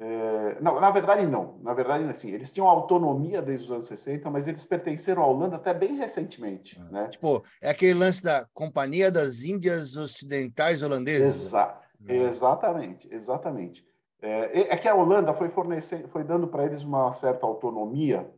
É, 0.05 0.57
não, 0.59 0.81
na 0.81 0.91
verdade 0.91 1.25
não. 1.25 1.57
Na 1.61 1.73
verdade, 1.73 2.03
assim, 2.05 2.29
eles 2.29 2.51
tinham 2.51 2.67
autonomia 2.67 3.41
desde 3.41 3.67
os 3.67 3.71
anos 3.71 3.87
60, 3.87 4.29
mas 4.29 4.49
eles 4.49 4.65
pertenceram 4.65 5.23
à 5.23 5.25
Holanda 5.25 5.55
até 5.55 5.73
bem 5.73 5.95
recentemente, 5.95 6.77
ah, 6.77 6.91
né? 6.91 7.07
Tipo, 7.07 7.41
é 7.61 7.69
aquele 7.69 7.93
lance 7.93 8.21
da 8.21 8.45
Companhia 8.53 9.09
das 9.09 9.43
Índias 9.43 9.95
Ocidentais 9.95 10.83
Holandesas. 10.83 11.45
Exa 11.45 11.61
ah. 11.61 11.81
Exatamente, 12.05 13.07
exatamente. 13.13 13.85
É, 14.21 14.73
é, 14.73 14.77
que 14.77 14.89
a 14.89 14.95
Holanda 14.95 15.33
foi 15.33 15.47
fornecendo, 15.47 16.09
foi 16.09 16.25
dando 16.25 16.47
para 16.49 16.65
eles 16.65 16.83
uma 16.83 17.13
certa 17.13 17.45
autonomia 17.45 18.29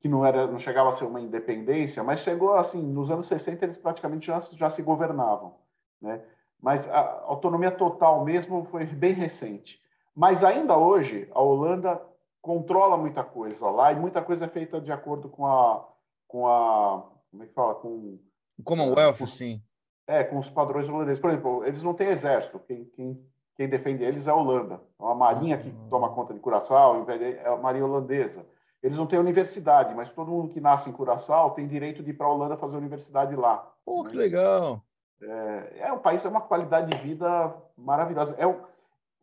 que 0.00 0.08
não 0.08 0.24
era, 0.24 0.46
não 0.46 0.58
chegava 0.58 0.88
a 0.88 0.92
ser 0.92 1.04
uma 1.04 1.20
independência, 1.20 2.02
mas 2.02 2.20
chegou 2.20 2.54
assim, 2.54 2.82
nos 2.82 3.10
anos 3.10 3.26
60 3.26 3.66
eles 3.66 3.76
praticamente 3.76 4.26
já, 4.26 4.40
já 4.40 4.70
se 4.70 4.80
governavam, 4.82 5.56
né? 6.00 6.22
mas 6.60 6.88
a 6.88 7.22
autonomia 7.26 7.70
total 7.70 8.24
mesmo 8.24 8.64
foi 8.64 8.86
bem 8.86 9.12
recente. 9.12 9.82
Mas 10.14 10.44
ainda 10.44 10.76
hoje, 10.76 11.28
a 11.32 11.40
Holanda 11.40 12.00
controla 12.40 12.96
muita 12.96 13.22
coisa 13.22 13.70
lá 13.70 13.92
e 13.92 13.96
muita 13.96 14.20
coisa 14.20 14.44
é 14.44 14.48
feita 14.48 14.80
de 14.80 14.92
acordo 14.92 15.28
com 15.28 15.46
a. 15.46 15.88
Com 16.26 16.46
a 16.46 17.08
como 17.30 17.42
é 17.42 17.46
que 17.46 17.54
fala? 17.54 17.74
Com. 17.76 18.18
Commonwealth, 18.64 19.18
com, 19.18 19.26
sim. 19.26 19.62
É, 20.06 20.22
com 20.22 20.38
os 20.38 20.50
padrões 20.50 20.88
holandeses. 20.88 21.20
Por 21.20 21.30
exemplo, 21.30 21.64
eles 21.64 21.82
não 21.82 21.94
têm 21.94 22.08
exército. 22.08 22.58
Quem, 22.60 22.84
quem, 22.86 23.26
quem 23.56 23.68
defende 23.68 24.04
eles 24.04 24.26
é 24.26 24.30
a 24.30 24.34
Holanda. 24.34 24.80
Então, 24.94 25.08
a 25.08 25.14
marinha 25.14 25.56
que 25.56 25.68
ah. 25.68 25.88
toma 25.88 26.10
conta 26.10 26.34
de 26.34 26.40
Curaçao 26.40 27.06
é 27.08 27.48
a 27.48 27.56
marinha 27.56 27.86
holandesa. 27.86 28.44
Eles 28.82 28.98
não 28.98 29.06
têm 29.06 29.18
universidade, 29.18 29.94
mas 29.94 30.10
todo 30.10 30.30
mundo 30.30 30.48
que 30.48 30.60
nasce 30.60 30.90
em 30.90 30.92
Curaçao 30.92 31.52
tem 31.52 31.68
direito 31.68 32.02
de 32.02 32.10
ir 32.10 32.14
para 32.14 32.26
a 32.26 32.32
Holanda 32.32 32.56
fazer 32.56 32.76
universidade 32.76 33.34
lá. 33.36 33.72
Pô, 33.84 34.02
que 34.04 34.16
legal! 34.16 34.82
É, 35.22 35.84
é 35.86 35.92
um 35.92 35.98
país, 35.98 36.24
é 36.24 36.28
uma 36.28 36.40
qualidade 36.40 36.90
de 36.90 36.98
vida 36.98 37.54
maravilhosa. 37.76 38.34
É 38.36 38.46
o 38.46 38.60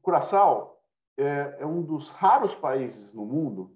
Curaçao 0.02 0.79
é, 1.22 1.58
é 1.60 1.66
um 1.66 1.82
dos 1.82 2.10
raros 2.10 2.56
países 2.56 3.14
no 3.14 3.26
mundo 3.26 3.76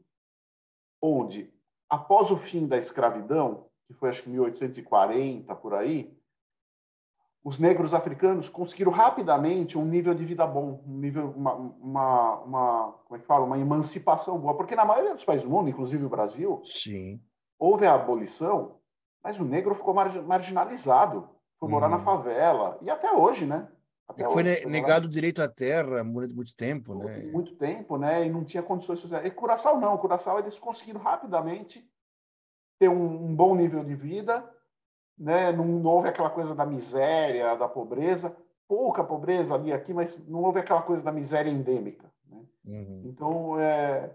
onde, 1.02 1.54
após 1.90 2.32
o 2.32 2.38
fim 2.38 2.66
da 2.66 2.78
escravidão, 2.78 3.68
que 3.88 3.94
foi 3.94 4.10
acho 4.10 4.24
que 4.24 4.30
1840 4.30 5.56
por 5.56 5.74
aí, 5.74 6.18
os 7.44 7.60
negros 7.60 7.94
africanos 7.94 8.48
conseguiram 8.48 8.92
rapidamente 8.92 9.78
um 9.78 9.84
nível 9.84 10.14
de 10.14 10.24
vida 10.24 10.48
bom, 10.48 10.82
um 10.88 10.98
nível, 10.98 11.32
uma, 11.32 11.54
uma, 11.54 12.40
uma, 12.40 12.92
como 13.06 13.18
é 13.18 13.20
que 13.20 13.28
fala, 13.28 13.46
uma 13.46 13.60
emancipação 13.60 14.40
boa, 14.40 14.56
porque 14.56 14.76
na 14.76 14.86
maioria 14.86 15.14
dos 15.14 15.26
países 15.26 15.44
do 15.44 15.52
mundo, 15.52 15.70
inclusive 15.70 16.06
o 16.06 16.10
Brasil, 16.10 16.62
Sim. 16.64 17.22
houve 17.60 17.86
a 17.86 17.96
abolição, 17.96 18.80
mas 19.22 19.38
o 19.40 19.44
negro 19.44 19.76
ficou 19.76 19.94
marginalizado 19.94 21.30
foi 21.64 21.70
morar 21.70 21.88
na 21.88 21.98
uhum. 21.98 22.04
favela. 22.04 22.78
E 22.82 22.90
até 22.90 23.12
hoje, 23.12 23.46
né? 23.46 23.70
Até 24.08 24.30
foi 24.30 24.44
hoje, 24.44 24.66
negado 24.66 25.08
o 25.08 25.10
direito 25.10 25.42
à 25.42 25.48
terra 25.48 26.04
muito, 26.04 26.36
muito 26.36 26.56
tempo, 26.56 26.94
muito, 26.94 27.08
né? 27.08 27.32
Muito 27.32 27.56
tempo, 27.56 27.98
né? 27.98 28.26
E 28.26 28.30
não 28.30 28.44
tinha 28.44 28.62
condições 28.62 29.00
sociais. 29.00 29.26
E 29.26 29.32
Curaçao 29.32 29.80
não. 29.80 29.98
Curaçao 29.98 30.40
eles 30.40 30.60
conseguiram 30.60 31.00
rapidamente 31.00 31.88
ter 32.78 32.90
um, 32.90 33.26
um 33.26 33.36
bom 33.36 33.56
nível 33.56 33.84
de 33.84 33.96
vida, 33.96 34.48
né? 35.18 35.52
Não, 35.52 35.66
não, 35.66 35.90
houve 35.90 36.10
aquela 36.10 36.30
coisa 36.30 36.54
da 36.54 36.66
miséria, 36.66 37.56
da 37.56 37.68
pobreza. 37.68 38.36
Pouca 38.68 39.04
pobreza 39.04 39.56
ali 39.56 39.72
aqui, 39.72 39.94
mas 39.94 40.18
não 40.28 40.44
houve 40.44 40.60
aquela 40.60 40.82
coisa 40.82 41.04
da 41.04 41.12
miséria 41.12 41.50
endêmica. 41.50 42.12
Né? 42.28 42.42
Uhum. 42.66 43.02
Então, 43.06 43.60
é, 43.60 44.10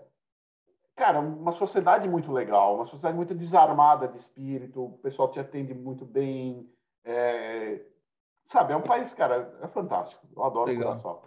cara, 0.97 1.21
uma 1.21 1.53
sociedade 1.53 2.09
muito 2.09 2.33
legal, 2.33 2.75
uma 2.75 2.85
sociedade 2.85 3.17
muito 3.17 3.35
desarmada 3.35 4.09
de 4.09 4.19
espírito, 4.19 4.85
o 4.85 4.99
pessoal 4.99 5.31
te 5.31 5.39
atende 5.39 5.73
muito 5.73 6.05
bem, 6.05 6.69
é, 7.05 7.81
sabe, 8.51 8.73
é 8.73 8.77
um 8.77 8.83
país, 8.83 9.13
cara, 9.15 9.57
é 9.63 9.69
fantástico. 9.69 10.27
Eu 10.35 10.45
adoro 10.45 10.71
Legal. 10.71 10.91
Curaçao. 10.91 11.23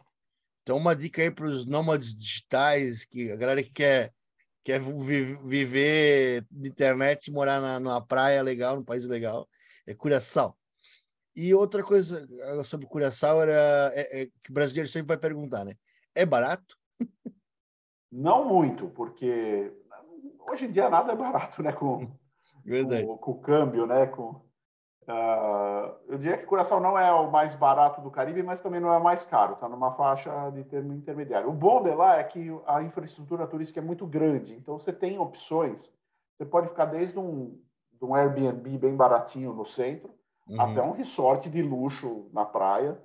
Então, 0.63 0.77
uma 0.77 0.95
dica 0.95 1.21
aí 1.21 1.31
para 1.31 1.45
os 1.45 1.65
nômades 1.65 2.15
digitais, 2.15 3.03
que 3.03 3.31
a 3.31 3.35
galera 3.35 3.63
que 3.63 3.71
quer, 3.71 4.13
quer 4.63 4.79
viver 4.79 6.45
de 6.51 6.69
internet, 6.69 7.31
morar 7.31 7.59
na, 7.59 7.79
numa 7.79 8.05
praia 8.05 8.41
legal, 8.43 8.75
num 8.75 8.83
país 8.83 9.05
legal, 9.05 9.47
é 9.87 9.93
Curaçao. 9.93 10.55
E 11.35 11.53
outra 11.53 11.81
coisa 11.81 12.27
sobre 12.63 12.85
Curaçao 12.85 13.41
era 13.41 13.91
é, 13.95 14.21
é, 14.21 14.25
que 14.25 14.51
o 14.51 14.53
brasileiro 14.53 14.87
sempre 14.87 15.07
vai 15.07 15.17
perguntar, 15.17 15.63
né? 15.63 15.75
É 16.13 16.25
barato? 16.25 16.77
Não 18.11 18.45
muito, 18.45 18.89
porque 18.89 19.71
hoje 20.47 20.65
em 20.65 20.71
dia 20.71 20.89
nada 20.89 21.13
é 21.13 21.15
barato, 21.15 21.63
né? 21.63 21.71
Com, 21.71 22.11
Verdade. 22.63 23.07
com, 23.07 23.17
com 23.17 23.31
o 23.31 23.41
câmbio, 23.41 23.87
né? 23.87 24.05
Com, 24.07 24.45
Uh, 25.03 25.95
eu 26.07 26.17
diria 26.17 26.37
que 26.37 26.45
Curaçao 26.45 26.79
não 26.79 26.97
é 26.97 27.11
o 27.11 27.29
mais 27.31 27.55
barato 27.55 28.01
do 28.01 28.11
Caribe, 28.11 28.43
mas 28.43 28.61
também 28.61 28.79
não 28.79 28.93
é 28.93 28.97
o 28.97 29.03
mais 29.03 29.25
caro, 29.25 29.53
está 29.53 29.67
numa 29.67 29.91
faixa 29.93 30.51
de 30.51 30.63
termo 30.63 30.93
intermediário. 30.93 31.49
O 31.49 31.53
bom 31.53 31.81
de 31.81 31.93
lá 31.93 32.17
é 32.17 32.23
que 32.23 32.49
a 32.67 32.83
infraestrutura 32.83 33.47
turística 33.47 33.79
é 33.79 33.83
muito 33.83 34.05
grande, 34.05 34.53
então 34.53 34.77
você 34.77 34.93
tem 34.93 35.17
opções. 35.17 35.91
você 36.37 36.45
pode 36.45 36.69
ficar 36.69 36.85
desde 36.85 37.17
um, 37.17 37.59
um 38.01 38.15
Airbnb 38.15 38.77
bem 38.77 38.95
baratinho 38.95 39.53
no 39.53 39.65
centro 39.65 40.13
uhum. 40.47 40.61
até 40.61 40.81
um 40.81 40.91
resort 40.91 41.49
de 41.49 41.61
luxo 41.61 42.29
na 42.33 42.45
praia 42.45 42.97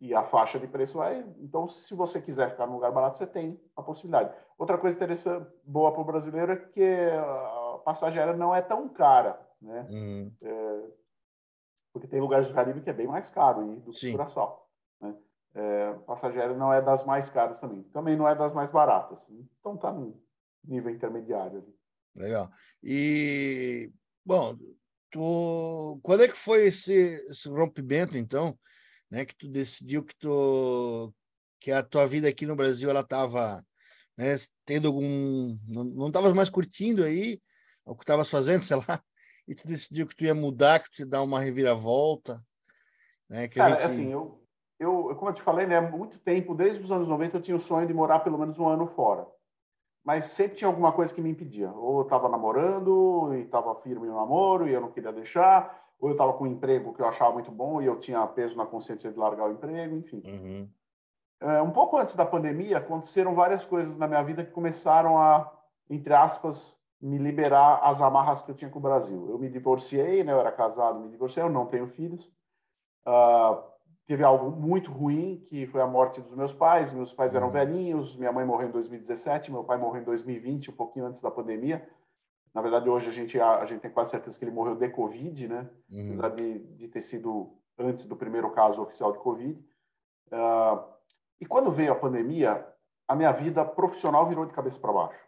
e 0.00 0.14
a 0.14 0.22
faixa 0.22 0.58
de 0.58 0.66
preço 0.66 0.98
vai. 0.98 1.24
Então, 1.38 1.68
se 1.68 1.94
você 1.94 2.20
quiser 2.20 2.50
ficar 2.50 2.66
num 2.66 2.74
lugar 2.74 2.92
barato, 2.92 3.16
você 3.16 3.26
tem 3.26 3.60
a 3.76 3.82
possibilidade. 3.82 4.34
Outra 4.58 4.76
coisa 4.76 4.96
interessante, 4.96 5.46
boa 5.64 5.92
para 5.92 6.00
o 6.00 6.04
brasileiro, 6.04 6.52
é 6.52 6.56
que 6.56 7.10
a 7.10 7.78
passagem 7.84 8.20
aérea 8.20 8.36
não 8.36 8.54
é 8.54 8.60
tão 8.60 8.88
cara, 8.88 9.40
né? 9.62 9.86
Uhum. 9.90 10.32
É, 10.42 10.80
porque 11.94 12.08
tem 12.08 12.20
lugares 12.20 12.48
do 12.48 12.54
Caribe 12.54 12.80
que 12.82 12.90
é 12.90 12.92
bem 12.92 13.06
mais 13.06 13.30
caro 13.30 13.72
ir 13.72 13.80
do 13.80 13.92
que 13.92 14.10
Curaçao. 14.10 14.68
Né? 15.00 15.14
É, 15.54 15.92
passagem 16.04 16.40
aérea 16.40 16.56
não 16.56 16.72
é 16.72 16.82
das 16.82 17.06
mais 17.06 17.30
caras 17.30 17.60
também. 17.60 17.84
Também 17.84 18.16
não 18.16 18.28
é 18.28 18.34
das 18.34 18.52
mais 18.52 18.72
baratas. 18.72 19.30
Então, 19.30 19.76
está 19.76 19.92
no 19.92 20.20
nível 20.64 20.90
intermediário. 20.90 21.58
Ali. 21.58 21.78
Legal. 22.16 22.50
E, 22.82 23.92
bom, 24.26 24.58
tu, 25.08 26.00
quando 26.02 26.24
é 26.24 26.28
que 26.28 26.36
foi 26.36 26.64
esse, 26.64 26.92
esse 27.30 27.48
rompimento, 27.48 28.18
então, 28.18 28.58
né, 29.08 29.24
que 29.24 29.36
tu 29.36 29.48
decidiu 29.48 30.04
que 30.04 30.16
tu 30.16 31.14
que 31.60 31.70
a 31.70 31.82
tua 31.82 32.06
vida 32.06 32.28
aqui 32.28 32.44
no 32.44 32.56
Brasil 32.56 32.90
ela 32.90 33.00
estava 33.00 33.64
né, 34.18 34.36
tendo 34.66 34.88
algum 34.88 35.56
não 35.66 36.08
estavas 36.08 36.34
mais 36.34 36.50
curtindo 36.50 37.02
aí 37.02 37.40
o 37.86 37.94
que 37.94 38.02
estavas 38.02 38.28
fazendo, 38.28 38.62
sei 38.64 38.76
lá, 38.76 39.02
e 39.46 39.54
tu 39.54 39.66
decidiu 39.66 40.06
que 40.06 40.16
tu 40.16 40.24
ia 40.24 40.34
mudar, 40.34 40.80
que 40.80 40.90
tu 40.90 40.98
ia 41.00 41.06
dar 41.06 41.22
uma 41.22 41.40
reviravolta, 41.40 42.40
né? 43.28 43.48
Que 43.48 43.56
Cara, 43.56 43.76
gente... 43.76 43.90
assim, 43.90 44.12
eu, 44.12 44.40
eu, 44.78 45.14
como 45.16 45.30
eu 45.30 45.34
te 45.34 45.42
falei, 45.42 45.66
né, 45.66 45.76
há 45.76 45.82
muito 45.82 46.18
tempo, 46.18 46.54
desde 46.54 46.82
os 46.82 46.90
anos 46.90 47.08
90, 47.08 47.36
eu 47.36 47.42
tinha 47.42 47.56
o 47.56 47.60
sonho 47.60 47.86
de 47.86 47.94
morar 47.94 48.20
pelo 48.20 48.38
menos 48.38 48.58
um 48.58 48.68
ano 48.68 48.86
fora 48.86 49.26
mas 50.04 50.26
sempre 50.26 50.58
tinha 50.58 50.68
alguma 50.68 50.92
coisa 50.92 51.14
que 51.14 51.22
me 51.22 51.30
impedia. 51.30 51.72
Ou 51.72 52.00
eu 52.00 52.02
estava 52.02 52.28
namorando 52.28 53.32
e 53.34 53.40
estava 53.40 53.74
firme 53.76 54.06
no 54.06 54.14
namoro 54.14 54.68
e 54.68 54.72
eu 54.72 54.80
não 54.80 54.92
queria 54.92 55.10
deixar, 55.10 55.82
ou 55.98 56.10
eu 56.10 56.12
estava 56.12 56.34
com 56.34 56.44
um 56.44 56.48
emprego 56.48 56.92
que 56.92 57.00
eu 57.00 57.06
achava 57.06 57.32
muito 57.32 57.50
bom 57.50 57.80
e 57.80 57.86
eu 57.86 57.98
tinha 57.98 58.24
peso 58.26 58.54
na 58.54 58.66
consciência 58.66 59.10
de 59.10 59.18
largar 59.18 59.48
o 59.48 59.52
emprego, 59.52 59.96
enfim. 59.96 60.22
Uhum. 60.26 60.68
É, 61.40 61.62
um 61.62 61.70
pouco 61.70 61.96
antes 61.96 62.14
da 62.14 62.26
pandemia, 62.26 62.78
aconteceram 62.78 63.34
várias 63.34 63.64
coisas 63.64 63.96
na 63.96 64.06
minha 64.06 64.22
vida 64.22 64.44
que 64.44 64.52
começaram 64.52 65.18
a, 65.18 65.50
entre 65.88 66.12
aspas, 66.12 66.78
me 67.04 67.18
liberar 67.18 67.80
as 67.82 68.00
amarras 68.00 68.40
que 68.40 68.50
eu 68.50 68.54
tinha 68.54 68.70
com 68.70 68.78
o 68.78 68.82
Brasil. 68.82 69.28
Eu 69.28 69.38
me 69.38 69.50
divorciei, 69.50 70.24
né? 70.24 70.32
Eu 70.32 70.40
era 70.40 70.50
casado, 70.50 70.98
me 70.98 71.10
divorciei, 71.10 71.44
eu 71.44 71.50
não 71.50 71.66
tenho 71.66 71.86
filhos. 71.88 72.24
Uh, 73.06 73.62
teve 74.06 74.24
algo 74.24 74.50
muito 74.50 74.90
ruim, 74.90 75.44
que 75.46 75.66
foi 75.66 75.82
a 75.82 75.86
morte 75.86 76.22
dos 76.22 76.34
meus 76.34 76.54
pais. 76.54 76.94
Meus 76.94 77.12
pais 77.12 77.34
eram 77.34 77.48
uhum. 77.48 77.52
velhinhos, 77.52 78.16
minha 78.16 78.32
mãe 78.32 78.46
morreu 78.46 78.68
em 78.68 78.72
2017, 78.72 79.52
meu 79.52 79.62
pai 79.62 79.76
morreu 79.76 80.00
em 80.00 80.04
2020, 80.04 80.70
um 80.70 80.74
pouquinho 80.74 81.04
antes 81.04 81.20
da 81.20 81.30
pandemia. 81.30 81.86
Na 82.54 82.62
verdade, 82.62 82.88
hoje 82.88 83.10
a 83.10 83.12
gente, 83.12 83.38
a, 83.38 83.64
gente 83.66 83.80
tem 83.80 83.90
quase 83.90 84.10
certeza 84.10 84.38
que 84.38 84.44
ele 84.44 84.52
morreu 84.52 84.74
de 84.74 84.88
Covid, 84.88 85.46
né? 85.46 85.68
Uhum. 85.90 86.06
Apesar 86.06 86.30
de, 86.30 86.58
de 86.58 86.88
ter 86.88 87.02
sido 87.02 87.52
antes 87.78 88.06
do 88.06 88.16
primeiro 88.16 88.50
caso 88.52 88.80
oficial 88.80 89.12
de 89.12 89.18
Covid. 89.18 89.62
Uh, 90.32 90.82
e 91.38 91.44
quando 91.44 91.70
veio 91.70 91.92
a 91.92 91.96
pandemia, 91.96 92.66
a 93.06 93.14
minha 93.14 93.32
vida 93.32 93.62
profissional 93.62 94.26
virou 94.26 94.46
de 94.46 94.54
cabeça 94.54 94.80
para 94.80 94.92
baixo. 94.92 95.24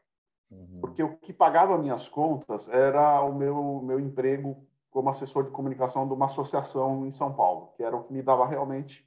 Uhum. 0.51 0.81
Porque 0.81 1.03
o 1.03 1.17
que 1.17 1.33
pagava 1.33 1.79
minhas 1.79 2.09
contas 2.09 2.69
era 2.69 3.21
o 3.23 3.35
meu, 3.35 3.83
meu 3.83 3.99
emprego 3.99 4.67
como 4.91 5.11
assessor 5.11 5.45
de 5.45 5.51
comunicação 5.51 6.07
de 6.07 6.15
uma 6.15 6.27
associação 6.27 7.07
em 7.07 7.11
São 7.11 7.35
Paulo, 7.35 7.73
que 7.77 7.83
era 7.83 7.97
o 7.97 8.05
que 8.05 8.13
me 8.13 8.23
dava 8.23 8.47
realmente, 8.47 9.07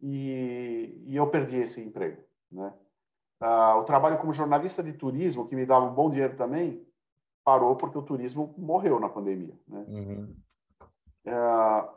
e, 0.00 1.02
e 1.06 1.16
eu 1.16 1.28
perdi 1.28 1.58
esse 1.58 1.80
emprego. 1.80 2.22
Né? 2.50 2.72
Ah, 3.40 3.76
o 3.76 3.84
trabalho 3.84 4.18
como 4.18 4.32
jornalista 4.32 4.82
de 4.82 4.92
turismo, 4.92 5.46
que 5.46 5.54
me 5.54 5.66
dava 5.66 5.86
um 5.86 5.94
bom 5.94 6.10
dinheiro 6.10 6.36
também, 6.36 6.84
parou 7.44 7.76
porque 7.76 7.96
o 7.96 8.02
turismo 8.02 8.54
morreu 8.58 8.98
na 8.98 9.08
pandemia. 9.08 9.56
Né? 9.68 9.84
Uhum. 9.88 10.36
Ah, 11.26 11.94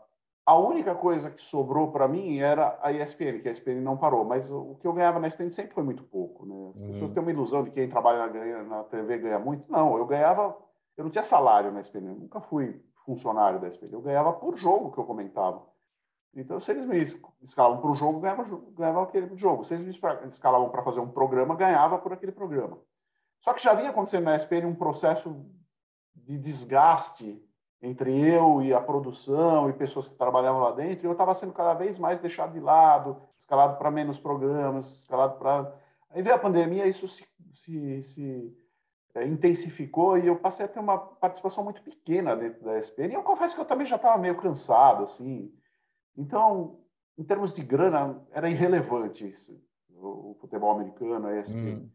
a 0.47 0.57
única 0.57 0.95
coisa 0.95 1.29
que 1.29 1.43
sobrou 1.43 1.91
para 1.91 2.07
mim 2.07 2.39
era 2.39 2.79
a 2.81 2.89
ESPN, 2.93 3.41
que 3.41 3.49
a 3.49 3.51
ESPN 3.51 3.81
não 3.81 3.97
parou, 3.97 4.23
mas 4.23 4.49
o 4.49 4.75
que 4.79 4.87
eu 4.87 4.93
ganhava 4.93 5.19
na 5.19 5.27
ESPN 5.27 5.49
sempre 5.49 5.73
foi 5.73 5.83
muito 5.83 6.03
pouco. 6.03 6.45
Né? 6.45 6.71
As 6.73 6.81
uhum. 6.81 6.91
pessoas 6.93 7.11
têm 7.11 7.21
uma 7.21 7.31
ilusão 7.31 7.65
de 7.65 7.69
que 7.69 7.75
quem 7.75 7.89
trabalha 7.89 8.27
na, 8.27 8.63
na 8.63 8.83
TV 8.85 9.17
ganha 9.17 9.39
muito. 9.39 9.69
Não, 9.69 9.97
eu 9.97 10.05
ganhava, 10.05 10.57
eu 10.95 11.03
não 11.03 11.11
tinha 11.11 11.23
salário 11.23 11.69
na 11.69 11.81
ESPN, 11.81 12.07
eu 12.07 12.15
nunca 12.15 12.39
fui 12.39 12.81
funcionário 13.05 13.59
da 13.59 13.67
SPN. 13.67 13.91
Eu 13.91 14.01
ganhava 14.01 14.31
por 14.31 14.55
jogo 14.55 14.91
que 14.93 14.97
eu 14.97 15.03
comentava. 15.03 15.65
Então, 16.33 16.61
se 16.61 16.71
eles 16.71 16.85
me 16.85 16.97
escalavam 17.41 17.81
para 17.81 17.91
o 17.91 17.95
jogo, 17.95 18.21
ganhava, 18.21 18.43
ganhava 18.71 19.03
aquele 19.03 19.35
jogo. 19.35 19.65
Se 19.65 19.73
eles 19.73 19.83
me 19.83 20.29
escalavam 20.29 20.69
para 20.69 20.83
fazer 20.83 21.01
um 21.01 21.09
programa, 21.09 21.55
ganhava 21.55 21.97
por 21.97 22.13
aquele 22.13 22.31
programa. 22.31 22.79
Só 23.41 23.53
que 23.53 23.63
já 23.63 23.73
vinha 23.73 23.89
acontecendo 23.89 24.23
na 24.23 24.35
SPN 24.37 24.67
um 24.67 24.75
processo 24.75 25.45
de 26.15 26.37
desgaste 26.37 27.43
entre 27.81 28.19
eu 28.19 28.61
e 28.61 28.73
a 28.73 28.81
produção 28.81 29.69
e 29.69 29.73
pessoas 29.73 30.07
que 30.07 30.17
trabalhavam 30.17 30.61
lá 30.61 30.71
dentro, 30.71 31.07
eu 31.07 31.11
estava 31.11 31.33
sendo 31.35 31.53
cada 31.53 31.73
vez 31.73 31.99
mais 31.99 32.19
deixado 32.19 32.53
de 32.53 32.59
lado, 32.59 33.21
escalado 33.37 33.77
para 33.77 33.91
menos 33.91 34.19
programas, 34.19 34.99
escalado 34.99 35.37
para. 35.37 35.73
Aí 36.09 36.21
veio 36.21 36.35
a 36.35 36.39
pandemia, 36.39 36.87
isso 36.87 37.07
se, 37.07 37.25
se, 37.53 38.03
se 38.03 38.57
é, 39.13 39.25
intensificou 39.25 40.17
e 40.17 40.27
eu 40.27 40.35
passei 40.37 40.65
a 40.65 40.69
ter 40.69 40.79
uma 40.79 40.97
participação 40.97 41.63
muito 41.63 41.81
pequena 41.81 42.35
dentro 42.35 42.63
da 42.63 42.77
ESPN. 42.77 43.11
E 43.11 43.13
eu 43.13 43.23
confesso 43.23 43.55
que 43.55 43.61
eu 43.61 43.65
também 43.65 43.85
já 43.85 43.95
estava 43.95 44.17
meio 44.17 44.37
cansado, 44.37 45.03
assim. 45.03 45.53
Então, 46.15 46.79
em 47.17 47.23
termos 47.23 47.53
de 47.53 47.63
grana, 47.63 48.23
era 48.31 48.49
irrelevante 48.49 49.27
isso, 49.27 49.59
o, 49.89 50.35
futebol 50.39 50.71
americano, 50.71 51.27
a 51.27 51.39
ESPN. 51.39 51.77
Hum. 51.77 51.89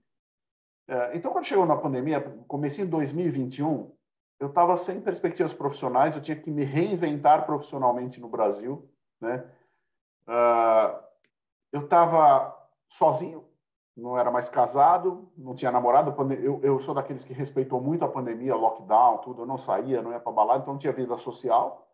É, 0.88 1.16
então, 1.16 1.32
quando 1.32 1.44
chegou 1.44 1.64
na 1.64 1.76
pandemia, 1.76 2.20
comecei 2.46 2.84
em 2.84 2.88
2021, 2.88 3.90
eu 4.42 4.48
estava 4.48 4.76
sem 4.76 5.00
perspectivas 5.00 5.52
profissionais, 5.52 6.16
eu 6.16 6.20
tinha 6.20 6.36
que 6.36 6.50
me 6.50 6.64
reinventar 6.64 7.46
profissionalmente 7.46 8.20
no 8.20 8.28
Brasil, 8.28 8.90
né? 9.20 9.48
Uh, 10.26 11.00
eu 11.70 11.84
estava 11.84 12.52
sozinho, 12.88 13.44
não 13.96 14.18
era 14.18 14.32
mais 14.32 14.48
casado, 14.48 15.30
não 15.38 15.54
tinha 15.54 15.70
namorado. 15.70 16.12
Eu, 16.32 16.58
eu 16.60 16.80
sou 16.80 16.92
daqueles 16.92 17.24
que 17.24 17.32
respeitou 17.32 17.80
muito 17.80 18.04
a 18.04 18.08
pandemia, 18.08 18.56
lockdown, 18.56 19.18
tudo. 19.18 19.42
Eu 19.42 19.46
não 19.46 19.58
saía, 19.58 20.02
não 20.02 20.10
ia 20.10 20.18
para 20.18 20.32
balada, 20.32 20.62
então 20.62 20.74
não 20.74 20.80
tinha 20.80 20.92
vida 20.92 21.16
social. 21.18 21.88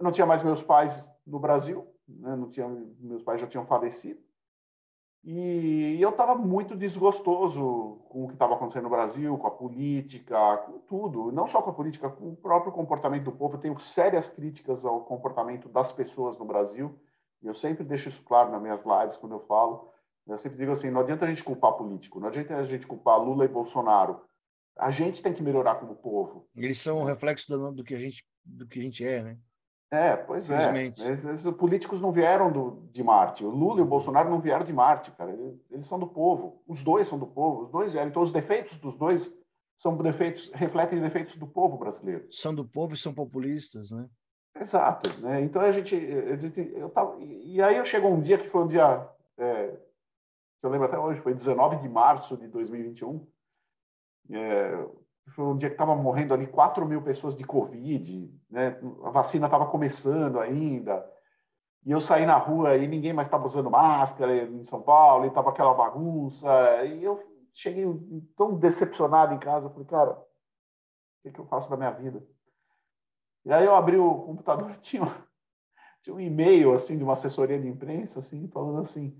Eu 0.00 0.04
não 0.04 0.10
tinha 0.10 0.26
mais 0.26 0.42
meus 0.42 0.64
pais 0.64 1.08
no 1.24 1.38
Brasil, 1.38 1.86
né? 2.08 2.34
não 2.34 2.50
tinha, 2.50 2.66
meus 2.98 3.22
pais 3.22 3.40
já 3.40 3.46
tinham 3.46 3.64
falecido. 3.66 4.20
E 5.24 5.98
eu 6.00 6.10
estava 6.10 6.34
muito 6.34 6.76
desgostoso 6.76 8.00
com 8.08 8.24
o 8.24 8.28
que 8.28 8.34
estava 8.34 8.54
acontecendo 8.54 8.84
no 8.84 8.90
Brasil, 8.90 9.38
com 9.38 9.46
a 9.46 9.50
política, 9.52 10.56
com 10.58 10.78
tudo. 10.80 11.30
Não 11.30 11.46
só 11.46 11.62
com 11.62 11.70
a 11.70 11.74
política, 11.74 12.10
com 12.10 12.30
o 12.30 12.36
próprio 12.36 12.72
comportamento 12.72 13.24
do 13.24 13.32
povo. 13.32 13.54
Eu 13.54 13.60
tenho 13.60 13.78
sérias 13.78 14.28
críticas 14.28 14.84
ao 14.84 15.02
comportamento 15.04 15.68
das 15.68 15.92
pessoas 15.92 16.36
no 16.38 16.44
Brasil. 16.44 16.98
E 17.40 17.46
eu 17.46 17.54
sempre 17.54 17.84
deixo 17.84 18.08
isso 18.08 18.22
claro 18.24 18.50
nas 18.50 18.60
minhas 18.60 18.84
lives, 18.84 19.16
quando 19.16 19.32
eu 19.32 19.40
falo 19.40 19.92
eu 20.26 20.38
sempre 20.38 20.58
digo 20.58 20.72
assim, 20.72 20.90
não 20.90 21.00
adianta 21.00 21.24
a 21.24 21.28
gente 21.28 21.42
culpar 21.42 21.72
político, 21.72 22.20
não 22.20 22.28
adianta 22.28 22.56
a 22.56 22.64
gente 22.64 22.86
culpar 22.86 23.18
Lula 23.18 23.44
e 23.44 23.48
Bolsonaro. 23.48 24.20
A 24.76 24.90
gente 24.90 25.20
tem 25.20 25.34
que 25.34 25.42
melhorar 25.42 25.74
como 25.76 25.96
povo. 25.96 26.48
Eles 26.56 26.78
são 26.78 27.00
um 27.00 27.04
reflexo 27.04 27.46
do, 27.48 27.72
do 27.72 27.84
que 27.84 27.94
a 27.94 27.98
gente 27.98 28.24
do 28.44 28.66
que 28.66 28.80
a 28.80 28.82
gente 28.82 29.04
é, 29.04 29.22
né? 29.22 29.38
É, 29.92 30.16
pois 30.16 30.48
é. 30.50 30.86
Esses 30.86 31.50
políticos 31.52 32.00
não 32.00 32.10
vieram 32.10 32.50
do, 32.50 32.88
de 32.90 33.04
Marte. 33.04 33.44
O 33.44 33.50
Lula 33.50 33.80
e 33.80 33.82
o 33.82 33.86
Bolsonaro 33.86 34.30
não 34.30 34.40
vieram 34.40 34.64
de 34.64 34.72
Marte, 34.72 35.10
cara. 35.12 35.30
Eles, 35.30 35.60
eles, 35.70 35.86
são 35.86 35.98
do 35.98 36.06
povo. 36.06 36.62
Os 36.66 36.82
dois 36.82 37.06
são 37.06 37.18
do 37.18 37.26
povo. 37.26 37.64
Os 37.64 37.70
dois 37.70 37.92
vieram. 37.92 38.08
Então, 38.08 38.22
os 38.22 38.32
defeitos 38.32 38.78
dos 38.78 38.96
dois 38.96 39.38
são 39.76 39.96
defeitos, 39.98 40.50
refletem 40.54 41.00
defeitos 41.00 41.36
do 41.36 41.46
povo 41.46 41.76
brasileiro. 41.76 42.26
São 42.30 42.54
do 42.54 42.64
povo 42.64 42.94
e 42.94 42.96
são 42.96 43.12
populistas, 43.12 43.90
né? 43.90 44.08
Exato. 44.58 45.10
Né? 45.20 45.42
Então, 45.42 45.60
a 45.60 45.70
gente, 45.70 45.94
gente 46.38 46.72
eu 46.74 46.88
tava, 46.88 47.18
e 47.20 47.60
aí 47.60 47.76
eu 47.76 47.84
chegou 47.84 48.12
um 48.12 48.20
dia 48.20 48.38
que 48.38 48.48
foi 48.48 48.62
um 48.62 48.68
dia 48.68 49.08
é, 49.38 49.76
eu 50.62 50.70
lembro 50.70 50.86
até 50.86 50.98
hoje, 50.98 51.20
foi 51.20 51.34
19 51.34 51.78
de 51.78 51.88
março 51.88 52.36
de 52.36 52.46
2021. 52.46 53.26
É, 54.30 54.86
foi 55.30 55.44
um 55.44 55.56
dia 55.56 55.68
que 55.68 55.74
estava 55.74 55.94
morrendo 55.94 56.34
ali 56.34 56.46
4 56.46 56.84
mil 56.86 57.02
pessoas 57.02 57.36
de 57.36 57.44
Covid, 57.44 58.30
né? 58.50 58.78
a 59.04 59.10
vacina 59.10 59.46
estava 59.46 59.66
começando 59.66 60.40
ainda, 60.40 61.04
e 61.84 61.90
eu 61.90 62.00
saí 62.00 62.26
na 62.26 62.36
rua 62.36 62.76
e 62.76 62.86
ninguém 62.86 63.12
mais 63.12 63.26
estava 63.26 63.46
usando 63.46 63.70
máscara 63.70 64.44
em 64.44 64.64
São 64.64 64.82
Paulo, 64.82 65.24
e 65.24 65.28
estava 65.28 65.50
aquela 65.50 65.74
bagunça, 65.74 66.48
e 66.84 67.02
eu 67.02 67.22
cheguei 67.54 67.86
tão 68.36 68.56
decepcionado 68.56 69.34
em 69.34 69.38
casa, 69.38 69.70
falei, 69.70 69.86
cara, 69.86 70.12
o 70.12 70.24
que, 71.22 71.32
que 71.32 71.40
eu 71.40 71.46
faço 71.46 71.70
da 71.70 71.76
minha 71.76 71.90
vida? 71.90 72.22
E 73.44 73.52
aí 73.52 73.64
eu 73.64 73.74
abri 73.74 73.96
o 73.96 74.14
computador, 74.22 74.76
tinha, 74.80 75.02
tinha 76.02 76.14
um 76.14 76.20
e-mail, 76.20 76.74
assim, 76.74 76.96
de 76.96 77.04
uma 77.04 77.14
assessoria 77.14 77.58
de 77.58 77.68
imprensa, 77.68 78.18
assim, 78.18 78.48
falando 78.48 78.80
assim, 78.80 79.16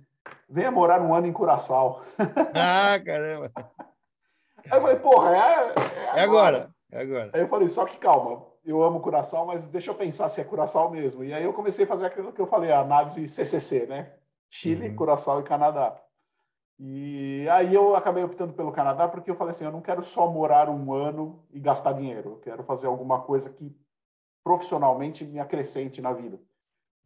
venha 0.48 0.70
morar 0.70 1.00
um 1.00 1.14
ano 1.14 1.26
em 1.26 1.32
Curaçao. 1.32 2.02
Ah, 2.54 2.98
caramba! 3.04 3.52
Aí 4.70 4.78
eu 4.78 4.82
falei, 4.82 4.96
porra, 4.96 5.36
é, 5.36 5.72
é, 6.16 6.18
é 6.18 6.20
agora. 6.22 6.70
É 6.90 7.00
agora. 7.00 7.30
Aí 7.32 7.40
eu 7.40 7.48
falei, 7.48 7.68
só 7.68 7.84
que 7.84 7.96
calma, 7.98 8.44
eu 8.64 8.82
amo 8.82 9.00
Curaçao, 9.00 9.46
mas 9.46 9.66
deixa 9.66 9.90
eu 9.90 9.94
pensar 9.94 10.28
se 10.28 10.40
é 10.40 10.44
Curaçao 10.44 10.90
mesmo. 10.90 11.24
E 11.24 11.32
aí 11.32 11.44
eu 11.44 11.52
comecei 11.52 11.84
a 11.84 11.88
fazer 11.88 12.06
aquilo 12.06 12.32
que 12.32 12.40
eu 12.40 12.46
falei, 12.46 12.70
a 12.70 12.80
análise 12.80 13.26
CCC, 13.28 13.86
né? 13.86 14.12
Chile, 14.50 14.88
uhum. 14.88 14.96
Curaçao 14.96 15.40
e 15.40 15.44
Canadá. 15.44 15.98
E 16.78 17.46
aí 17.50 17.74
eu 17.74 17.94
acabei 17.94 18.24
optando 18.24 18.52
pelo 18.52 18.72
Canadá 18.72 19.08
porque 19.08 19.30
eu 19.30 19.36
falei 19.36 19.52
assim, 19.52 19.64
eu 19.64 19.72
não 19.72 19.80
quero 19.80 20.02
só 20.02 20.28
morar 20.28 20.68
um 20.68 20.92
ano 20.92 21.44
e 21.52 21.60
gastar 21.60 21.92
dinheiro, 21.92 22.30
eu 22.30 22.36
quero 22.36 22.62
fazer 22.64 22.86
alguma 22.86 23.20
coisa 23.20 23.48
que 23.50 23.74
profissionalmente 24.44 25.24
me 25.24 25.38
acrescente 25.38 26.02
na 26.02 26.12
vida. 26.12 26.40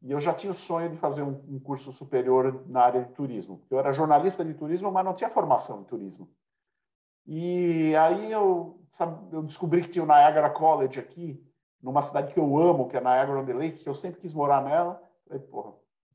E 0.03 0.13
eu 0.13 0.21
já 0.21 0.33
tinha 0.33 0.51
o 0.51 0.55
sonho 0.55 0.91
de 0.91 0.97
fazer 0.97 1.23
um, 1.23 1.43
um 1.49 1.59
curso 1.59 1.93
superior 1.93 2.65
na 2.67 2.83
área 2.83 3.05
de 3.05 3.13
turismo. 3.13 3.63
Eu 3.71 3.79
era 3.79 3.93
jornalista 3.93 4.45
de 4.45 4.55
turismo, 4.55 4.91
mas 4.91 5.05
não 5.05 5.15
tinha 5.15 5.31
formação 5.31 5.81
em 5.81 5.85
turismo. 5.85 6.29
E 7.27 7.95
aí 7.97 8.31
eu, 8.31 8.79
sabe, 8.91 9.19
eu 9.35 9.43
descobri 9.43 9.83
que 9.83 9.89
tinha 9.89 10.05
o 10.05 10.07
Niagara 10.07 10.51
College 10.51 11.01
aqui, 11.01 11.43
numa 11.83 12.03
cidade 12.03 12.33
que 12.33 12.39
eu 12.39 12.59
amo, 12.59 12.89
que 12.89 12.97
é 12.97 13.01
Niagara-on-the-Lake, 13.01 13.83
que 13.83 13.89
eu 13.89 13.95
sempre 13.95 14.21
quis 14.21 14.33
morar 14.33 14.63
nela. 14.63 15.03
Falei, 15.27 15.43
porra, 15.43 15.73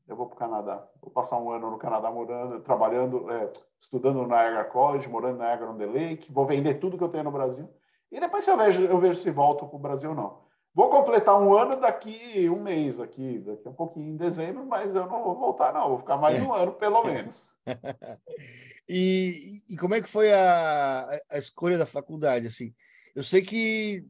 eu 0.08 0.16
vou 0.16 0.26
para 0.26 0.34
o 0.34 0.38
Canadá. 0.38 0.86
Vou 1.00 1.10
passar 1.10 1.38
um 1.38 1.50
ano 1.50 1.70
no 1.70 1.78
Canadá 1.78 2.10
morando, 2.10 2.60
trabalhando, 2.60 3.30
é, 3.30 3.52
estudando 3.78 4.16
no 4.16 4.26
Niagara 4.26 4.64
College, 4.64 5.08
morando 5.08 5.38
no 5.38 5.44
Niagara-on-the-Lake. 5.44 6.32
Vou 6.32 6.46
vender 6.46 6.74
tudo 6.74 6.96
que 6.96 7.04
eu 7.04 7.08
tenho 7.08 7.24
no 7.24 7.32
Brasil. 7.32 7.68
E 8.10 8.18
depois 8.18 8.46
eu 8.46 8.56
vejo, 8.56 8.82
eu 8.82 8.98
vejo 8.98 9.20
se 9.20 9.30
volto 9.30 9.66
para 9.66 9.76
o 9.76 9.80
Brasil 9.80 10.10
ou 10.10 10.16
não. 10.16 10.42
Vou 10.74 10.88
completar 10.88 11.38
um 11.38 11.54
ano 11.54 11.76
daqui 11.76 12.48
um 12.48 12.62
mês 12.62 12.98
aqui, 12.98 13.38
daqui 13.40 13.68
a 13.68 13.70
um 13.70 13.74
pouquinho 13.74 14.08
em 14.08 14.16
dezembro, 14.16 14.64
mas 14.64 14.96
eu 14.96 15.06
não 15.06 15.22
vou 15.22 15.34
voltar, 15.34 15.72
não. 15.72 15.90
Vou 15.90 15.98
ficar 15.98 16.16
mais 16.16 16.42
um 16.42 16.52
ano, 16.52 16.72
pelo 16.72 17.04
menos. 17.04 17.52
e, 18.88 19.62
e 19.68 19.76
como 19.76 19.94
é 19.94 20.02
que 20.02 20.08
foi 20.08 20.32
a, 20.32 21.08
a 21.30 21.38
escolha 21.38 21.78
da 21.78 21.86
faculdade? 21.86 22.46
Assim, 22.46 22.74
eu 23.14 23.22
sei 23.22 23.42
que 23.42 24.04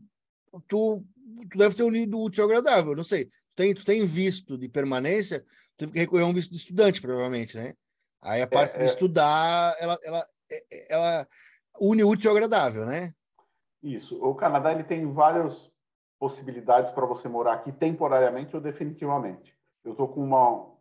tu, 0.68 1.04
tu 1.50 1.58
deve 1.58 1.74
ter 1.74 1.82
unido 1.82 2.18
o 2.18 2.24
útil 2.24 2.44
agradável, 2.44 2.96
não 2.96 3.04
sei. 3.04 3.26
Tu 3.26 3.32
tem, 3.54 3.74
tu 3.74 3.84
tem 3.84 4.04
visto 4.04 4.56
de 4.56 4.68
permanência, 4.68 5.44
teve 5.76 5.92
que 5.92 5.98
recorrer 5.98 6.24
a 6.24 6.26
um 6.26 6.32
visto 6.32 6.50
de 6.50 6.56
estudante, 6.56 7.00
provavelmente, 7.00 7.56
né? 7.56 7.74
Aí 8.22 8.40
a 8.40 8.46
parte 8.46 8.74
é, 8.74 8.78
de 8.78 8.84
é... 8.84 8.86
estudar, 8.86 9.74
ela, 9.80 9.98
ela, 10.02 10.26
é, 10.50 10.94
ela 10.94 11.28
une 11.80 12.04
o 12.04 12.08
útil 12.08 12.30
ao 12.30 12.36
agradável, 12.36 12.86
né? 12.86 13.12
Isso. 13.82 14.22
O 14.22 14.34
Canadá 14.34 14.72
ele 14.72 14.84
tem 14.84 15.10
vários 15.12 15.70
possibilidades 16.18 16.92
para 16.92 17.04
você 17.04 17.28
morar 17.28 17.54
aqui 17.54 17.72
temporariamente 17.72 18.54
ou 18.54 18.62
definitivamente. 18.62 19.56
Eu 19.84 19.92
estou 19.92 20.06
com 20.06 20.22
uma, 20.22 20.71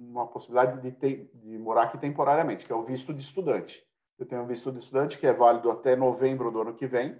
uma 0.00 0.26
possibilidade 0.26 0.80
de, 0.80 0.92
ter, 0.92 1.30
de 1.34 1.58
morar 1.58 1.82
aqui 1.82 1.98
temporariamente, 1.98 2.64
que 2.64 2.72
é 2.72 2.74
o 2.74 2.82
visto 2.82 3.12
de 3.12 3.22
estudante. 3.22 3.82
Eu 4.18 4.26
tenho 4.26 4.42
um 4.42 4.46
visto 4.46 4.72
de 4.72 4.78
estudante 4.78 5.18
que 5.18 5.26
é 5.26 5.32
válido 5.32 5.70
até 5.70 5.94
novembro 5.94 6.50
do 6.50 6.60
ano 6.60 6.74
que 6.74 6.86
vem. 6.86 7.18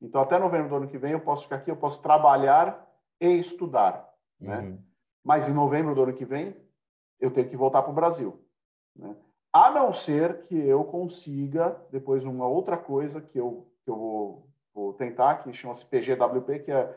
Então, 0.00 0.20
até 0.20 0.38
novembro 0.38 0.68
do 0.68 0.76
ano 0.76 0.88
que 0.88 0.98
vem, 0.98 1.12
eu 1.12 1.20
posso 1.20 1.44
ficar 1.44 1.56
aqui, 1.56 1.70
eu 1.70 1.76
posso 1.76 2.02
trabalhar 2.02 2.86
e 3.20 3.28
estudar. 3.28 4.08
Né? 4.40 4.58
Uhum. 4.58 4.78
Mas 5.24 5.48
em 5.48 5.52
novembro 5.52 5.94
do 5.94 6.02
ano 6.02 6.12
que 6.12 6.24
vem, 6.24 6.56
eu 7.18 7.30
tenho 7.30 7.48
que 7.48 7.56
voltar 7.56 7.82
para 7.82 7.90
o 7.90 7.94
Brasil. 7.94 8.40
Né? 8.94 9.16
A 9.52 9.70
não 9.70 9.92
ser 9.92 10.42
que 10.42 10.54
eu 10.54 10.84
consiga, 10.84 11.80
depois, 11.90 12.24
uma 12.24 12.46
outra 12.46 12.76
coisa 12.76 13.20
que 13.20 13.38
eu, 13.38 13.66
que 13.82 13.90
eu 13.90 13.96
vou, 13.96 14.48
vou 14.74 14.92
tentar, 14.92 15.42
que 15.42 15.52
chama-se 15.52 15.86
PGWP, 15.86 16.60
que 16.60 16.70
é, 16.70 16.94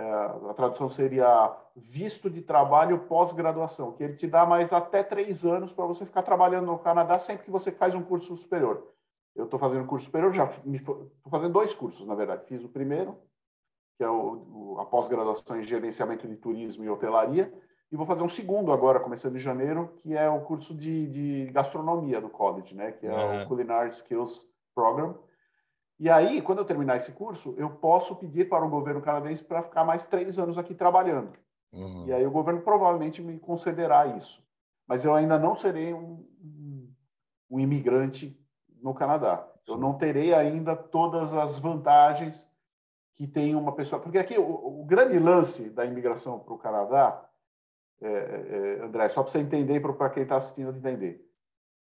a 0.00 0.54
tradução 0.54 0.88
seria 0.88 1.56
visto 1.76 2.30
de 2.30 2.42
trabalho 2.42 3.00
pós-graduação, 3.00 3.92
que 3.92 4.02
ele 4.02 4.14
te 4.14 4.26
dá 4.26 4.46
mais 4.46 4.72
até 4.72 5.02
três 5.02 5.44
anos 5.44 5.72
para 5.72 5.86
você 5.86 6.04
ficar 6.06 6.22
trabalhando 6.22 6.66
no 6.66 6.78
Canadá 6.78 7.18
sempre 7.18 7.44
que 7.44 7.50
você 7.50 7.70
faz 7.70 7.94
um 7.94 8.02
curso 8.02 8.36
superior. 8.36 8.86
Eu 9.34 9.44
estou 9.44 9.58
fazendo 9.58 9.86
curso 9.86 10.06
superior, 10.06 10.32
já 10.32 10.50
estou 10.66 11.10
fazendo 11.30 11.52
dois 11.52 11.74
cursos, 11.74 12.06
na 12.06 12.14
verdade. 12.14 12.44
Fiz 12.46 12.64
o 12.64 12.68
primeiro, 12.68 13.16
que 13.96 14.04
é 14.04 14.08
o, 14.10 14.74
o 14.74 14.80
a 14.80 14.86
pós-graduação 14.86 15.58
em 15.58 15.62
gerenciamento 15.62 16.26
de 16.26 16.36
turismo 16.36 16.84
e 16.84 16.90
hotelaria, 16.90 17.52
e 17.90 17.96
vou 17.96 18.04
fazer 18.04 18.22
um 18.22 18.28
segundo 18.28 18.72
agora, 18.72 19.00
começando 19.00 19.36
em 19.36 19.40
janeiro, 19.40 19.94
que 19.98 20.14
é 20.14 20.28
o 20.28 20.40
curso 20.40 20.74
de, 20.74 21.06
de 21.06 21.46
gastronomia 21.52 22.20
do 22.20 22.28
college, 22.28 22.74
né? 22.74 22.92
Que 22.92 23.06
é 23.06 23.12
uhum. 23.12 23.42
o 23.42 23.46
Culinary 23.46 23.88
Skills 23.90 24.46
Program 24.74 25.16
e 26.00 26.08
aí, 26.08 26.40
quando 26.40 26.58
eu 26.58 26.64
terminar 26.64 26.96
esse 26.96 27.10
curso, 27.10 27.54
eu 27.58 27.68
posso 27.70 28.14
pedir 28.14 28.48
para 28.48 28.64
o 28.64 28.70
governo 28.70 29.02
canadense 29.02 29.42
para 29.42 29.64
ficar 29.64 29.84
mais 29.84 30.06
três 30.06 30.38
anos 30.38 30.56
aqui 30.56 30.72
trabalhando. 30.72 31.32
Uhum. 31.72 32.06
E 32.06 32.12
aí 32.12 32.24
o 32.24 32.30
governo 32.30 32.60
provavelmente 32.60 33.20
me 33.20 33.38
concederá 33.38 34.06
isso. 34.06 34.42
Mas 34.86 35.04
eu 35.04 35.12
ainda 35.12 35.38
não 35.38 35.56
serei 35.56 35.92
um, 35.92 36.24
um, 36.40 36.94
um 37.50 37.60
imigrante 37.60 38.40
no 38.80 38.94
Canadá. 38.94 39.46
Sim. 39.64 39.72
Eu 39.72 39.78
não 39.78 39.94
terei 39.94 40.32
ainda 40.32 40.76
todas 40.76 41.34
as 41.34 41.58
vantagens 41.58 42.48
que 43.16 43.26
tem 43.26 43.56
uma 43.56 43.72
pessoa. 43.72 44.00
Porque 44.00 44.18
aqui 44.18 44.38
o, 44.38 44.80
o 44.80 44.84
grande 44.84 45.18
lance 45.18 45.68
da 45.68 45.84
imigração 45.84 46.38
para 46.38 46.54
o 46.54 46.58
Canadá, 46.58 47.28
é, 48.00 48.08
é, 48.08 48.84
André, 48.84 49.08
só 49.08 49.24
para 49.24 49.32
você 49.32 49.40
entender 49.40 49.74
e 49.74 49.80
para 49.80 50.10
quem 50.10 50.22
está 50.22 50.36
assistindo 50.36 50.74
entender, 50.76 51.28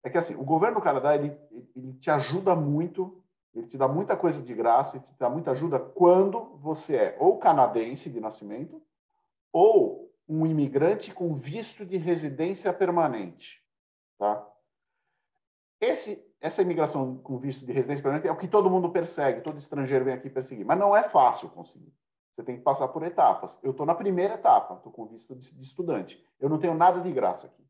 é 0.02 0.08
que 0.08 0.16
assim, 0.16 0.34
o 0.34 0.44
governo 0.44 0.76
do 0.76 0.82
Canadá 0.82 1.14
ele, 1.14 1.38
ele 1.76 1.92
te 1.94 2.10
ajuda 2.10 2.56
muito 2.56 3.22
ele 3.58 3.68
te 3.68 3.76
dá 3.76 3.88
muita 3.88 4.16
coisa 4.16 4.42
de 4.42 4.54
graça, 4.54 4.96
ele 4.96 5.04
te 5.04 5.14
dá 5.18 5.28
muita 5.28 5.50
ajuda 5.50 5.78
quando 5.78 6.56
você 6.56 6.96
é 6.96 7.16
ou 7.18 7.38
canadense 7.38 8.10
de 8.10 8.20
nascimento 8.20 8.82
ou 9.52 10.12
um 10.28 10.46
imigrante 10.46 11.12
com 11.12 11.34
visto 11.34 11.84
de 11.84 11.96
residência 11.96 12.72
permanente, 12.72 13.62
tá? 14.18 14.46
Esse, 15.80 16.26
essa 16.40 16.60
imigração 16.60 17.16
com 17.18 17.38
visto 17.38 17.64
de 17.64 17.72
residência 17.72 18.02
permanente 18.02 18.28
é 18.28 18.32
o 18.32 18.36
que 18.36 18.48
todo 18.48 18.70
mundo 18.70 18.90
persegue, 18.90 19.40
todo 19.40 19.58
estrangeiro 19.58 20.04
vem 20.04 20.14
aqui 20.14 20.28
perseguir, 20.28 20.66
mas 20.66 20.78
não 20.78 20.94
é 20.94 21.08
fácil 21.08 21.48
conseguir. 21.48 21.92
Você 22.34 22.42
tem 22.44 22.56
que 22.56 22.62
passar 22.62 22.86
por 22.88 23.02
etapas. 23.02 23.58
Eu 23.64 23.72
estou 23.72 23.84
na 23.84 23.94
primeira 23.94 24.34
etapa, 24.34 24.74
estou 24.74 24.92
com 24.92 25.06
visto 25.06 25.34
de, 25.34 25.60
estudante. 25.60 26.24
Eu 26.38 26.48
não 26.48 26.58
tenho 26.58 26.74
nada 26.74 27.00
de 27.00 27.10
graça 27.10 27.48
aqui. 27.48 27.64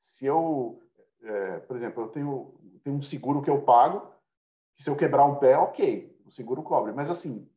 Se 0.00 0.26
eu, 0.26 0.80
é, 1.22 1.58
por 1.60 1.76
exemplo, 1.76 2.04
eu 2.04 2.08
tenho, 2.08 2.54
tenho 2.84 2.96
um 2.96 3.02
seguro 3.02 3.42
que 3.42 3.50
eu 3.50 3.62
pago, 3.62 4.06
se 4.76 4.88
eu 4.88 4.96
quebrar 4.96 5.24
um 5.24 5.36
pé, 5.36 5.56
ok, 5.56 6.18
o 6.26 6.30
seguro 6.30 6.62
cobre. 6.62 6.92
Mas 6.92 7.10
assim, 7.10 7.48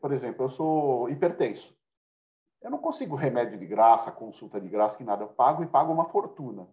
por 0.00 0.12
exemplo, 0.12 0.44
eu 0.44 0.48
sou 0.48 1.08
hipertenso. 1.08 1.76
Eu 2.62 2.70
não 2.70 2.78
consigo 2.78 3.16
remédio 3.16 3.58
de 3.58 3.66
graça, 3.66 4.12
consulta 4.12 4.60
de 4.60 4.68
graça, 4.68 4.96
que 4.96 5.04
nada. 5.04 5.24
Eu 5.24 5.28
pago 5.28 5.62
e 5.62 5.66
pago 5.66 5.92
uma 5.92 6.04
fortuna. 6.06 6.68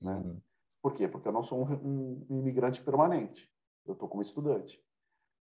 Né? 0.00 0.12
Uhum. 0.12 0.40
Por 0.82 0.94
quê? 0.94 1.08
Porque 1.08 1.28
eu 1.28 1.32
não 1.32 1.42
sou 1.42 1.62
um, 1.62 1.72
um, 1.72 2.26
um 2.30 2.38
imigrante 2.38 2.82
permanente. 2.82 3.50
Eu 3.86 3.94
estou 3.94 4.08
como 4.08 4.22
estudante. 4.22 4.82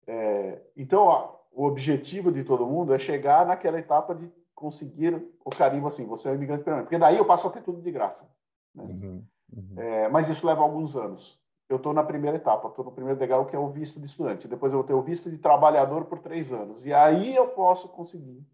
É, 0.05 0.61
então, 0.75 1.03
ó, 1.03 1.39
o 1.51 1.65
objetivo 1.65 2.31
de 2.31 2.43
todo 2.43 2.65
mundo 2.67 2.93
é 2.93 2.99
chegar 2.99 3.45
naquela 3.45 3.79
etapa 3.79 4.13
de 4.13 4.29
conseguir 4.53 5.15
o 5.43 5.49
carimbo 5.49 5.87
assim, 5.87 6.05
você 6.05 6.27
é 6.27 6.31
um 6.31 6.35
imigrante 6.35 6.63
permanente. 6.63 6.87
Porque 6.87 6.99
daí 6.99 7.17
eu 7.17 7.25
passo 7.25 7.47
a 7.47 7.51
ter 7.51 7.63
tudo 7.63 7.81
de 7.81 7.91
graça. 7.91 8.29
Né? 8.73 8.83
Uhum. 8.83 9.27
Uhum. 9.53 9.79
É, 9.79 10.09
mas 10.09 10.27
isso 10.27 10.45
leva 10.45 10.61
alguns 10.61 10.95
anos 10.95 11.39
eu 11.67 11.77
estou 11.77 11.93
na 11.93 12.03
primeira 12.03 12.37
etapa, 12.37 12.67
estou 12.67 12.85
no 12.85 12.91
primeiro 12.91 13.19
degrau, 13.19 13.45
que 13.45 13.55
é 13.55 13.59
o 13.59 13.71
visto 13.71 13.99
de 13.99 14.05
estudante. 14.05 14.47
Depois 14.47 14.71
eu 14.71 14.79
vou 14.79 14.87
ter 14.87 14.93
o 14.93 15.01
visto 15.01 15.29
de 15.29 15.37
trabalhador 15.37 16.05
por 16.05 16.19
três 16.19 16.53
anos. 16.53 16.85
E 16.85 16.93
aí 16.93 17.35
eu 17.35 17.47
posso 17.47 17.89
conseguir 17.89 18.45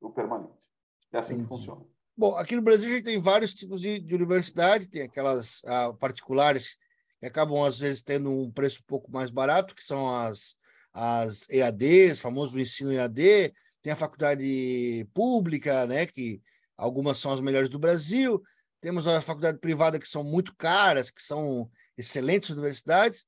o 0.00 0.10
permanente. 0.10 0.70
É 1.12 1.18
assim 1.18 1.34
Entendi. 1.34 1.48
que 1.48 1.54
funciona. 1.54 1.82
Bom, 2.16 2.36
aqui 2.36 2.54
no 2.54 2.62
Brasil 2.62 2.88
a 2.88 2.94
gente 2.94 3.04
tem 3.04 3.18
vários 3.18 3.54
tipos 3.54 3.80
de, 3.80 3.98
de 3.98 4.14
universidade, 4.14 4.88
tem 4.88 5.02
aquelas 5.02 5.62
ah, 5.66 5.92
particulares 5.98 6.76
que 7.18 7.26
acabam, 7.26 7.62
às 7.62 7.78
vezes, 7.78 8.02
tendo 8.02 8.30
um 8.30 8.50
preço 8.50 8.80
um 8.82 8.86
pouco 8.86 9.10
mais 9.10 9.30
barato, 9.30 9.74
que 9.74 9.84
são 9.84 10.08
as, 10.08 10.56
as 10.92 11.48
EADs, 11.50 12.20
famoso 12.20 12.58
ensino 12.58 12.92
EAD, 12.92 13.52
tem 13.82 13.92
a 13.92 13.96
faculdade 13.96 15.06
pública, 15.12 15.86
né, 15.86 16.06
que 16.06 16.40
algumas 16.76 17.18
são 17.18 17.32
as 17.32 17.40
melhores 17.40 17.68
do 17.68 17.78
Brasil, 17.78 18.42
temos 18.80 19.06
a 19.06 19.20
faculdade 19.20 19.58
privada 19.58 19.98
que 19.98 20.08
são 20.08 20.24
muito 20.24 20.54
caras, 20.56 21.10
que 21.10 21.22
são 21.22 21.70
excelentes 21.96 22.50
universidades. 22.50 23.26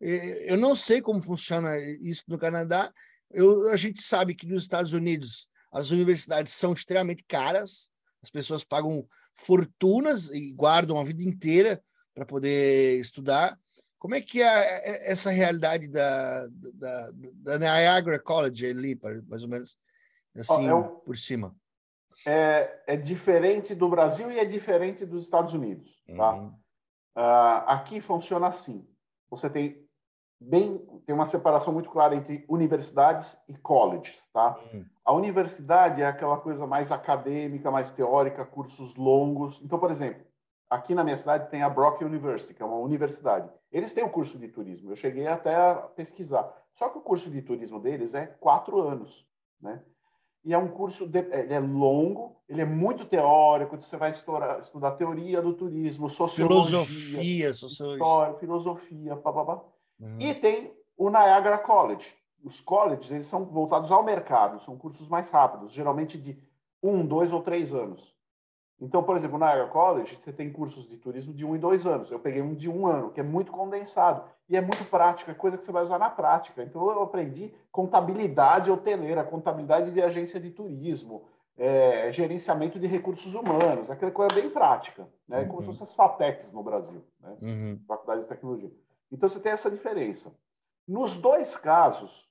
Eu 0.00 0.56
não 0.56 0.74
sei 0.74 1.00
como 1.00 1.20
funciona 1.20 1.76
isso 2.00 2.24
no 2.28 2.38
Canadá. 2.38 2.92
Eu, 3.30 3.68
a 3.70 3.76
gente 3.76 4.02
sabe 4.02 4.34
que 4.34 4.46
nos 4.46 4.62
Estados 4.62 4.92
Unidos 4.92 5.48
as 5.72 5.90
universidades 5.90 6.52
são 6.52 6.72
extremamente 6.72 7.24
caras, 7.28 7.90
as 8.22 8.30
pessoas 8.30 8.64
pagam 8.64 9.06
fortunas 9.34 10.30
e 10.30 10.52
guardam 10.52 10.98
a 10.98 11.04
vida 11.04 11.22
inteira 11.22 11.82
para 12.14 12.24
poder 12.24 12.98
estudar. 12.98 13.58
Como 13.98 14.14
é 14.14 14.20
que 14.20 14.40
é, 14.40 14.46
é 14.46 15.12
essa 15.12 15.30
realidade 15.30 15.88
da, 15.88 16.46
da, 16.74 17.10
da 17.34 17.58
Niagara 17.58 18.18
College 18.18 18.66
ali, 18.66 18.98
mais 19.26 19.42
ou 19.42 19.48
menos, 19.48 19.76
assim, 20.34 20.66
oh, 20.66 20.70
eu, 20.70 20.82
por 21.04 21.16
cima? 21.16 21.54
É, 22.26 22.82
é, 22.86 22.96
diferente 22.96 23.74
do 23.74 23.88
Brasil 23.88 24.30
e 24.32 24.38
é 24.38 24.44
diferente 24.44 25.06
dos 25.06 25.24
Estados 25.24 25.54
Unidos. 25.54 25.90
Tá? 26.16 26.34
Uhum. 26.34 26.48
Uh, 27.16 27.64
aqui 27.66 28.00
funciona 28.00 28.48
assim: 28.48 28.86
você 29.30 29.48
tem 29.48 29.86
bem 30.38 30.78
tem 31.06 31.14
uma 31.14 31.26
separação 31.26 31.72
muito 31.72 31.88
clara 31.88 32.14
entre 32.14 32.44
universidades 32.48 33.38
e 33.48 33.54
colleges, 33.54 34.28
tá? 34.32 34.58
Uhum. 34.72 34.84
A 35.04 35.12
universidade 35.12 36.02
é 36.02 36.06
aquela 36.06 36.36
coisa 36.38 36.66
mais 36.66 36.90
acadêmica, 36.90 37.70
mais 37.70 37.90
teórica, 37.90 38.44
cursos 38.44 38.96
longos. 38.96 39.60
Então, 39.62 39.78
por 39.78 39.90
exemplo, 39.90 40.26
aqui 40.68 40.94
na 40.94 41.04
minha 41.04 41.16
cidade 41.16 41.48
tem 41.48 41.62
a 41.62 41.70
Brock 41.70 42.02
University, 42.02 42.52
que 42.52 42.62
é 42.62 42.66
uma 42.66 42.76
universidade. 42.76 43.48
Eles 43.70 43.94
têm 43.94 44.04
o 44.04 44.08
um 44.08 44.10
curso 44.10 44.38
de 44.38 44.48
turismo. 44.48 44.90
Eu 44.90 44.96
cheguei 44.96 45.26
até 45.26 45.54
a 45.54 45.74
pesquisar. 45.74 46.52
Só 46.72 46.88
que 46.88 46.98
o 46.98 47.02
curso 47.02 47.30
de 47.30 47.40
turismo 47.40 47.80
deles 47.80 48.14
é 48.14 48.26
quatro 48.26 48.80
anos, 48.80 49.26
né? 49.60 49.82
E 50.46 50.54
é 50.54 50.58
um 50.58 50.68
curso 50.68 51.08
de, 51.08 51.18
ele 51.18 51.52
é 51.52 51.58
longo, 51.58 52.36
ele 52.48 52.60
é 52.60 52.64
muito 52.64 53.04
teórico, 53.04 53.76
você 53.76 53.96
vai 53.96 54.10
estudar, 54.10 54.60
estudar 54.60 54.92
teoria 54.92 55.42
do 55.42 55.52
turismo, 55.52 56.08
sociologia, 56.08 56.84
filosofia, 56.84 57.52
sociologia. 57.52 58.00
história, 58.00 58.38
filosofia, 58.38 59.16
pá, 59.16 59.32
pá, 59.32 59.44
pá. 59.44 59.64
Uhum. 59.98 60.20
E 60.20 60.32
tem 60.34 60.72
o 60.96 61.10
Niagara 61.10 61.58
College. 61.58 62.14
Os 62.44 62.60
colleges 62.60 63.10
eles 63.10 63.26
são 63.26 63.44
voltados 63.44 63.90
ao 63.90 64.04
mercado, 64.04 64.62
são 64.62 64.78
cursos 64.78 65.08
mais 65.08 65.28
rápidos, 65.30 65.72
geralmente 65.72 66.16
de 66.16 66.40
um, 66.80 67.04
dois 67.04 67.32
ou 67.32 67.42
três 67.42 67.74
anos. 67.74 68.14
Então, 68.80 69.02
por 69.02 69.16
exemplo, 69.16 69.38
na 69.38 69.46
Niagara 69.46 69.68
College, 69.68 70.18
você 70.22 70.32
tem 70.32 70.52
cursos 70.52 70.86
de 70.86 70.96
turismo 70.98 71.32
de 71.32 71.44
um 71.44 71.56
e 71.56 71.58
dois 71.58 71.86
anos. 71.86 72.10
Eu 72.10 72.18
peguei 72.18 72.42
um 72.42 72.54
de 72.54 72.68
um 72.68 72.86
ano, 72.86 73.10
que 73.10 73.20
é 73.20 73.22
muito 73.22 73.50
condensado. 73.50 74.22
E 74.48 74.56
é 74.56 74.60
muito 74.60 74.84
prático, 74.84 75.30
é 75.30 75.34
coisa 75.34 75.56
que 75.56 75.64
você 75.64 75.72
vai 75.72 75.82
usar 75.82 75.98
na 75.98 76.10
prática. 76.10 76.62
Então, 76.62 76.88
eu 76.90 77.02
aprendi 77.02 77.52
contabilidade 77.72 78.70
hoteleira, 78.70 79.24
contabilidade 79.24 79.90
de 79.90 80.00
agência 80.00 80.38
de 80.38 80.50
turismo, 80.50 81.24
é, 81.56 82.12
gerenciamento 82.12 82.78
de 82.78 82.86
recursos 82.86 83.34
humanos, 83.34 83.90
aquela 83.90 84.12
coisa 84.12 84.34
bem 84.34 84.50
prática, 84.50 85.08
né? 85.26 85.40
Uhum. 85.40 85.48
Como 85.48 85.60
se 85.62 85.66
fossem 85.68 85.84
as 85.84 85.94
FATECs 85.94 86.52
no 86.52 86.62
Brasil, 86.62 87.02
né? 87.20 87.36
Uhum. 87.40 87.80
Faculdade 87.88 88.22
de 88.22 88.28
Tecnologia. 88.28 88.70
Então, 89.10 89.28
você 89.28 89.40
tem 89.40 89.52
essa 89.52 89.70
diferença. 89.70 90.32
Nos 90.86 91.16
dois 91.16 91.56
casos, 91.56 92.28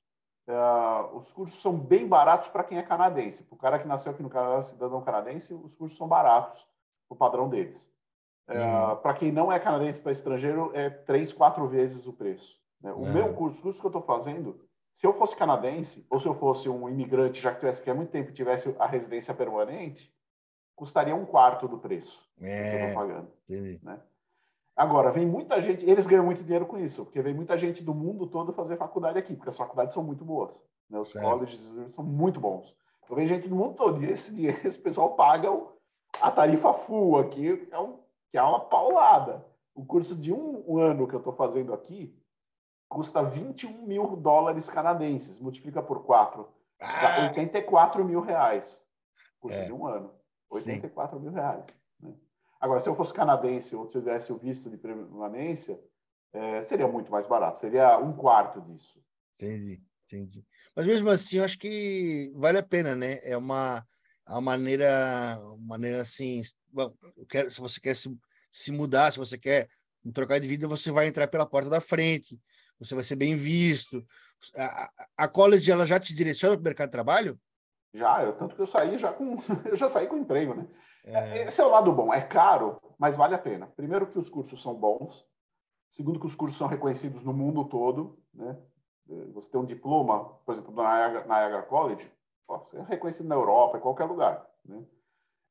uh, 0.47 1.15
os 1.15 1.31
cursos 1.31 1.61
são 1.61 1.77
bem 1.77 2.07
baratos 2.07 2.47
para 2.47 2.63
quem 2.63 2.77
é 2.77 2.83
canadense. 2.83 3.43
Para 3.43 3.55
o 3.55 3.59
cara 3.59 3.79
que 3.79 3.87
nasceu 3.87 4.11
aqui 4.11 4.23
no 4.23 4.29
Canadá, 4.29 4.63
cidadão 4.63 5.01
canadense, 5.01 5.53
os 5.53 5.73
cursos 5.73 5.97
são 5.97 6.07
baratos, 6.07 6.65
o 7.09 7.15
padrão 7.15 7.49
deles. 7.49 7.91
Uh, 8.47 8.95
para 8.97 9.13
quem 9.15 9.31
não 9.31 9.51
é 9.51 9.59
canadense 9.59 9.99
para 9.99 10.11
estrangeiro, 10.11 10.71
é 10.73 10.89
três, 10.89 11.33
quatro 11.33 11.67
vezes 11.67 12.05
o 12.05 12.13
preço. 12.13 12.59
Né? 12.79 12.93
O 12.93 13.05
meu 13.07 13.33
curso, 13.33 13.59
o 13.59 13.63
curso 13.63 13.79
que 13.79 13.85
eu 13.87 13.89
estou 13.89 14.03
fazendo, 14.03 14.63
se 14.93 15.07
eu 15.07 15.13
fosse 15.13 15.35
canadense, 15.35 16.05
ou 16.09 16.19
se 16.19 16.27
eu 16.27 16.35
fosse 16.35 16.69
um 16.69 16.87
imigrante, 16.87 17.41
já 17.41 17.51
que 17.51 17.59
tivesse 17.59 17.81
aqui 17.81 17.89
há 17.89 17.95
muito 17.95 18.11
tempo 18.11 18.31
tivesse 18.31 18.75
a 18.77 18.85
residência 18.85 19.33
permanente, 19.33 20.13
custaria 20.75 21.15
um 21.15 21.25
quarto 21.25 21.67
do 21.67 21.79
preço 21.79 22.21
é, 22.39 22.43
que 22.43 22.51
eu 22.51 22.87
estou 22.87 22.89
é, 22.89 22.93
pagando. 22.93 23.31
Né? 23.81 23.99
Agora, 24.75 25.09
vem 25.09 25.25
muita 25.25 25.61
gente, 25.61 25.89
eles 25.89 26.05
ganham 26.05 26.25
muito 26.25 26.43
dinheiro 26.43 26.65
com 26.65 26.77
isso, 26.77 27.05
porque 27.05 27.21
vem 27.21 27.33
muita 27.33 27.57
gente 27.57 27.81
do 27.81 27.93
mundo 27.93 28.27
todo 28.27 28.51
fazer 28.51 28.75
faculdade 28.75 29.17
aqui, 29.17 29.33
porque 29.33 29.49
as 29.49 29.57
faculdades 29.57 29.93
são 29.93 30.03
muito 30.03 30.25
boas. 30.25 30.61
Né? 30.89 30.99
Os 30.99 31.07
certo. 31.07 31.25
colleges 31.25 31.59
são 31.91 32.03
muito 32.03 32.41
bons. 32.41 32.75
Então 33.03 33.15
vem 33.15 33.25
gente 33.25 33.47
do 33.47 33.55
mundo 33.55 33.75
todo, 33.75 34.03
e 34.03 34.11
esse 34.11 34.33
dinheiro, 34.33 34.59
esse 34.67 34.77
pessoal 34.77 35.15
paga 35.15 35.49
a 36.21 36.29
tarifa 36.29 36.73
full 36.73 37.17
aqui, 37.17 37.67
é 37.71 37.79
um, 37.79 37.99
que 38.29 38.37
é 38.37 38.43
uma 38.43 38.59
paulada. 38.59 39.45
O 39.73 39.85
curso 39.85 40.13
de 40.13 40.33
um, 40.33 40.63
um 40.67 40.77
ano 40.77 41.07
que 41.07 41.13
eu 41.13 41.19
estou 41.19 41.33
fazendo 41.33 41.73
aqui 41.73 42.13
custa 42.89 43.23
21 43.23 43.85
mil 43.85 44.15
dólares 44.17 44.69
canadenses, 44.69 45.39
multiplica 45.39 45.81
por 45.81 46.03
4, 46.03 46.47
ah. 46.81 47.27
84 47.27 48.03
mil 48.03 48.19
reais. 48.19 48.83
Curso 49.39 49.57
é. 49.57 49.65
de 49.65 49.73
um 49.73 49.87
ano. 49.87 50.11
84 50.51 51.17
Sim. 51.17 51.23
mil 51.23 51.33
reais. 51.33 51.65
Agora, 52.65 52.79
se 52.79 52.89
eu 52.89 52.95
fosse 52.95 53.13
canadense 53.13 53.75
ou 53.75 53.85
tivesse 53.85 54.33
o 54.33 54.37
visto 54.39 54.71
de 54.71 54.75
permanência, 54.75 55.79
é, 56.33 56.61
seria 56.61 56.87
muito 56.87 57.11
mais 57.11 57.27
barato, 57.27 57.61
seria 57.61 57.99
um 57.99 58.11
quarto 58.11 58.59
disso. 58.59 58.99
Entendi, 59.35 59.83
entendi. 60.03 60.43
Mas 60.75 60.87
mesmo 60.87 61.07
assim, 61.11 61.37
eu 61.37 61.43
acho 61.43 61.59
que 61.59 62.31
vale 62.33 62.57
a 62.57 62.63
pena, 62.63 62.95
né? 62.95 63.19
É 63.21 63.37
uma, 63.37 63.85
a 64.25 64.41
maneira, 64.41 65.39
maneira 65.59 66.01
assim. 66.01 66.41
Bom, 66.71 66.91
quero, 67.29 67.51
se 67.51 67.61
você 67.61 67.79
quer 67.79 67.95
se, 67.95 68.11
se 68.49 68.71
mudar, 68.71 69.13
se 69.13 69.19
você 69.19 69.37
quer 69.37 69.67
trocar 70.11 70.39
de 70.39 70.47
vida, 70.47 70.67
você 70.67 70.89
vai 70.89 71.05
entrar 71.05 71.27
pela 71.27 71.45
porta 71.45 71.69
da 71.69 71.79
frente, 71.79 72.35
você 72.79 72.95
vai 72.95 73.03
ser 73.03 73.15
bem 73.15 73.35
visto. 73.35 74.03
A, 74.57 74.89
a 75.17 75.27
college 75.27 75.71
ela 75.71 75.85
já 75.85 75.99
te 75.99 76.15
direciona 76.15 76.55
para 76.55 76.61
o 76.61 76.63
mercado 76.63 76.87
de 76.87 76.93
trabalho? 76.93 77.39
Já, 77.93 78.23
eu, 78.23 78.33
tanto 78.33 78.55
que 78.55 78.61
eu 78.63 78.67
saí 78.67 78.97
já 78.97 79.13
com 79.13 79.37
eu 79.69 79.75
já 79.75 79.87
saí 79.87 80.07
com 80.07 80.17
emprego, 80.17 80.55
né? 80.55 80.67
É... 81.05 81.43
Esse 81.43 81.61
é 81.61 81.65
o 81.65 81.69
lado 81.69 81.91
bom. 81.91 82.13
É 82.13 82.21
caro, 82.21 82.81
mas 82.97 83.15
vale 83.15 83.35
a 83.35 83.39
pena. 83.39 83.67
Primeiro 83.67 84.07
que 84.07 84.17
os 84.17 84.29
cursos 84.29 84.61
são 84.61 84.73
bons. 84.73 85.25
Segundo 85.89 86.19
que 86.19 86.25
os 86.25 86.35
cursos 86.35 86.57
são 86.57 86.67
reconhecidos 86.67 87.23
no 87.23 87.31
mundo 87.31 87.63
todo. 87.65 88.19
Né? 88.33 88.57
Você 89.33 89.51
tem 89.51 89.61
um 89.61 89.65
diploma, 89.65 90.25
por 90.45 90.53
exemplo, 90.53 90.73
na 90.73 90.83
Niagara, 90.83 91.25
Niagara 91.25 91.63
College, 91.63 92.11
você 92.47 92.77
é 92.77 92.83
reconhecido 92.83 93.27
na 93.27 93.35
Europa, 93.35 93.77
em 93.77 93.81
qualquer 93.81 94.05
lugar. 94.05 94.45
Né? 94.65 94.83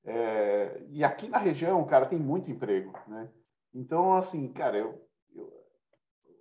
É... 0.07 0.83
e 0.89 1.03
aqui 1.03 1.29
na 1.29 1.39
região, 1.39 1.83
cara, 1.85 2.07
tem 2.07 2.19
muito 2.19 2.51
emprego. 2.51 2.93
Né? 3.07 3.31
Então, 3.73 4.13
assim, 4.15 4.53
cara, 4.53 4.77
eu, 4.77 5.01
eu... 5.35 5.53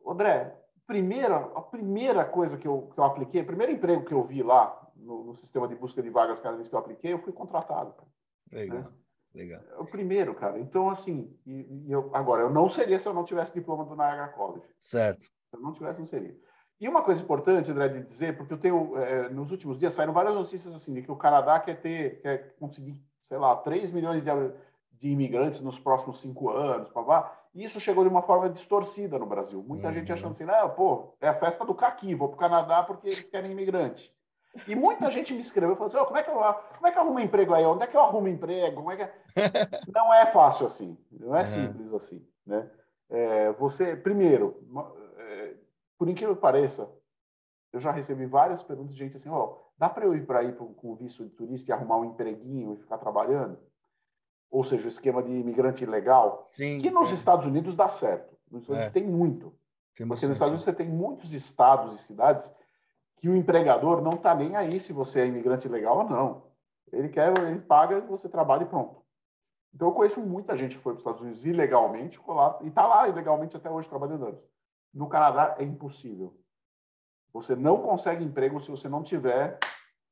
André, 0.07 0.59
primeira, 0.87 1.37
a 1.37 1.61
primeira 1.61 2.25
coisa 2.25 2.57
que 2.57 2.67
eu, 2.67 2.89
que 2.93 2.99
eu 2.99 3.03
apliquei, 3.03 3.41
o 3.41 3.45
primeiro 3.45 3.71
emprego 3.71 4.05
que 4.05 4.13
eu 4.13 4.23
vi 4.23 4.41
lá 4.41 4.91
no, 4.95 5.23
no 5.23 5.35
sistema 5.35 5.67
de 5.67 5.75
busca 5.75 6.01
de 6.01 6.09
vagas 6.09 6.39
canadense 6.39 6.69
que 6.69 6.75
eu 6.75 6.79
apliquei, 6.79 7.13
eu 7.13 7.19
fui 7.19 7.31
contratado. 7.31 7.93
Legal. 8.51 8.79
Né? 8.79 9.02
Legal. 9.33 9.61
É 9.71 9.77
o 9.79 9.85
primeiro, 9.85 10.35
cara. 10.35 10.59
Então, 10.59 10.89
assim, 10.89 11.35
e, 11.45 11.85
e 11.87 11.91
eu, 11.91 12.09
agora, 12.13 12.43
eu 12.43 12.49
não 12.49 12.69
seria 12.69 12.99
se 12.99 13.07
eu 13.07 13.13
não 13.13 13.23
tivesse 13.23 13.53
diploma 13.53 13.83
do 13.83 13.95
Niagara 13.95 14.31
College. 14.33 14.65
Certo. 14.79 15.23
Se 15.23 15.31
eu 15.53 15.59
não 15.59 15.73
tivesse, 15.73 15.99
não 15.99 16.07
seria. 16.07 16.37
E 16.79 16.87
uma 16.87 17.01
coisa 17.01 17.21
importante, 17.21 17.71
André, 17.71 17.87
de 17.87 18.03
dizer, 18.03 18.37
porque 18.37 18.53
eu 18.53 18.57
tenho, 18.57 18.97
é, 18.97 19.29
nos 19.29 19.51
últimos 19.51 19.77
dias 19.79 19.93
saíram 19.93 20.13
várias 20.13 20.35
notícias 20.35 20.75
assim, 20.75 20.93
de 20.93 21.01
que 21.01 21.11
o 21.11 21.15
Canadá 21.15 21.59
quer 21.59 21.79
ter, 21.79 22.21
quer 22.21 22.55
conseguir, 22.59 23.01
sei 23.23 23.37
lá, 23.37 23.55
3 23.55 23.91
milhões 23.91 24.21
de, 24.21 24.29
de 24.91 25.09
imigrantes 25.09 25.61
nos 25.61 25.79
próximos 25.79 26.19
cinco 26.19 26.49
anos, 26.49 26.89
pá, 26.89 27.39
e 27.55 27.63
isso 27.63 27.79
chegou 27.79 28.03
de 28.03 28.09
uma 28.09 28.23
forma 28.23 28.49
distorcida 28.49 29.17
no 29.19 29.25
Brasil. 29.25 29.63
Muita 29.65 29.87
uhum. 29.87 29.93
gente 29.93 30.11
achando 30.11 30.31
assim, 30.31 30.45
não, 30.45 30.69
pô, 30.71 31.15
é 31.21 31.29
a 31.29 31.35
festa 31.35 31.63
do 31.63 31.75
caqui, 31.75 32.15
vou 32.15 32.27
para 32.27 32.35
o 32.35 32.39
Canadá 32.39 32.83
porque 32.83 33.07
eles 33.07 33.29
querem 33.29 33.51
imigrante. 33.51 34.13
E 34.67 34.75
muita 34.75 35.09
gente 35.09 35.33
me 35.33 35.41
escreveu 35.41 35.75
falou 35.75 35.87
assim: 35.87 35.97
oh, 35.97 36.05
como, 36.05 36.17
é 36.17 36.23
que 36.23 36.29
eu, 36.29 36.35
como 36.35 36.87
é 36.87 36.91
que 36.91 36.97
eu 36.97 37.01
arrumo 37.01 37.19
emprego 37.19 37.53
aí? 37.53 37.65
Onde 37.65 37.83
é 37.83 37.87
que 37.87 37.97
eu 37.97 38.01
arrumo 38.01 38.27
emprego? 38.27 38.75
Como 38.75 38.91
é 38.91 38.97
que 38.97 39.03
é? 39.03 39.13
Não 39.93 40.13
é 40.13 40.27
fácil 40.27 40.67
assim, 40.67 40.97
não 41.11 41.35
é, 41.35 41.41
é. 41.41 41.45
simples 41.45 41.91
assim. 41.93 42.23
Né? 42.45 42.69
É, 43.09 43.51
você, 43.53 43.95
primeiro, 43.95 44.63
é, 45.17 45.55
por 45.97 46.07
incrível 46.07 46.35
que 46.35 46.41
pareça, 46.41 46.89
eu 47.71 47.79
já 47.79 47.91
recebi 47.91 48.25
várias 48.27 48.61
perguntas 48.61 48.93
de 48.93 48.99
gente 48.99 49.17
assim: 49.17 49.29
ó, 49.29 49.43
oh, 49.43 49.71
dá 49.77 49.89
para 49.89 50.05
eu 50.05 50.15
ir 50.15 50.25
para 50.25 50.43
ir 50.43 50.55
com 50.55 50.91
o 50.91 50.95
visto 50.95 51.23
de 51.23 51.31
turista 51.31 51.71
e 51.71 51.73
arrumar 51.73 51.97
um 51.97 52.05
empreguinho 52.05 52.73
e 52.73 52.77
ficar 52.77 52.99
trabalhando? 52.99 53.57
Ou 54.51 54.63
seja, 54.63 54.85
o 54.85 54.87
esquema 54.87 55.23
de 55.23 55.31
imigrante 55.31 55.83
ilegal, 55.83 56.43
Sim, 56.45 56.79
que 56.79 56.91
nos 56.91 57.09
é. 57.09 57.13
Estados 57.15 57.47
Unidos 57.47 57.75
dá 57.75 57.89
certo. 57.89 58.37
Nos 58.51 58.61
Estados 58.61 58.83
Unidos 58.83 58.95
é. 58.95 58.99
tem 58.99 59.03
muito. 59.03 59.51
Tem 59.95 60.07
Porque 60.07 60.25
nos 60.27 60.33
Estados 60.33 60.49
Unidos 60.49 60.63
você 60.63 60.73
tem 60.73 60.87
muitos 60.87 61.33
estados 61.33 61.99
e 61.99 62.03
cidades 62.03 62.53
que 63.23 63.29
o 63.29 63.37
empregador 63.37 64.01
não 64.01 64.15
está 64.15 64.35
nem 64.35 64.53
aí 64.57 64.81
se 64.81 64.91
você 64.91 65.21
é 65.21 65.25
imigrante 65.25 65.69
legal 65.69 65.99
ou 65.99 66.03
não. 66.03 66.43
Ele 66.91 67.07
quer, 67.07 67.33
ele 67.47 67.61
paga, 67.61 68.01
você 68.01 68.27
trabalha 68.27 68.63
e 68.63 68.65
pronto. 68.65 69.01
Então 69.73 69.87
eu 69.87 69.93
conheço 69.93 70.19
muita 70.19 70.57
gente 70.57 70.75
que 70.75 70.83
foi 70.83 70.91
para 70.91 70.97
os 70.97 71.03
Estados 71.03 71.21
Unidos 71.21 71.45
ilegalmente 71.45 72.19
e 72.61 72.67
está 72.67 72.85
lá 72.85 73.07
ilegalmente 73.07 73.55
até 73.55 73.71
hoje 73.71 73.87
trabalhando. 73.87 74.37
No 74.93 75.07
Canadá 75.07 75.55
é 75.57 75.63
impossível. 75.63 76.37
Você 77.31 77.55
não 77.55 77.81
consegue 77.81 78.25
emprego 78.25 78.59
se 78.59 78.69
você 78.69 78.89
não 78.89 79.01
tiver. 79.01 79.57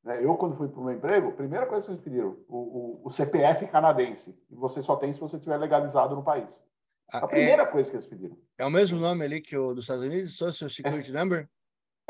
Né? 0.06 0.24
Eu, 0.24 0.36
quando 0.36 0.56
fui 0.56 0.70
para 0.70 0.80
o 0.80 0.86
meu 0.86 0.94
emprego, 0.94 1.28
a 1.28 1.34
primeira 1.34 1.66
coisa 1.66 1.86
que 1.88 1.92
eles 1.92 2.02
pediram, 2.02 2.38
o, 2.48 2.58
o, 2.58 3.02
o, 3.04 3.10
CPF 3.10 3.68
canadense. 3.68 4.34
E 4.50 4.56
você 4.56 4.82
só 4.82 4.96
tem 4.96 5.12
se 5.12 5.20
você 5.20 5.36
estiver 5.36 5.58
legalizado 5.58 6.16
no 6.16 6.24
país. 6.24 6.64
A 7.12 7.18
ah, 7.18 7.28
primeira 7.28 7.64
é, 7.64 7.66
coisa 7.66 7.90
que 7.90 7.98
eles 7.98 8.08
pediram. 8.08 8.38
É 8.58 8.66
o 8.66 8.72
mesmo 8.72 8.98
nome 8.98 9.26
ali 9.26 9.42
que 9.42 9.58
o 9.58 9.74
dos 9.74 9.84
Estados 9.84 10.06
Unidos? 10.06 10.38
Social 10.38 10.70
Security 10.70 11.12
é, 11.12 11.14
Number? 11.14 11.50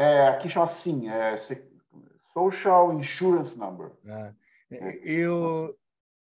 É, 0.01 0.27
aqui 0.29 0.49
chama 0.49 0.65
assim, 0.65 1.07
é 1.09 1.35
Social 2.33 2.93
Insurance 2.93 3.55
Number. 3.55 3.91
Ah, 4.09 4.33
é. 4.71 4.97
Eu, 5.03 5.77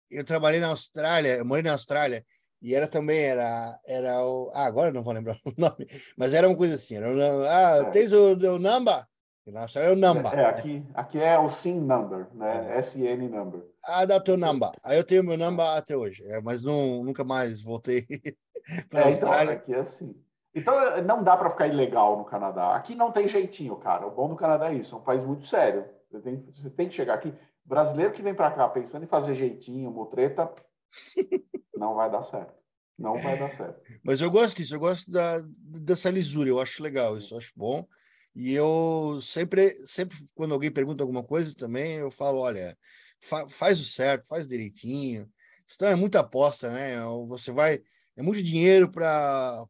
eu 0.09 0.23
trabalhei 0.23 0.59
na 0.59 0.69
Austrália, 0.69 1.37
eu 1.37 1.45
morei 1.45 1.61
na 1.61 1.73
Austrália, 1.73 2.25
e 2.59 2.73
era 2.73 2.87
também, 2.87 3.19
era, 3.19 3.79
era 3.85 4.25
o... 4.25 4.49
Ah, 4.51 4.65
agora 4.65 4.91
não 4.91 5.03
vou 5.03 5.13
lembrar 5.13 5.37
o 5.45 5.53
nome, 5.55 5.87
mas 6.17 6.33
era 6.33 6.47
uma 6.47 6.57
coisa 6.57 6.73
assim, 6.73 6.95
era 6.95 7.07
o, 7.07 7.43
ah, 7.45 7.77
é. 7.81 7.89
tens 7.91 8.11
o, 8.13 8.33
o 8.33 8.57
number? 8.57 9.05
Na 9.45 9.61
Austrália 9.61 9.89
é 9.89 9.93
o 9.93 9.95
number. 9.95 10.33
É, 10.33 10.45
aqui, 10.45 10.83
aqui 10.95 11.19
é 11.19 11.37
o 11.37 11.49
SIN 11.49 11.79
number, 11.79 12.27
né? 12.33 12.75
É. 12.75 12.79
SN 12.79 13.29
number. 13.29 13.61
Ah, 13.83 14.05
dá 14.05 14.17
o 14.17 14.21
teu 14.21 14.37
number. 14.37 14.71
Aí 14.83 14.97
eu 14.97 15.03
tenho 15.03 15.23
meu 15.23 15.37
number 15.37 15.65
até 15.65 15.95
hoje, 15.95 16.23
é, 16.25 16.41
mas 16.41 16.63
não, 16.63 17.03
nunca 17.03 17.23
mais 17.23 17.61
voltei 17.61 18.05
para 18.89 19.05
a 19.05 19.09
é, 19.09 19.11
então, 19.11 19.29
Austrália. 19.29 19.53
Então, 19.53 19.63
aqui 19.63 19.73
é 19.75 19.79
assim. 19.79 20.15
Então, 20.57 20.75
não 21.03 21.23
dá 21.23 21.37
para 21.37 21.51
ficar 21.51 21.67
ilegal 21.67 22.17
no 22.17 22.25
Canadá. 22.25 22.75
Aqui 22.75 22.95
não 22.95 23.11
tem 23.11 23.27
jeitinho, 23.27 23.75
cara. 23.75 24.07
O 24.07 24.11
bom 24.11 24.27
do 24.27 24.35
Canadá 24.35 24.71
é 24.71 24.75
isso, 24.75 24.95
é 24.95 24.97
um 24.97 25.03
país 25.03 25.23
muito 25.23 25.45
sério. 25.45 25.85
Você 26.09 26.19
tem, 26.19 26.43
você 26.51 26.69
tem 26.71 26.89
que 26.89 26.95
chegar 26.95 27.13
aqui. 27.13 27.31
Brasileiro 27.63 28.11
que 28.11 28.23
vem 28.23 28.33
para 28.33 28.49
cá 28.49 28.67
pensando 28.67 29.03
em 29.03 29.07
fazer 29.07 29.35
jeitinho, 29.35 29.91
mutreta, 29.91 30.51
não 31.77 31.93
vai 31.93 32.09
dar 32.09 32.23
certo. 32.23 32.55
Não 32.97 33.21
vai 33.21 33.37
dar 33.37 33.55
certo. 33.55 33.79
Mas 34.03 34.19
eu 34.19 34.31
gosto 34.31 34.57
disso, 34.57 34.73
eu 34.73 34.79
gosto 34.79 35.11
da, 35.11 35.37
dessa 35.83 36.09
lisura, 36.09 36.49
eu 36.49 36.59
acho 36.59 36.81
legal, 36.81 37.15
isso 37.15 37.35
eu 37.35 37.37
acho 37.37 37.53
bom. 37.55 37.85
E 38.33 38.51
eu 38.51 39.19
sempre, 39.21 39.75
sempre 39.85 40.17
quando 40.33 40.55
alguém 40.55 40.71
pergunta 40.71 41.03
alguma 41.03 41.23
coisa 41.23 41.53
também, 41.55 41.97
eu 41.97 42.09
falo, 42.09 42.39
olha, 42.39 42.75
fa 43.21 43.47
faz 43.47 43.79
o 43.79 43.85
certo, 43.85 44.27
faz 44.27 44.47
direitinho. 44.47 45.29
Senão 45.67 45.91
é 45.91 45.95
muita 45.95 46.21
aposta, 46.21 46.71
né? 46.71 46.99
Você 47.27 47.51
vai, 47.51 47.79
é 48.15 48.23
muito 48.23 48.41
dinheiro 48.41 48.89
para 48.89 49.63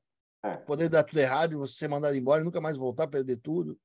é. 0.43 0.57
Poder 0.57 0.89
dar 0.89 1.03
tudo 1.03 1.19
errado 1.19 1.53
e 1.53 1.57
você 1.57 1.73
ser 1.73 1.89
mandado 1.89 2.15
embora 2.15 2.41
e 2.41 2.45
nunca 2.45 2.61
mais 2.61 2.77
voltar, 2.77 3.07
perder 3.07 3.37
tudo. 3.37 3.77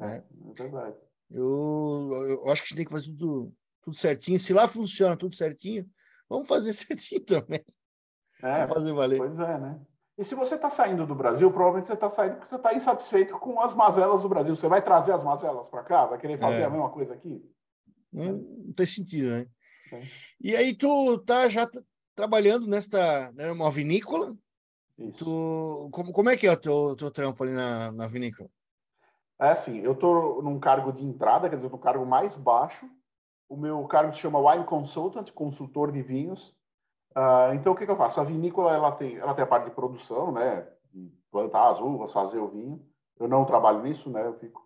É, 0.00 0.06
né? 0.06 0.24
é 0.50 0.62
verdade. 0.62 0.96
Eu, 1.30 2.40
eu 2.44 2.50
acho 2.50 2.62
que 2.62 2.66
a 2.66 2.68
gente 2.68 2.76
tem 2.76 2.84
que 2.86 2.92
fazer 2.92 3.06
tudo, 3.06 3.54
tudo 3.82 3.96
certinho. 3.96 4.38
Se 4.38 4.52
lá 4.52 4.66
funciona 4.68 5.16
tudo 5.16 5.34
certinho, 5.34 5.88
vamos 6.28 6.48
fazer 6.48 6.72
certinho 6.74 7.20
também. 7.20 7.64
É, 8.42 8.60
vamos 8.60 8.74
fazer 8.74 8.92
valer. 8.92 9.18
Pois 9.18 9.38
é, 9.38 9.58
né? 9.58 9.80
E 10.18 10.24
se 10.24 10.34
você 10.34 10.56
está 10.56 10.68
saindo 10.68 11.06
do 11.06 11.14
Brasil, 11.14 11.50
provavelmente 11.50 11.86
você 11.86 11.94
está 11.94 12.10
saindo 12.10 12.34
porque 12.34 12.48
você 12.48 12.56
está 12.56 12.74
insatisfeito 12.74 13.38
com 13.38 13.60
as 13.60 13.74
mazelas 13.74 14.20
do 14.20 14.28
Brasil. 14.28 14.54
Você 14.54 14.68
vai 14.68 14.82
trazer 14.82 15.12
as 15.12 15.24
mazelas 15.24 15.68
para 15.68 15.82
cá? 15.82 16.06
Vai 16.06 16.18
querer 16.18 16.38
fazer 16.38 16.60
é. 16.60 16.64
a 16.64 16.70
mesma 16.70 16.90
coisa 16.90 17.14
aqui? 17.14 17.42
Não, 18.12 18.32
não 18.32 18.72
tem 18.74 18.86
sentido, 18.86 19.30
né? 19.30 19.46
É. 19.92 20.02
E 20.40 20.56
aí 20.56 20.74
tu 20.74 21.18
tá 21.18 21.48
já 21.48 21.68
trabalhando 22.14 22.66
nesta 22.66 23.32
numa 23.32 23.70
vinícola? 23.70 24.36
Isso. 24.98 25.24
Tu, 25.24 25.90
como, 25.90 26.12
como 26.12 26.30
é 26.30 26.36
que 26.36 26.46
é 26.46 26.52
o 26.52 26.56
teu, 26.56 26.96
teu 26.96 27.10
trampo 27.10 27.42
ali 27.42 27.52
na, 27.52 27.90
na 27.92 28.06
vinícola? 28.06 28.48
É 29.40 29.50
assim, 29.50 29.78
eu 29.78 29.92
estou 29.92 30.42
num 30.42 30.60
cargo 30.60 30.92
de 30.92 31.04
entrada, 31.04 31.48
quer 31.48 31.56
dizer, 31.56 31.70
no 31.70 31.78
cargo 31.78 32.06
mais 32.06 32.36
baixo. 32.36 32.88
O 33.48 33.56
meu 33.56 33.84
cargo 33.86 34.12
se 34.12 34.20
chama 34.20 34.38
Wine 34.38 34.64
Consultant, 34.64 35.30
consultor 35.32 35.90
de 35.90 36.00
vinhos. 36.00 36.54
Uh, 37.16 37.52
então, 37.54 37.72
o 37.72 37.76
que, 37.76 37.84
que, 37.84 37.90
eu 37.90 37.96
faço? 37.96 38.20
A 38.20 38.24
vinícola 38.24 38.72
ela 38.72 38.92
tem, 38.92 39.16
ela 39.16 39.34
tem 39.34 39.42
a 39.42 39.46
parte 39.46 39.64
de 39.64 39.74
produção, 39.74 40.32
né? 40.32 40.66
De 40.92 41.12
plantar 41.30 41.72
as 41.72 41.80
uvas, 41.80 42.12
fazer 42.12 42.38
o 42.38 42.48
vinho. 42.48 42.86
Eu 43.18 43.28
não 43.28 43.44
trabalho 43.44 43.82
nisso, 43.82 44.08
né? 44.10 44.24
Eu 44.24 44.34
fico. 44.34 44.62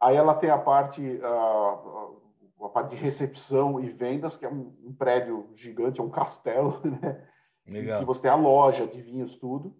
Aí 0.00 0.16
ela 0.16 0.34
tem 0.34 0.50
a 0.50 0.58
parte, 0.58 1.00
uh, 1.00 2.64
a 2.64 2.68
parte 2.68 2.90
de 2.90 2.96
recepção 2.96 3.80
e 3.80 3.88
vendas, 3.88 4.36
que 4.36 4.44
é 4.44 4.48
um, 4.48 4.76
um 4.84 4.92
prédio 4.92 5.48
gigante, 5.54 6.00
é 6.00 6.02
um 6.04 6.10
castelo, 6.10 6.80
né? 7.00 7.26
Legal. 7.66 8.00
Que 8.00 8.04
você 8.04 8.22
tem 8.22 8.30
a 8.30 8.36
loja 8.36 8.86
de 8.86 9.00
vinhos, 9.00 9.36
tudo. 9.36 9.74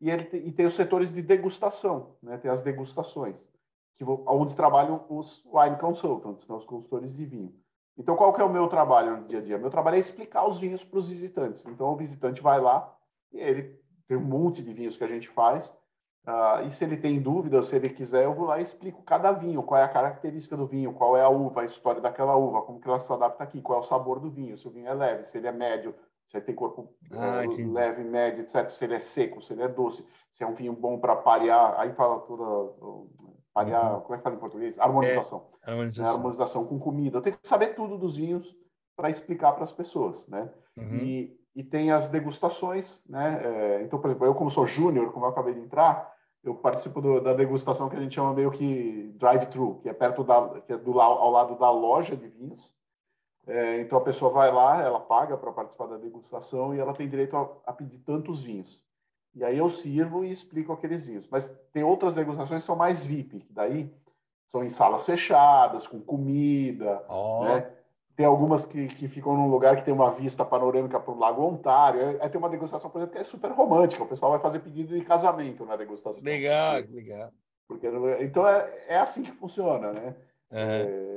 E, 0.00 0.10
ele 0.10 0.24
tem, 0.24 0.46
e 0.46 0.52
tem 0.52 0.66
os 0.66 0.74
setores 0.74 1.12
de 1.12 1.22
degustação, 1.22 2.16
né? 2.22 2.38
Tem 2.38 2.50
as 2.50 2.62
degustações, 2.62 3.52
que 3.96 4.04
onde 4.04 4.54
trabalham 4.54 5.04
os 5.08 5.44
wine 5.46 5.76
consultants, 5.76 6.48
né? 6.48 6.54
os 6.54 6.64
consultores 6.64 7.16
de 7.16 7.24
vinho. 7.24 7.54
Então, 7.96 8.14
qual 8.14 8.32
que 8.32 8.40
é 8.40 8.44
o 8.44 8.52
meu 8.52 8.68
trabalho 8.68 9.16
no 9.16 9.24
dia 9.26 9.40
a 9.40 9.42
dia? 9.42 9.58
Meu 9.58 9.70
trabalho 9.70 9.96
é 9.96 9.98
explicar 9.98 10.46
os 10.46 10.56
vinhos 10.56 10.84
para 10.84 11.00
os 11.00 11.08
visitantes. 11.08 11.66
Então, 11.66 11.92
o 11.92 11.96
visitante 11.96 12.40
vai 12.40 12.60
lá 12.60 12.94
e 13.32 13.40
ele 13.40 13.76
tem 14.06 14.16
um 14.16 14.24
monte 14.24 14.62
de 14.62 14.72
vinhos 14.72 14.96
que 14.96 15.02
a 15.02 15.08
gente 15.08 15.28
faz. 15.28 15.76
Uh, 16.24 16.66
e 16.66 16.70
se 16.70 16.84
ele 16.84 16.96
tem 16.96 17.20
dúvidas, 17.20 17.66
se 17.66 17.76
ele 17.76 17.88
quiser, 17.88 18.24
eu 18.24 18.34
vou 18.34 18.46
lá 18.46 18.60
e 18.60 18.62
explico 18.62 19.02
cada 19.02 19.32
vinho, 19.32 19.62
qual 19.62 19.80
é 19.80 19.84
a 19.84 19.88
característica 19.88 20.56
do 20.56 20.66
vinho, 20.66 20.92
qual 20.92 21.16
é 21.16 21.22
a 21.22 21.28
uva, 21.28 21.62
a 21.62 21.64
história 21.64 22.00
daquela 22.00 22.36
uva, 22.36 22.62
como 22.62 22.78
que 22.78 22.86
ela 22.86 23.00
se 23.00 23.12
adapta 23.12 23.42
aqui, 23.42 23.62
qual 23.62 23.78
é 23.78 23.80
o 23.80 23.84
sabor 23.84 24.20
do 24.20 24.30
vinho, 24.30 24.56
se 24.56 24.68
o 24.68 24.70
vinho 24.70 24.88
é 24.88 24.94
leve, 24.94 25.24
se 25.24 25.38
ele 25.38 25.46
é 25.46 25.52
médio, 25.52 25.94
se 26.28 26.36
ele 26.36 26.44
tem 26.44 26.54
corpo 26.54 26.94
ah, 27.10 27.42
uh, 27.48 27.72
leve, 27.72 28.04
médio, 28.04 28.42
etc. 28.42 28.68
Se 28.68 28.84
ele 28.84 28.94
é 28.94 29.00
seco, 29.00 29.40
se 29.42 29.54
ele 29.54 29.62
é 29.62 29.68
doce, 29.68 30.06
se 30.30 30.44
é 30.44 30.46
um 30.46 30.54
vinho 30.54 30.74
bom 30.74 30.98
para 30.98 31.16
parear. 31.16 31.74
Aí 31.80 31.92
fala 31.94 32.20
toda 32.20 32.44
Parear, 33.54 33.94
uhum. 33.94 34.00
como 34.02 34.14
é 34.14 34.18
que 34.18 34.22
fala 34.22 34.36
em 34.36 34.38
português? 34.38 34.78
Harmonização. 34.78 35.46
É, 35.66 35.70
harmonização. 35.70 36.06
É, 36.06 36.16
harmonização 36.16 36.66
com 36.66 36.78
comida. 36.78 37.18
Eu 37.18 37.22
tenho 37.22 37.36
que 37.36 37.48
saber 37.48 37.74
tudo 37.74 37.96
dos 37.96 38.14
vinhos 38.14 38.54
para 38.94 39.10
explicar 39.10 39.52
para 39.52 39.64
as 39.64 39.72
pessoas, 39.72 40.28
né? 40.28 40.48
Uhum. 40.76 40.96
E, 40.98 41.40
e 41.56 41.64
tem 41.64 41.90
as 41.90 42.08
degustações, 42.08 43.02
né? 43.08 43.40
É, 43.42 43.82
então, 43.82 43.98
por 43.98 44.10
exemplo, 44.10 44.26
eu 44.26 44.34
como 44.34 44.50
sou 44.50 44.66
júnior, 44.66 45.12
como 45.12 45.24
eu 45.24 45.30
acabei 45.30 45.54
de 45.54 45.60
entrar, 45.60 46.12
eu 46.44 46.54
participo 46.54 47.00
do, 47.00 47.20
da 47.20 47.32
degustação 47.32 47.88
que 47.88 47.96
a 47.96 48.00
gente 48.00 48.14
chama 48.14 48.34
meio 48.34 48.50
que 48.50 49.12
drive-thru, 49.16 49.80
que 49.82 49.88
é 49.88 49.92
perto 49.92 50.22
da, 50.22 50.60
que 50.60 50.74
é 50.74 50.76
do 50.76 51.00
ao 51.00 51.30
lado 51.30 51.58
da 51.58 51.70
loja 51.70 52.14
de 52.14 52.28
vinhos. 52.28 52.72
É, 53.48 53.80
então 53.80 53.98
a 53.98 54.02
pessoa 54.02 54.30
vai 54.30 54.52
lá, 54.52 54.82
ela 54.82 55.00
paga 55.00 55.36
para 55.36 55.50
participar 55.50 55.86
da 55.86 55.96
degustação 55.96 56.74
e 56.74 56.78
ela 56.78 56.92
tem 56.92 57.08
direito 57.08 57.34
a, 57.36 57.50
a 57.64 57.72
pedir 57.72 57.98
tantos 57.98 58.42
vinhos. 58.42 58.82
E 59.34 59.42
aí 59.42 59.56
eu 59.56 59.70
sirvo 59.70 60.24
e 60.24 60.30
explico 60.30 60.72
aqueles 60.72 61.06
vinhos. 61.06 61.26
Mas 61.30 61.50
tem 61.72 61.82
outras 61.82 62.14
degustações 62.14 62.60
que 62.60 62.66
são 62.66 62.76
mais 62.76 63.02
VIP, 63.02 63.40
que 63.40 63.52
daí 63.52 63.90
são 64.46 64.64
em 64.64 64.68
salas 64.68 65.06
fechadas, 65.06 65.86
com 65.86 66.00
comida, 66.00 67.02
oh. 67.08 67.44
né? 67.44 67.70
Tem 68.16 68.26
algumas 68.26 68.64
que, 68.64 68.88
que 68.88 69.06
ficam 69.06 69.36
num 69.36 69.48
lugar 69.48 69.76
que 69.76 69.84
tem 69.84 69.94
uma 69.94 70.10
vista 70.10 70.44
panorâmica 70.44 70.98
para 70.98 71.14
o 71.14 71.18
Lago 71.18 71.40
Ontário. 71.40 72.18
Aí 72.20 72.28
tem 72.28 72.38
uma 72.38 72.48
degustação, 72.48 72.90
por 72.90 72.98
exemplo, 72.98 73.14
que 73.14 73.20
é 73.20 73.24
super 73.24 73.52
romântica. 73.52 74.02
O 74.02 74.08
pessoal 74.08 74.32
vai 74.32 74.40
fazer 74.40 74.58
pedido 74.58 74.98
de 74.98 75.04
casamento 75.04 75.64
na 75.64 75.76
degustação. 75.76 76.24
Legal, 76.24 76.82
legal. 76.90 77.30
Porque, 77.68 77.86
então 78.20 78.46
é, 78.46 78.86
é 78.88 78.98
assim 78.98 79.22
que 79.22 79.30
funciona, 79.30 79.92
né? 79.92 80.16
É, 80.50 81.08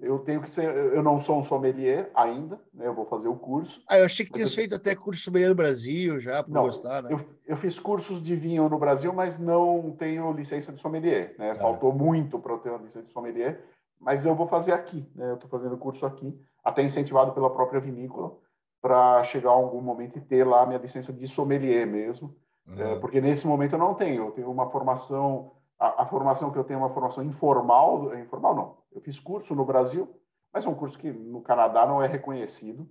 eu 0.00 0.18
tenho 0.20 0.40
que 0.40 0.50
ser, 0.50 0.64
eu 0.64 1.02
não 1.02 1.18
sou 1.18 1.38
um 1.38 1.42
sommelier 1.42 2.10
ainda, 2.14 2.58
né? 2.72 2.86
Eu 2.86 2.94
vou 2.94 3.04
fazer 3.04 3.28
o 3.28 3.36
curso. 3.36 3.82
Ah, 3.86 3.98
eu 3.98 4.06
achei 4.06 4.24
que 4.24 4.32
tinha 4.32 4.46
eu... 4.46 4.50
feito 4.50 4.74
até 4.74 4.94
curso 4.94 5.22
sommelier 5.22 5.50
no 5.50 5.54
Brasil 5.54 6.18
já 6.18 6.42
para 6.42 6.60
gostar, 6.60 7.02
né? 7.02 7.12
Eu, 7.12 7.20
eu, 7.46 7.56
fiz 7.58 7.78
cursos 7.78 8.22
de 8.22 8.34
vinho 8.34 8.68
no 8.68 8.78
Brasil, 8.78 9.12
mas 9.12 9.38
não 9.38 9.94
tenho 9.98 10.32
licença 10.32 10.72
de 10.72 10.80
sommelier, 10.80 11.34
né? 11.38 11.50
Ah. 11.50 11.54
Faltou 11.56 11.92
muito 11.92 12.38
para 12.38 12.52
eu 12.52 12.58
ter 12.58 12.70
uma 12.70 12.78
licença 12.78 13.06
de 13.06 13.12
sommelier, 13.12 13.62
mas 14.00 14.24
eu 14.24 14.34
vou 14.34 14.48
fazer 14.48 14.72
aqui, 14.72 15.06
né? 15.14 15.30
Eu 15.30 15.34
estou 15.34 15.50
fazendo 15.50 15.74
o 15.74 15.78
curso 15.78 16.06
aqui, 16.06 16.34
até 16.64 16.82
incentivado 16.82 17.32
pela 17.32 17.50
própria 17.50 17.80
vinícola, 17.80 18.36
para 18.80 19.22
chegar 19.24 19.50
a 19.50 19.54
algum 19.54 19.82
momento 19.82 20.16
e 20.16 20.20
ter 20.22 20.44
lá 20.44 20.62
a 20.62 20.66
minha 20.66 20.78
licença 20.78 21.12
de 21.12 21.26
sommelier 21.26 21.86
mesmo, 21.86 22.34
uhum. 22.66 22.80
é, 22.80 22.98
porque 23.00 23.20
nesse 23.20 23.46
momento 23.46 23.74
eu 23.74 23.78
não 23.78 23.94
tenho. 23.94 24.26
Eu 24.26 24.30
tenho 24.30 24.50
uma 24.50 24.70
formação 24.70 25.52
a, 25.78 26.02
a, 26.02 26.06
formação 26.06 26.50
que 26.50 26.58
eu 26.58 26.64
tenho 26.64 26.78
é 26.78 26.82
uma 26.82 26.92
formação 26.92 27.24
informal, 27.24 28.16
informal 28.18 28.54
não, 28.54 28.76
eu 28.92 29.00
fiz 29.00 29.18
curso 29.20 29.54
no 29.54 29.64
Brasil, 29.64 30.08
mas 30.52 30.66
é 30.66 30.68
um 30.68 30.74
curso 30.74 30.98
que 30.98 31.10
no 31.10 31.40
Canadá 31.40 31.86
não 31.86 32.02
é 32.02 32.06
reconhecido. 32.06 32.88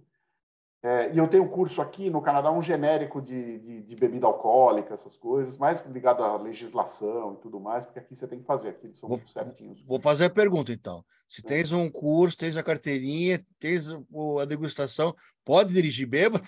É, 0.84 1.12
e 1.12 1.18
eu 1.18 1.28
tenho 1.28 1.50
curso 1.50 1.82
aqui 1.82 2.08
no 2.08 2.22
Canadá, 2.22 2.52
um 2.52 2.62
genérico 2.62 3.20
de, 3.20 3.58
de, 3.60 3.82
de, 3.82 3.96
bebida 3.96 4.28
alcoólica, 4.28 4.94
essas 4.94 5.18
coisas, 5.18 5.58
mais 5.58 5.84
ligado 5.88 6.24
à 6.24 6.38
legislação 6.38 7.34
e 7.34 7.38
tudo 7.38 7.60
mais, 7.60 7.84
porque 7.84 7.98
aqui 7.98 8.16
você 8.16 8.28
tem 8.28 8.40
que 8.40 8.46
fazer, 8.46 8.70
aqui 8.70 8.86
eles 8.86 9.00
são 9.00 9.10
vou, 9.10 9.18
certinhos. 9.28 9.84
Vou 9.88 10.00
fazer 10.00 10.26
a 10.26 10.30
pergunta, 10.30 10.72
então. 10.72 11.04
Se 11.28 11.42
é. 11.42 11.48
tens 11.48 11.72
um 11.72 11.90
curso, 11.90 12.38
tens 12.38 12.56
a 12.56 12.64
carteirinha, 12.64 13.44
tens 13.60 13.92
a 13.92 14.46
degustação, 14.46 15.16
pode 15.44 15.74
dirigir 15.74 16.08
bêbado? 16.08 16.46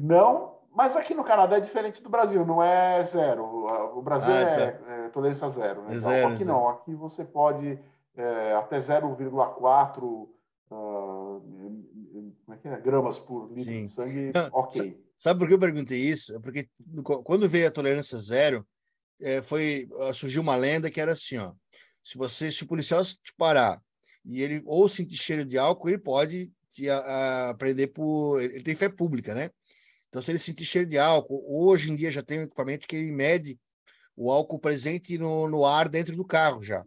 Não, 0.00 0.61
mas 0.74 0.96
aqui 0.96 1.14
no 1.14 1.24
Canadá 1.24 1.56
é 1.56 1.60
diferente 1.60 2.02
do 2.02 2.08
Brasil, 2.08 2.46
não 2.46 2.62
é 2.62 3.04
zero. 3.04 3.44
O 3.96 4.02
Brasil 4.02 4.32
ah, 4.32 4.38
é, 4.38 4.70
tá. 4.70 4.92
é, 4.92 5.08
tolerância 5.08 5.48
zero. 5.50 5.82
Né? 5.82 5.94
É 5.94 5.96
então, 5.98 6.28
aqui 6.28 6.44
zero. 6.44 6.50
não, 6.50 6.68
aqui 6.68 6.94
você 6.94 7.24
pode 7.24 7.78
é, 8.16 8.54
até 8.54 8.78
0,4 8.78 10.02
uh, 10.02 10.28
como 12.44 12.54
é 12.54 12.56
que 12.56 12.68
é? 12.68 12.80
gramas 12.80 13.18
por 13.18 13.48
litro 13.48 13.64
Sim. 13.64 13.86
de 13.86 13.92
sangue, 13.92 14.32
não, 14.34 14.48
ok. 14.52 14.98
Sabe 15.16 15.38
por 15.38 15.48
que 15.48 15.54
eu 15.54 15.58
perguntei 15.58 15.98
isso? 16.00 16.34
É 16.34 16.38
porque 16.38 16.68
quando 17.24 17.48
veio 17.48 17.68
a 17.68 17.70
tolerância 17.70 18.18
zero, 18.18 18.66
é, 19.20 19.40
foi 19.40 19.88
surgiu 20.14 20.42
uma 20.42 20.56
lenda 20.56 20.90
que 20.90 21.00
era 21.00 21.12
assim, 21.12 21.38
ó, 21.38 21.52
se 22.02 22.18
você 22.18 22.50
se 22.50 22.64
o 22.64 22.66
policial 22.66 23.02
te 23.04 23.32
parar 23.36 23.80
e 24.24 24.42
ele 24.42 24.62
ou 24.66 24.88
sentir 24.88 25.16
cheiro 25.16 25.44
de 25.44 25.56
álcool, 25.58 25.88
ele 25.88 25.98
pode 25.98 26.50
te 26.68 26.88
a, 26.88 27.50
a 27.50 27.54
prender 27.54 27.92
por 27.92 28.40
ele 28.40 28.62
tem 28.62 28.74
fé 28.74 28.88
pública, 28.88 29.34
né? 29.34 29.50
Então, 30.12 30.20
se 30.20 30.30
ele 30.30 30.38
sentir 30.38 30.66
cheiro 30.66 30.86
de 30.86 30.98
álcool, 30.98 31.42
hoje 31.48 31.90
em 31.90 31.96
dia 31.96 32.10
já 32.10 32.22
tem 32.22 32.40
um 32.40 32.42
equipamento 32.42 32.86
que 32.86 32.94
ele 32.94 33.10
mede 33.10 33.58
o 34.14 34.30
álcool 34.30 34.58
presente 34.58 35.16
no, 35.16 35.48
no 35.48 35.64
ar 35.64 35.88
dentro 35.88 36.14
do 36.14 36.22
carro 36.22 36.62
já, 36.62 36.84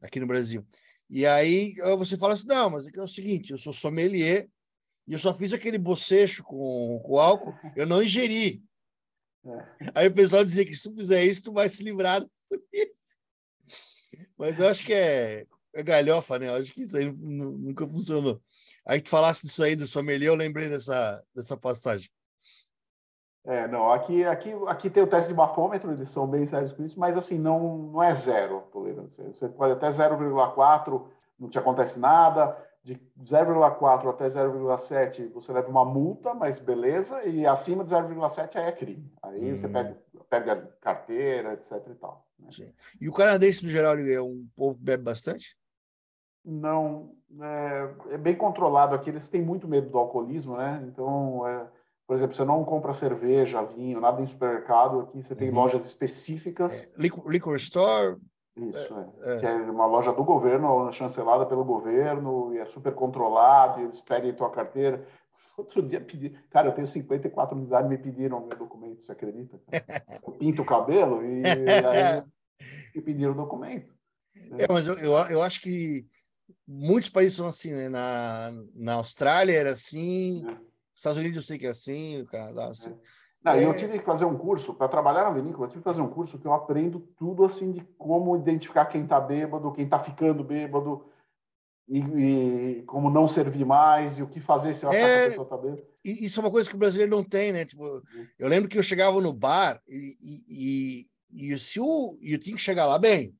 aqui 0.00 0.18
no 0.18 0.26
Brasil. 0.26 0.66
E 1.10 1.26
aí 1.26 1.74
você 1.98 2.16
fala 2.16 2.32
assim, 2.32 2.46
não, 2.46 2.70
mas 2.70 2.86
é, 2.86 2.90
é 2.96 3.02
o 3.02 3.06
seguinte, 3.06 3.52
eu 3.52 3.58
sou 3.58 3.74
sommelier 3.74 4.48
e 5.06 5.12
eu 5.12 5.18
só 5.18 5.34
fiz 5.34 5.52
aquele 5.52 5.76
bocecho 5.76 6.42
com, 6.42 6.98
com 7.04 7.18
álcool, 7.18 7.54
eu 7.76 7.86
não 7.86 8.02
ingeri. 8.02 8.62
É. 9.44 9.90
Aí 9.94 10.08
o 10.08 10.14
pessoal 10.14 10.42
dizia 10.42 10.64
que 10.64 10.74
se 10.74 10.84
tu 10.84 10.96
fizer 10.96 11.22
isso, 11.22 11.42
tu 11.42 11.52
vai 11.52 11.68
se 11.68 11.82
livrar 11.82 12.24
por 12.48 12.58
isso. 12.72 13.16
Mas 14.38 14.58
eu 14.58 14.66
acho 14.66 14.82
que 14.82 14.94
é, 14.94 15.46
é 15.74 15.82
galhofa, 15.82 16.38
né? 16.38 16.48
Eu 16.48 16.54
acho 16.54 16.72
que 16.72 16.84
isso 16.84 16.96
aí 16.96 17.12
nunca 17.12 17.86
funcionou. 17.86 18.42
Aí 18.86 18.98
tu 18.98 19.10
falasse 19.10 19.46
disso 19.46 19.62
aí 19.62 19.76
do 19.76 19.86
sommelier, 19.86 20.30
eu 20.30 20.34
lembrei 20.34 20.70
dessa, 20.70 21.22
dessa 21.34 21.54
passagem. 21.54 22.08
É, 23.44 23.66
não, 23.66 23.90
aqui, 23.90 24.24
aqui, 24.24 24.52
aqui 24.68 24.88
tem 24.88 25.02
o 25.02 25.06
teste 25.06 25.28
de 25.28 25.34
bafômetro, 25.34 25.90
eles 25.90 26.08
são 26.10 26.28
bem 26.28 26.46
sérios 26.46 26.72
com 26.72 26.84
isso, 26.84 26.98
mas 26.98 27.16
assim, 27.16 27.38
não, 27.38 27.76
não 27.78 28.02
é 28.02 28.14
zero 28.14 28.62
tolerância. 28.72 29.24
Você 29.34 29.48
pode 29.48 29.72
até 29.72 29.90
0,4, 29.90 31.02
não 31.38 31.48
te 31.48 31.58
acontece 31.58 31.98
nada, 31.98 32.56
de 32.84 32.96
0,4 33.20 34.08
até 34.08 34.26
0,7 34.26 35.32
você 35.32 35.52
leva 35.52 35.68
uma 35.68 35.84
multa, 35.84 36.34
mas 36.34 36.60
beleza, 36.60 37.24
e 37.24 37.44
acima 37.44 37.84
de 37.84 37.92
0,7 37.92 38.56
aí 38.56 38.64
é 38.64 38.72
crime. 38.72 39.12
Aí 39.22 39.52
hum. 39.52 39.58
você 39.58 39.68
perde, 39.68 39.96
perde 40.30 40.50
a 40.50 40.56
carteira, 40.80 41.54
etc 41.54 41.72
e 41.88 41.94
tal. 41.94 42.26
Né? 42.38 42.72
E 43.00 43.08
o 43.08 43.12
canadense, 43.12 43.64
no 43.64 43.70
geral, 43.70 43.98
ele 43.98 44.12
é 44.12 44.22
um 44.22 44.46
povo 44.54 44.76
que 44.76 44.84
bebe 44.84 45.02
bastante? 45.02 45.56
Não, 46.44 47.14
é, 47.40 48.14
é, 48.14 48.18
bem 48.18 48.36
controlado 48.36 48.96
aqui, 48.96 49.10
eles 49.10 49.28
têm 49.28 49.40
muito 49.40 49.68
medo 49.68 49.88
do 49.88 49.98
alcoolismo, 49.98 50.56
né? 50.56 50.82
Então, 50.88 51.46
é, 51.46 51.66
por 52.12 52.16
exemplo, 52.16 52.36
você 52.36 52.44
não 52.44 52.62
compra 52.62 52.92
cerveja, 52.92 53.62
vinho, 53.62 53.98
nada 53.98 54.20
em 54.20 54.26
supermercado. 54.26 55.00
Aqui 55.00 55.22
você 55.22 55.34
tem 55.34 55.48
uhum. 55.48 55.54
lojas 55.54 55.86
específicas. 55.86 56.74
É, 56.74 56.90
liquor, 56.98 57.26
liquor, 57.26 57.56
Store. 57.56 58.18
Isso, 58.54 58.94
é, 59.22 59.36
é. 59.36 59.40
Que 59.40 59.46
é 59.46 59.54
uma 59.54 59.86
loja 59.86 60.12
do 60.12 60.22
governo, 60.22 60.92
chancelada 60.92 61.46
pelo 61.46 61.64
governo, 61.64 62.54
e 62.54 62.58
é 62.58 62.66
super 62.66 62.94
controlado, 62.94 63.80
e 63.80 63.84
eles 63.84 64.02
pedem 64.02 64.34
tua 64.34 64.50
carteira. 64.50 65.08
Outro 65.56 65.80
dia 65.80 66.02
pedi, 66.02 66.38
cara, 66.50 66.68
eu 66.68 66.74
tenho 66.74 66.86
54 66.86 67.56
unidades, 67.56 67.88
me 67.88 67.96
pediram 67.96 68.46
meu 68.46 68.58
documento, 68.58 69.06
você 69.06 69.12
acredita? 69.12 69.58
Eu 70.26 70.32
pinto 70.32 70.60
o 70.60 70.66
cabelo 70.66 71.24
e 71.24 71.42
aí 71.46 73.00
pediram 73.02 73.32
o 73.32 73.36
documento. 73.36 73.90
É, 74.58 74.66
mas 74.70 74.86
eu, 74.86 74.98
eu, 74.98 75.12
eu 75.30 75.42
acho 75.42 75.62
que 75.62 76.04
muitos 76.66 77.08
países 77.08 77.36
são 77.36 77.46
assim, 77.46 77.72
né? 77.72 77.88
Na, 77.88 78.50
na 78.74 78.94
Austrália 78.94 79.54
era 79.54 79.70
assim, 79.70 80.46
é. 80.46 80.71
Estados 81.02 81.18
Unidos 81.18 81.36
eu 81.36 81.42
sei 81.42 81.58
que 81.58 81.66
é 81.66 81.70
assim, 81.70 82.20
o 82.20 82.26
Canadá 82.26 82.68
assim. 82.68 82.90
É. 82.90 82.96
Não, 83.44 83.52
é... 83.52 83.64
Eu 83.64 83.76
tive 83.76 83.98
que 83.98 84.04
fazer 84.04 84.24
um 84.24 84.38
curso, 84.38 84.72
para 84.72 84.88
trabalhar 84.88 85.24
na 85.24 85.32
vinícola, 85.32 85.66
eu 85.66 85.70
tive 85.70 85.80
que 85.80 85.88
fazer 85.88 86.00
um 86.00 86.08
curso 86.08 86.38
que 86.38 86.46
eu 86.46 86.52
aprendo 86.52 87.00
tudo 87.18 87.44
assim 87.44 87.72
de 87.72 87.80
como 87.98 88.36
identificar 88.36 88.86
quem 88.86 89.02
está 89.02 89.20
bêbado, 89.20 89.72
quem 89.72 89.84
está 89.84 89.98
ficando 89.98 90.44
bêbado, 90.44 91.04
e, 91.88 91.98
e, 91.98 92.82
como 92.84 93.10
não 93.10 93.26
servir 93.26 93.66
mais, 93.66 94.16
e 94.16 94.22
o 94.22 94.28
que 94.28 94.40
fazer 94.40 94.74
se 94.74 94.84
eu 94.84 94.90
achar 94.90 95.00
é... 95.00 95.18
que 95.18 95.24
a 95.24 95.28
pessoa 95.30 95.44
está 95.44 95.56
bêbada. 95.56 95.82
Isso 96.04 96.38
é 96.38 96.42
uma 96.42 96.50
coisa 96.50 96.68
que 96.68 96.76
o 96.76 96.78
brasileiro 96.78 97.10
não 97.10 97.24
tem, 97.24 97.52
né? 97.52 97.64
Tipo, 97.64 98.02
eu 98.38 98.48
lembro 98.48 98.68
que 98.68 98.78
eu 98.78 98.82
chegava 98.82 99.20
no 99.20 99.32
bar 99.32 99.82
e, 99.88 100.16
e, 100.48 101.06
e, 101.32 101.58
se 101.58 101.80
o, 101.80 102.16
eu 102.22 102.38
tinha 102.38 102.56
que 102.56 102.62
chegar 102.62 102.86
lá 102.86 102.98
bem. 102.98 103.34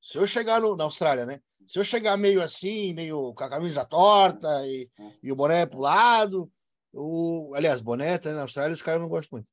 Se 0.00 0.18
eu 0.18 0.26
chegar 0.26 0.60
no, 0.60 0.76
na 0.76 0.84
Austrália, 0.84 1.26
né? 1.26 1.40
Se 1.66 1.78
eu 1.78 1.84
chegar 1.84 2.16
meio 2.16 2.42
assim, 2.42 2.92
meio 2.92 3.32
com 3.34 3.44
a 3.44 3.48
camisa 3.48 3.84
torta 3.84 4.48
e, 4.66 4.88
e 5.22 5.30
o 5.30 5.36
boné 5.36 5.64
pro 5.64 5.78
lado, 5.78 6.50
o, 6.92 7.52
aliás, 7.54 7.80
boné 7.80 8.18
tá, 8.18 8.32
na 8.32 8.42
Austrália 8.42 8.74
os 8.74 8.82
caras 8.82 9.00
não 9.00 9.08
gostam 9.08 9.38
muito. 9.38 9.50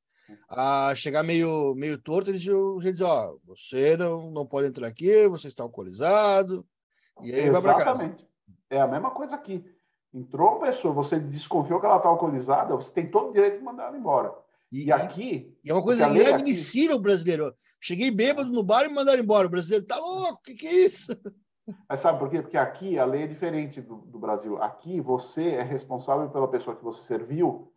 A 0.48 0.94
chegar 0.94 1.22
meio, 1.22 1.74
meio 1.74 1.98
torto, 1.98 2.30
eles 2.30 2.40
dizem, 2.40 2.54
ó, 3.02 3.36
você 3.44 3.96
não, 3.96 4.30
não 4.30 4.46
pode 4.46 4.68
entrar 4.68 4.86
aqui, 4.86 5.26
você 5.26 5.48
está 5.48 5.62
alcoolizado, 5.62 6.64
e 7.22 7.32
aí 7.32 7.48
Exatamente. 7.48 7.62
vai 7.62 7.74
para 7.74 7.84
casa. 7.84 8.16
É 8.68 8.80
a 8.80 8.86
mesma 8.86 9.10
coisa 9.10 9.34
aqui. 9.34 9.64
Entrou 10.12 10.50
uma 10.50 10.60
pessoa, 10.66 10.94
você 10.94 11.18
desconfiou 11.18 11.80
que 11.80 11.86
ela 11.86 11.96
está 11.96 12.08
alcoolizada, 12.08 12.74
você 12.74 12.92
tem 12.92 13.10
todo 13.10 13.30
o 13.30 13.32
direito 13.32 13.58
de 13.58 13.64
mandar 13.64 13.88
ela 13.88 13.98
embora. 13.98 14.32
E, 14.70 14.84
e 14.84 14.92
aqui. 14.92 15.56
E 15.64 15.70
é 15.70 15.74
uma 15.74 15.82
coisa 15.82 16.08
inadmissível, 16.08 16.96
aqui... 16.96 17.02
brasileiro. 17.02 17.54
Cheguei 17.80 18.10
bêbado 18.10 18.50
no 18.50 18.62
bar 18.62 18.84
e 18.84 18.88
me 18.88 18.94
mandaram 18.94 19.20
embora. 19.20 19.46
O 19.46 19.50
brasileiro 19.50 19.84
tá 19.84 19.96
louco, 19.96 20.34
o 20.34 20.42
que, 20.42 20.54
que 20.54 20.66
é 20.66 20.72
isso? 20.72 21.12
Mas 21.88 22.00
sabe 22.00 22.18
por 22.18 22.30
quê? 22.30 22.42
Porque 22.42 22.56
aqui 22.56 22.98
a 22.98 23.04
lei 23.04 23.24
é 23.24 23.26
diferente 23.26 23.80
do, 23.80 23.96
do, 23.96 24.18
Brasil. 24.18 24.62
Aqui 24.62 25.00
você 25.00 25.50
é 25.54 25.62
responsável 25.62 26.28
pela 26.30 26.48
pessoa 26.48 26.76
que 26.76 26.84
você 26.84 27.02
serviu 27.02 27.72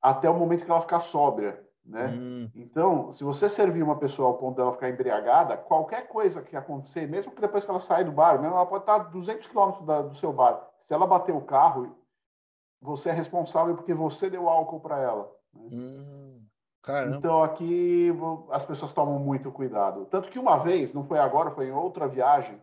até 0.00 0.28
o 0.28 0.38
momento 0.38 0.64
que 0.64 0.70
ela 0.70 0.80
ficar 0.80 1.00
sóbria, 1.00 1.62
né? 1.84 2.06
Hum. 2.08 2.50
Então, 2.54 3.12
se 3.12 3.24
você 3.24 3.48
servir 3.48 3.82
uma 3.82 3.98
pessoa 3.98 4.28
ao 4.28 4.38
ponto 4.38 4.56
dela 4.56 4.72
ficar 4.72 4.90
embriagada, 4.90 5.56
qualquer 5.56 6.08
coisa 6.08 6.42
que 6.42 6.56
acontecer, 6.56 7.08
mesmo 7.08 7.32
que 7.32 7.40
depois 7.40 7.64
que 7.64 7.70
ela 7.70 7.80
sair 7.80 8.04
do 8.04 8.12
bar, 8.12 8.40
mesmo 8.40 8.56
ela 8.56 8.66
pode 8.66 8.82
estar 8.82 8.94
a 8.94 8.98
200 8.98 9.46
quilômetros 9.46 9.84
do 10.10 10.14
seu 10.16 10.32
bar. 10.32 10.68
Se 10.80 10.92
ela 10.92 11.06
bater 11.06 11.34
o 11.34 11.40
carro, 11.40 11.96
você 12.80 13.10
é 13.10 13.12
responsável 13.12 13.74
porque 13.76 13.94
você 13.94 14.28
deu 14.28 14.48
álcool 14.48 14.80
para 14.80 14.98
ela. 14.98 15.32
Né? 15.54 15.68
Hum. 15.72 16.22
Então 17.16 17.44
aqui 17.44 18.10
as 18.50 18.64
pessoas 18.64 18.92
tomam 18.92 19.18
muito 19.18 19.52
cuidado. 19.52 20.04
Tanto 20.06 20.28
que 20.28 20.38
uma 20.38 20.56
vez, 20.56 20.92
não 20.92 21.04
foi 21.04 21.18
agora, 21.18 21.52
foi 21.52 21.68
em 21.68 21.72
outra 21.72 22.08
viagem, 22.08 22.60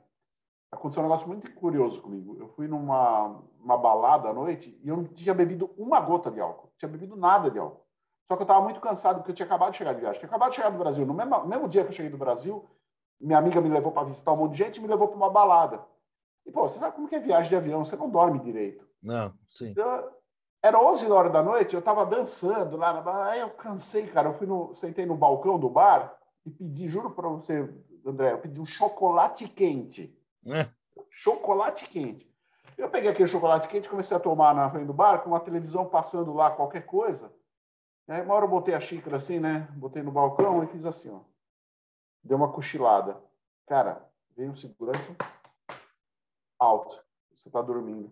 aconteceu 0.72 1.04
um 1.04 1.08
negócio 1.08 1.28
muito 1.28 1.52
curioso 1.54 2.02
comigo. 2.02 2.38
Eu 2.40 2.50
fui 2.50 2.68
numa 2.68 3.42
uma 3.62 3.78
balada 3.78 4.30
à 4.30 4.34
noite 4.34 4.80
e 4.82 4.88
eu 4.88 4.98
não 4.98 5.04
tinha 5.04 5.34
bebido 5.34 5.70
uma 5.78 6.00
gota 6.00 6.32
de 6.32 6.40
álcool. 6.40 6.68
Não 6.68 6.78
tinha 6.78 6.90
bebido 6.90 7.16
nada 7.16 7.52
de 7.52 7.60
álcool. 7.60 7.86
Só 8.28 8.36
que 8.36 8.42
eu 8.42 8.46
estava 8.46 8.62
muito 8.62 8.80
cansado 8.80 9.18
porque 9.18 9.32
eu 9.32 9.36
tinha 9.36 9.46
acabado 9.46 9.72
de 9.72 9.78
chegar 9.78 9.94
de 9.94 10.02
viagem. 10.02 10.20
Tinha 10.20 10.30
acabado 10.30 10.52
de 10.52 10.56
chegar 10.56 10.70
do 10.70 10.78
Brasil. 10.78 11.06
No 11.06 11.14
mesmo, 11.14 11.46
mesmo 11.46 11.68
dia 11.68 11.84
que 11.84 11.90
eu 11.90 11.94
cheguei 11.94 12.12
do 12.12 12.18
Brasil, 12.18 12.66
minha 13.20 13.38
amiga 13.38 13.60
me 13.60 13.70
levou 13.70 13.92
para 13.92 14.06
visitar 14.08 14.32
um 14.32 14.38
monte 14.38 14.52
de 14.54 14.60
gente 14.60 14.78
e 14.78 14.82
me 14.82 14.88
levou 14.88 15.08
para 15.08 15.18
uma 15.18 15.30
balada. 15.30 15.84
E, 16.46 16.52
pô, 16.52 16.70
você 16.70 16.80
sabe 16.80 16.96
como 16.96 17.08
que 17.08 17.16
é 17.16 17.20
viagem 17.20 17.50
de 17.50 17.56
avião? 17.56 17.84
Você 17.84 17.96
não 17.96 18.10
dorme 18.10 18.40
direito. 18.40 18.88
Não, 19.02 19.34
sim. 19.50 19.72
Então, 19.72 20.10
era 20.62 20.80
11 20.80 21.12
horas 21.12 21.32
da 21.32 21.42
noite, 21.42 21.74
eu 21.74 21.80
estava 21.80 22.06
dançando 22.06 22.78
lá 22.78 22.94
na 22.94 23.02
bar. 23.02 23.28
Aí 23.28 23.40
eu 23.40 23.50
cansei, 23.50 24.08
cara. 24.08 24.30
Eu 24.30 24.34
fui 24.34 24.48
no, 24.48 24.76
sentei 24.76 25.06
no 25.06 25.18
balcão 25.18 25.60
do 25.60 25.70
bar 25.70 26.16
e 26.46 26.52
pedi, 26.52 26.88
juro 26.88 27.12
para 27.12 27.28
você, 27.28 27.68
André, 28.06 28.34
eu 28.34 28.40
pedi 28.40 28.62
um 28.62 28.66
chocolate 28.66 29.48
quente. 29.48 30.16
É 30.48 30.80
chocolate 31.10 31.88
quente. 31.88 32.30
Eu 32.78 32.90
peguei 32.90 33.12
aquele 33.12 33.28
chocolate 33.28 33.68
quente 33.68 33.90
comecei 33.90 34.16
a 34.16 34.20
tomar 34.20 34.56
na 34.56 34.70
frente 34.70 34.88
do 34.88 34.94
bar, 34.94 35.20
com 35.20 35.30
uma 35.30 35.40
televisão 35.40 35.86
passando 35.86 36.34
lá, 36.34 36.52
qualquer 36.52 36.86
coisa. 36.86 37.34
Aí, 38.08 38.22
uma 38.22 38.34
hora 38.34 38.46
eu 38.46 38.50
botei 38.50 38.74
a 38.74 38.80
xícara 38.80 39.18
assim, 39.18 39.40
né? 39.40 39.68
Botei 39.74 40.02
no 40.02 40.12
balcão 40.12 40.64
e 40.64 40.68
fiz 40.68 40.86
assim, 40.86 41.10
ó. 41.10 41.20
Deu 42.24 42.38
uma 42.38 42.52
cochilada. 42.52 43.22
Cara, 43.68 44.04
veio 44.36 44.52
um 44.52 44.56
segurança 44.56 45.16
alto. 46.58 47.00
Você 47.34 47.50
tá 47.52 47.62
dormindo. 47.62 48.12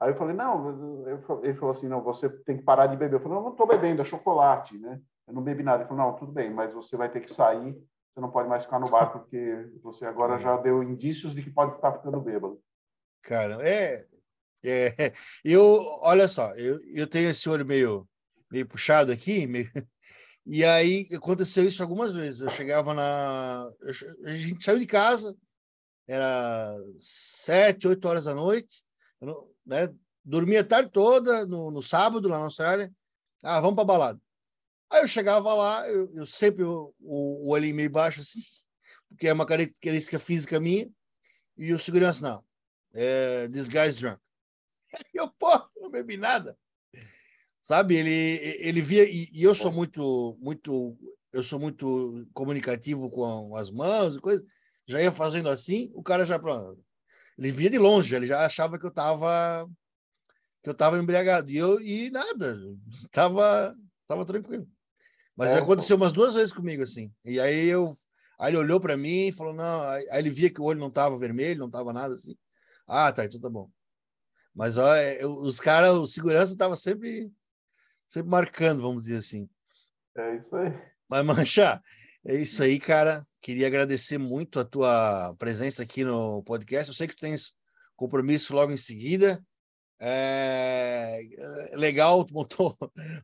Aí 0.00 0.10
eu 0.10 0.16
falei, 0.16 0.34
não, 0.34 1.06
ele 1.42 1.54
falou 1.54 1.70
assim, 1.70 1.88
não, 1.88 2.02
você 2.02 2.28
tem 2.28 2.56
que 2.56 2.62
parar 2.62 2.86
de 2.86 2.96
beber. 2.96 3.16
Eu 3.16 3.20
falei, 3.20 3.36
não, 3.36 3.44
não 3.44 3.56
tô 3.56 3.66
bebendo, 3.66 4.02
é 4.02 4.04
chocolate, 4.04 4.78
né? 4.78 5.00
Eu 5.26 5.34
não 5.34 5.42
bebi 5.42 5.62
nada. 5.62 5.82
Ele 5.82 5.88
falou, 5.88 6.04
não, 6.04 6.16
tudo 6.16 6.32
bem, 6.32 6.50
mas 6.50 6.72
você 6.72 6.96
vai 6.96 7.08
ter 7.08 7.20
que 7.20 7.32
sair 7.32 7.76
você 8.14 8.20
não 8.20 8.30
pode 8.30 8.48
mais 8.48 8.62
ficar 8.62 8.78
no 8.78 8.88
bar 8.88 9.10
porque 9.12 9.68
você 9.82 10.06
agora 10.06 10.38
já 10.38 10.56
deu 10.56 10.82
indícios 10.82 11.34
de 11.34 11.42
que 11.42 11.50
pode 11.50 11.74
estar 11.74 11.92
ficando 11.92 12.20
bêbado. 12.20 12.62
Cara, 13.22 13.58
é, 13.66 14.06
é 14.64 15.12
eu, 15.44 15.84
olha 16.00 16.28
só, 16.28 16.54
eu, 16.54 16.80
eu 16.84 17.06
tenho 17.06 17.28
esse 17.28 17.48
olho 17.48 17.66
meio, 17.66 18.08
meio 18.50 18.66
puxado 18.66 19.10
aqui, 19.10 19.46
meio, 19.46 19.70
e 20.46 20.64
aí 20.64 21.08
aconteceu 21.14 21.64
isso 21.64 21.82
algumas 21.82 22.12
vezes. 22.12 22.40
Eu 22.40 22.48
chegava 22.48 22.94
na, 22.94 23.68
eu, 23.80 23.92
a 24.26 24.30
gente 24.30 24.62
saiu 24.62 24.78
de 24.78 24.86
casa, 24.86 25.36
era 26.06 26.76
sete, 27.00 27.88
oito 27.88 28.06
horas 28.06 28.26
da 28.26 28.34
noite, 28.34 28.84
não, 29.20 29.50
né? 29.66 29.92
Dormia 30.26 30.60
a 30.60 30.64
tarde 30.64 30.90
toda 30.90 31.44
no, 31.44 31.70
no 31.70 31.82
sábado 31.82 32.28
lá 32.28 32.38
na 32.38 32.44
Austrália. 32.46 32.90
Ah, 33.42 33.60
vamos 33.60 33.74
para 33.74 33.84
balada. 33.84 34.20
Aí 34.90 35.02
eu 35.02 35.08
chegava 35.08 35.52
lá, 35.54 35.88
eu, 35.88 36.10
eu 36.14 36.26
sempre 36.26 36.62
o, 36.62 36.94
o 37.00 37.50
olhinho 37.50 37.74
meio 37.74 37.90
baixo 37.90 38.20
assim, 38.20 38.42
porque 39.08 39.28
é 39.28 39.32
uma 39.32 39.46
característica 39.46 40.18
física 40.18 40.60
minha, 40.60 40.88
e 41.56 41.72
o 41.72 41.78
segurança, 41.78 42.20
não, 42.20 42.44
é, 42.94 43.48
this 43.48 43.68
guy's 43.68 43.96
drunk. 43.96 44.20
Eu, 45.12 45.28
pô, 45.28 45.50
não 45.76 45.90
bebi 45.90 46.16
nada. 46.16 46.56
Sabe, 47.60 47.96
ele, 47.96 48.10
ele 48.60 48.82
via, 48.82 49.04
e, 49.04 49.30
e, 49.32 49.42
eu 49.42 49.54
sou 49.54 49.72
muito, 49.72 50.36
muito, 50.38 50.98
eu 51.32 51.42
sou 51.42 51.58
muito 51.58 52.28
comunicativo 52.34 53.08
com 53.08 53.56
as 53.56 53.70
mãos 53.70 54.16
e 54.16 54.20
coisas, 54.20 54.44
já 54.86 55.00
ia 55.00 55.10
fazendo 55.10 55.48
assim, 55.48 55.90
o 55.94 56.02
cara 56.02 56.26
já, 56.26 56.38
ele 57.38 57.50
via 57.50 57.70
de 57.70 57.78
longe, 57.78 58.14
ele 58.14 58.26
já 58.26 58.44
achava 58.44 58.78
que 58.78 58.84
eu 58.84 58.90
estava 58.90 59.66
que 60.62 60.68
eu 60.68 60.72
estava 60.72 60.98
embriagado, 60.98 61.50
e 61.50 61.56
eu, 61.56 61.80
e 61.80 62.10
nada, 62.10 62.58
estava 63.02 63.74
tava 64.06 64.24
tranquilo. 64.24 64.66
Mas 65.36 65.52
é, 65.52 65.58
aconteceu 65.58 65.96
umas 65.96 66.12
duas 66.12 66.34
vezes 66.34 66.52
comigo, 66.52 66.82
assim. 66.82 67.12
E 67.24 67.40
aí 67.40 67.66
eu. 67.66 67.92
Aí 68.38 68.50
ele 68.50 68.58
olhou 68.58 68.80
para 68.80 68.96
mim 68.96 69.28
e 69.28 69.32
falou: 69.32 69.52
não. 69.52 69.82
Aí 69.82 70.06
ele 70.12 70.30
via 70.30 70.50
que 70.50 70.60
o 70.60 70.64
olho 70.64 70.80
não 70.80 70.88
estava 70.88 71.18
vermelho, 71.18 71.60
não 71.60 71.66
estava 71.66 71.92
nada 71.92 72.14
assim. 72.14 72.36
Ah, 72.86 73.12
tá, 73.12 73.24
então 73.24 73.40
tá 73.40 73.48
bom. 73.48 73.70
Mas 74.54 74.78
ó, 74.78 74.96
eu, 74.96 75.32
os 75.32 75.58
caras, 75.58 75.90
o 75.94 76.06
segurança 76.06 76.52
estava 76.52 76.76
sempre, 76.76 77.32
sempre 78.06 78.30
marcando, 78.30 78.82
vamos 78.82 79.04
dizer 79.04 79.16
assim. 79.16 79.48
É 80.16 80.36
isso 80.36 80.54
aí. 80.54 80.72
Mas, 81.08 81.26
Mancha, 81.26 81.82
é 82.24 82.34
isso 82.36 82.62
aí, 82.62 82.78
cara. 82.78 83.26
Queria 83.40 83.66
agradecer 83.66 84.16
muito 84.16 84.60
a 84.60 84.64
tua 84.64 85.34
presença 85.38 85.82
aqui 85.82 86.04
no 86.04 86.42
podcast. 86.44 86.88
Eu 86.88 86.94
sei 86.94 87.08
que 87.08 87.16
tu 87.16 87.20
tens 87.20 87.54
compromisso 87.96 88.54
logo 88.54 88.72
em 88.72 88.76
seguida. 88.76 89.44
É, 90.00 91.20
é 91.70 91.76
legal, 91.76 92.26
montou 92.32 92.76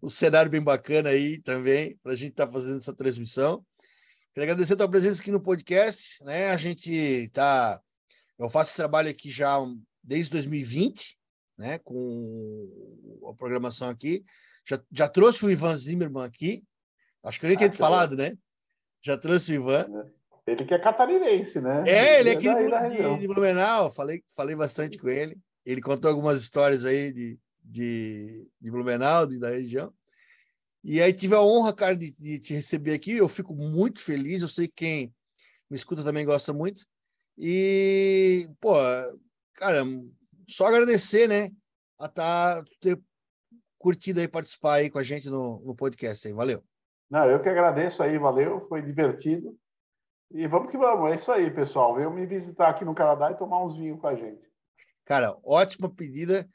um 0.02 0.08
cenário 0.08 0.50
bem 0.50 0.62
bacana 0.62 1.10
aí 1.10 1.38
também 1.40 1.98
para 2.02 2.12
a 2.12 2.14
gente 2.14 2.30
estar 2.30 2.46
tá 2.46 2.52
fazendo 2.52 2.78
essa 2.78 2.94
transmissão. 2.94 3.64
Queria 4.32 4.52
agradecer 4.52 4.74
a 4.74 4.76
tua 4.76 4.88
presença 4.88 5.20
aqui 5.20 5.32
no 5.32 5.42
podcast, 5.42 6.24
né? 6.24 6.50
A 6.50 6.56
gente 6.56 6.90
está, 6.92 7.80
eu 8.38 8.48
faço 8.48 8.70
esse 8.70 8.76
trabalho 8.76 9.10
aqui 9.10 9.28
já 9.30 9.58
desde 10.02 10.30
2020, 10.30 11.18
né? 11.58 11.78
Com 11.78 13.28
a 13.28 13.34
programação 13.34 13.88
aqui, 13.88 14.22
já, 14.64 14.80
já 14.92 15.08
trouxe 15.08 15.44
o 15.44 15.50
Ivan 15.50 15.76
Zimmerman 15.76 16.24
aqui. 16.24 16.62
Acho 17.24 17.40
que 17.40 17.46
eu 17.46 17.48
nem 17.48 17.56
tinha 17.56 17.68
ah, 17.68 17.72
falado, 17.72 18.16
né? 18.16 18.36
Já 19.02 19.18
trouxe 19.18 19.52
o 19.52 19.54
Ivan. 19.56 19.86
Ele 20.46 20.64
que 20.64 20.74
é 20.74 20.78
catarinense, 20.78 21.60
né? 21.60 21.84
É, 21.86 22.20
ele 22.20 22.30
é 22.30 22.32
aqui 22.32 22.48
de, 22.48 23.18
de 23.18 23.28
Blumenau. 23.28 23.90
Falei, 23.90 24.22
falei 24.34 24.54
bastante 24.54 24.96
com 24.96 25.08
ele. 25.08 25.36
Ele 25.64 25.80
contou 25.80 26.10
algumas 26.10 26.40
histórias 26.40 26.84
aí 26.84 27.12
de, 27.12 27.38
de, 27.62 28.48
de 28.60 28.70
Blumenau, 28.70 29.26
de, 29.26 29.38
da 29.38 29.50
região. 29.50 29.92
E 30.82 31.00
aí 31.00 31.12
tive 31.12 31.34
a 31.34 31.42
honra, 31.42 31.72
cara, 31.74 31.94
de, 31.94 32.12
de, 32.12 32.38
te 32.38 32.54
receber 32.54 32.94
aqui. 32.94 33.12
Eu 33.12 33.28
fico 33.28 33.54
muito 33.54 34.00
feliz. 34.00 34.42
Eu 34.42 34.48
sei 34.48 34.66
que 34.66 34.74
quem 34.76 35.14
me 35.68 35.76
escuta 35.76 36.02
também 36.02 36.24
gosta 36.24 36.52
muito. 36.52 36.86
E, 37.36 38.48
pô, 38.60 38.74
cara, 39.54 39.82
só 40.48 40.66
agradecer, 40.66 41.28
né? 41.28 41.50
A 41.98 42.08
tá, 42.08 42.64
ter 42.80 42.98
curtido 43.78 44.20
aí 44.20 44.28
participar 44.28 44.74
aí 44.74 44.90
com 44.90 44.98
a 44.98 45.02
gente 45.02 45.28
no, 45.28 45.60
no 45.60 45.74
podcast 45.74 46.26
aí. 46.26 46.32
Valeu. 46.32 46.62
Não, 47.10 47.24
eu 47.24 47.42
que 47.42 47.48
agradeço 47.48 48.02
aí, 48.02 48.18
valeu, 48.18 48.66
foi 48.68 48.82
divertido. 48.82 49.56
E 50.30 50.46
vamos 50.46 50.70
que 50.70 50.78
vamos, 50.78 51.10
é 51.10 51.14
isso 51.16 51.30
aí, 51.32 51.50
pessoal. 51.50 51.94
Venham 51.94 52.12
me 52.12 52.24
visitar 52.24 52.68
aqui 52.68 52.84
no 52.84 52.94
Canadá 52.94 53.32
e 53.32 53.36
tomar 53.36 53.64
uns 53.64 53.76
vinhos 53.76 54.00
com 54.00 54.06
a 54.06 54.14
gente. 54.14 54.49
Cara, 55.04 55.36
ótima 55.44 55.88
pedida. 55.88 56.48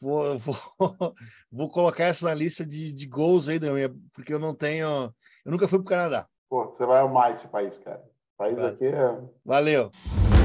Vou, 0.00 0.38
vou, 0.38 0.56
vou 1.50 1.68
colocar 1.68 2.04
essa 2.04 2.26
na 2.26 2.34
lista 2.34 2.64
de, 2.64 2.92
de 2.92 3.06
gols 3.06 3.48
aí, 3.48 3.58
porque 4.12 4.32
eu 4.32 4.38
não 4.38 4.54
tenho. 4.54 5.12
Eu 5.44 5.52
nunca 5.52 5.66
fui 5.66 5.78
para 5.78 5.86
o 5.86 5.88
Canadá. 5.88 6.26
Pô, 6.48 6.66
você 6.66 6.86
vai 6.86 7.00
amar 7.00 7.32
esse 7.32 7.48
país, 7.48 7.76
cara. 7.78 8.02
País 8.36 8.54
Valeu. 8.54 8.70
aqui 8.70 8.86
é. 8.86 9.18
Valeu. 9.44 9.90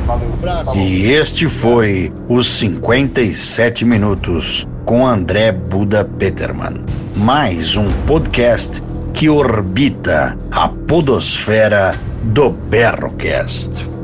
Valeu. 0.06 0.32
Tá 0.42 0.76
e 0.76 1.12
este 1.12 1.48
foi 1.48 2.12
os 2.28 2.48
57 2.48 3.86
minutos 3.86 4.68
com 4.86 5.06
André 5.06 5.52
Buda 5.52 6.04
Peterman. 6.04 6.84
Mais 7.16 7.78
um 7.78 7.88
podcast 8.06 8.82
que 9.14 9.30
orbita 9.30 10.38
a 10.50 10.70
podosfera 10.70 11.92
do 12.24 12.50
Berrocast. 12.50 14.01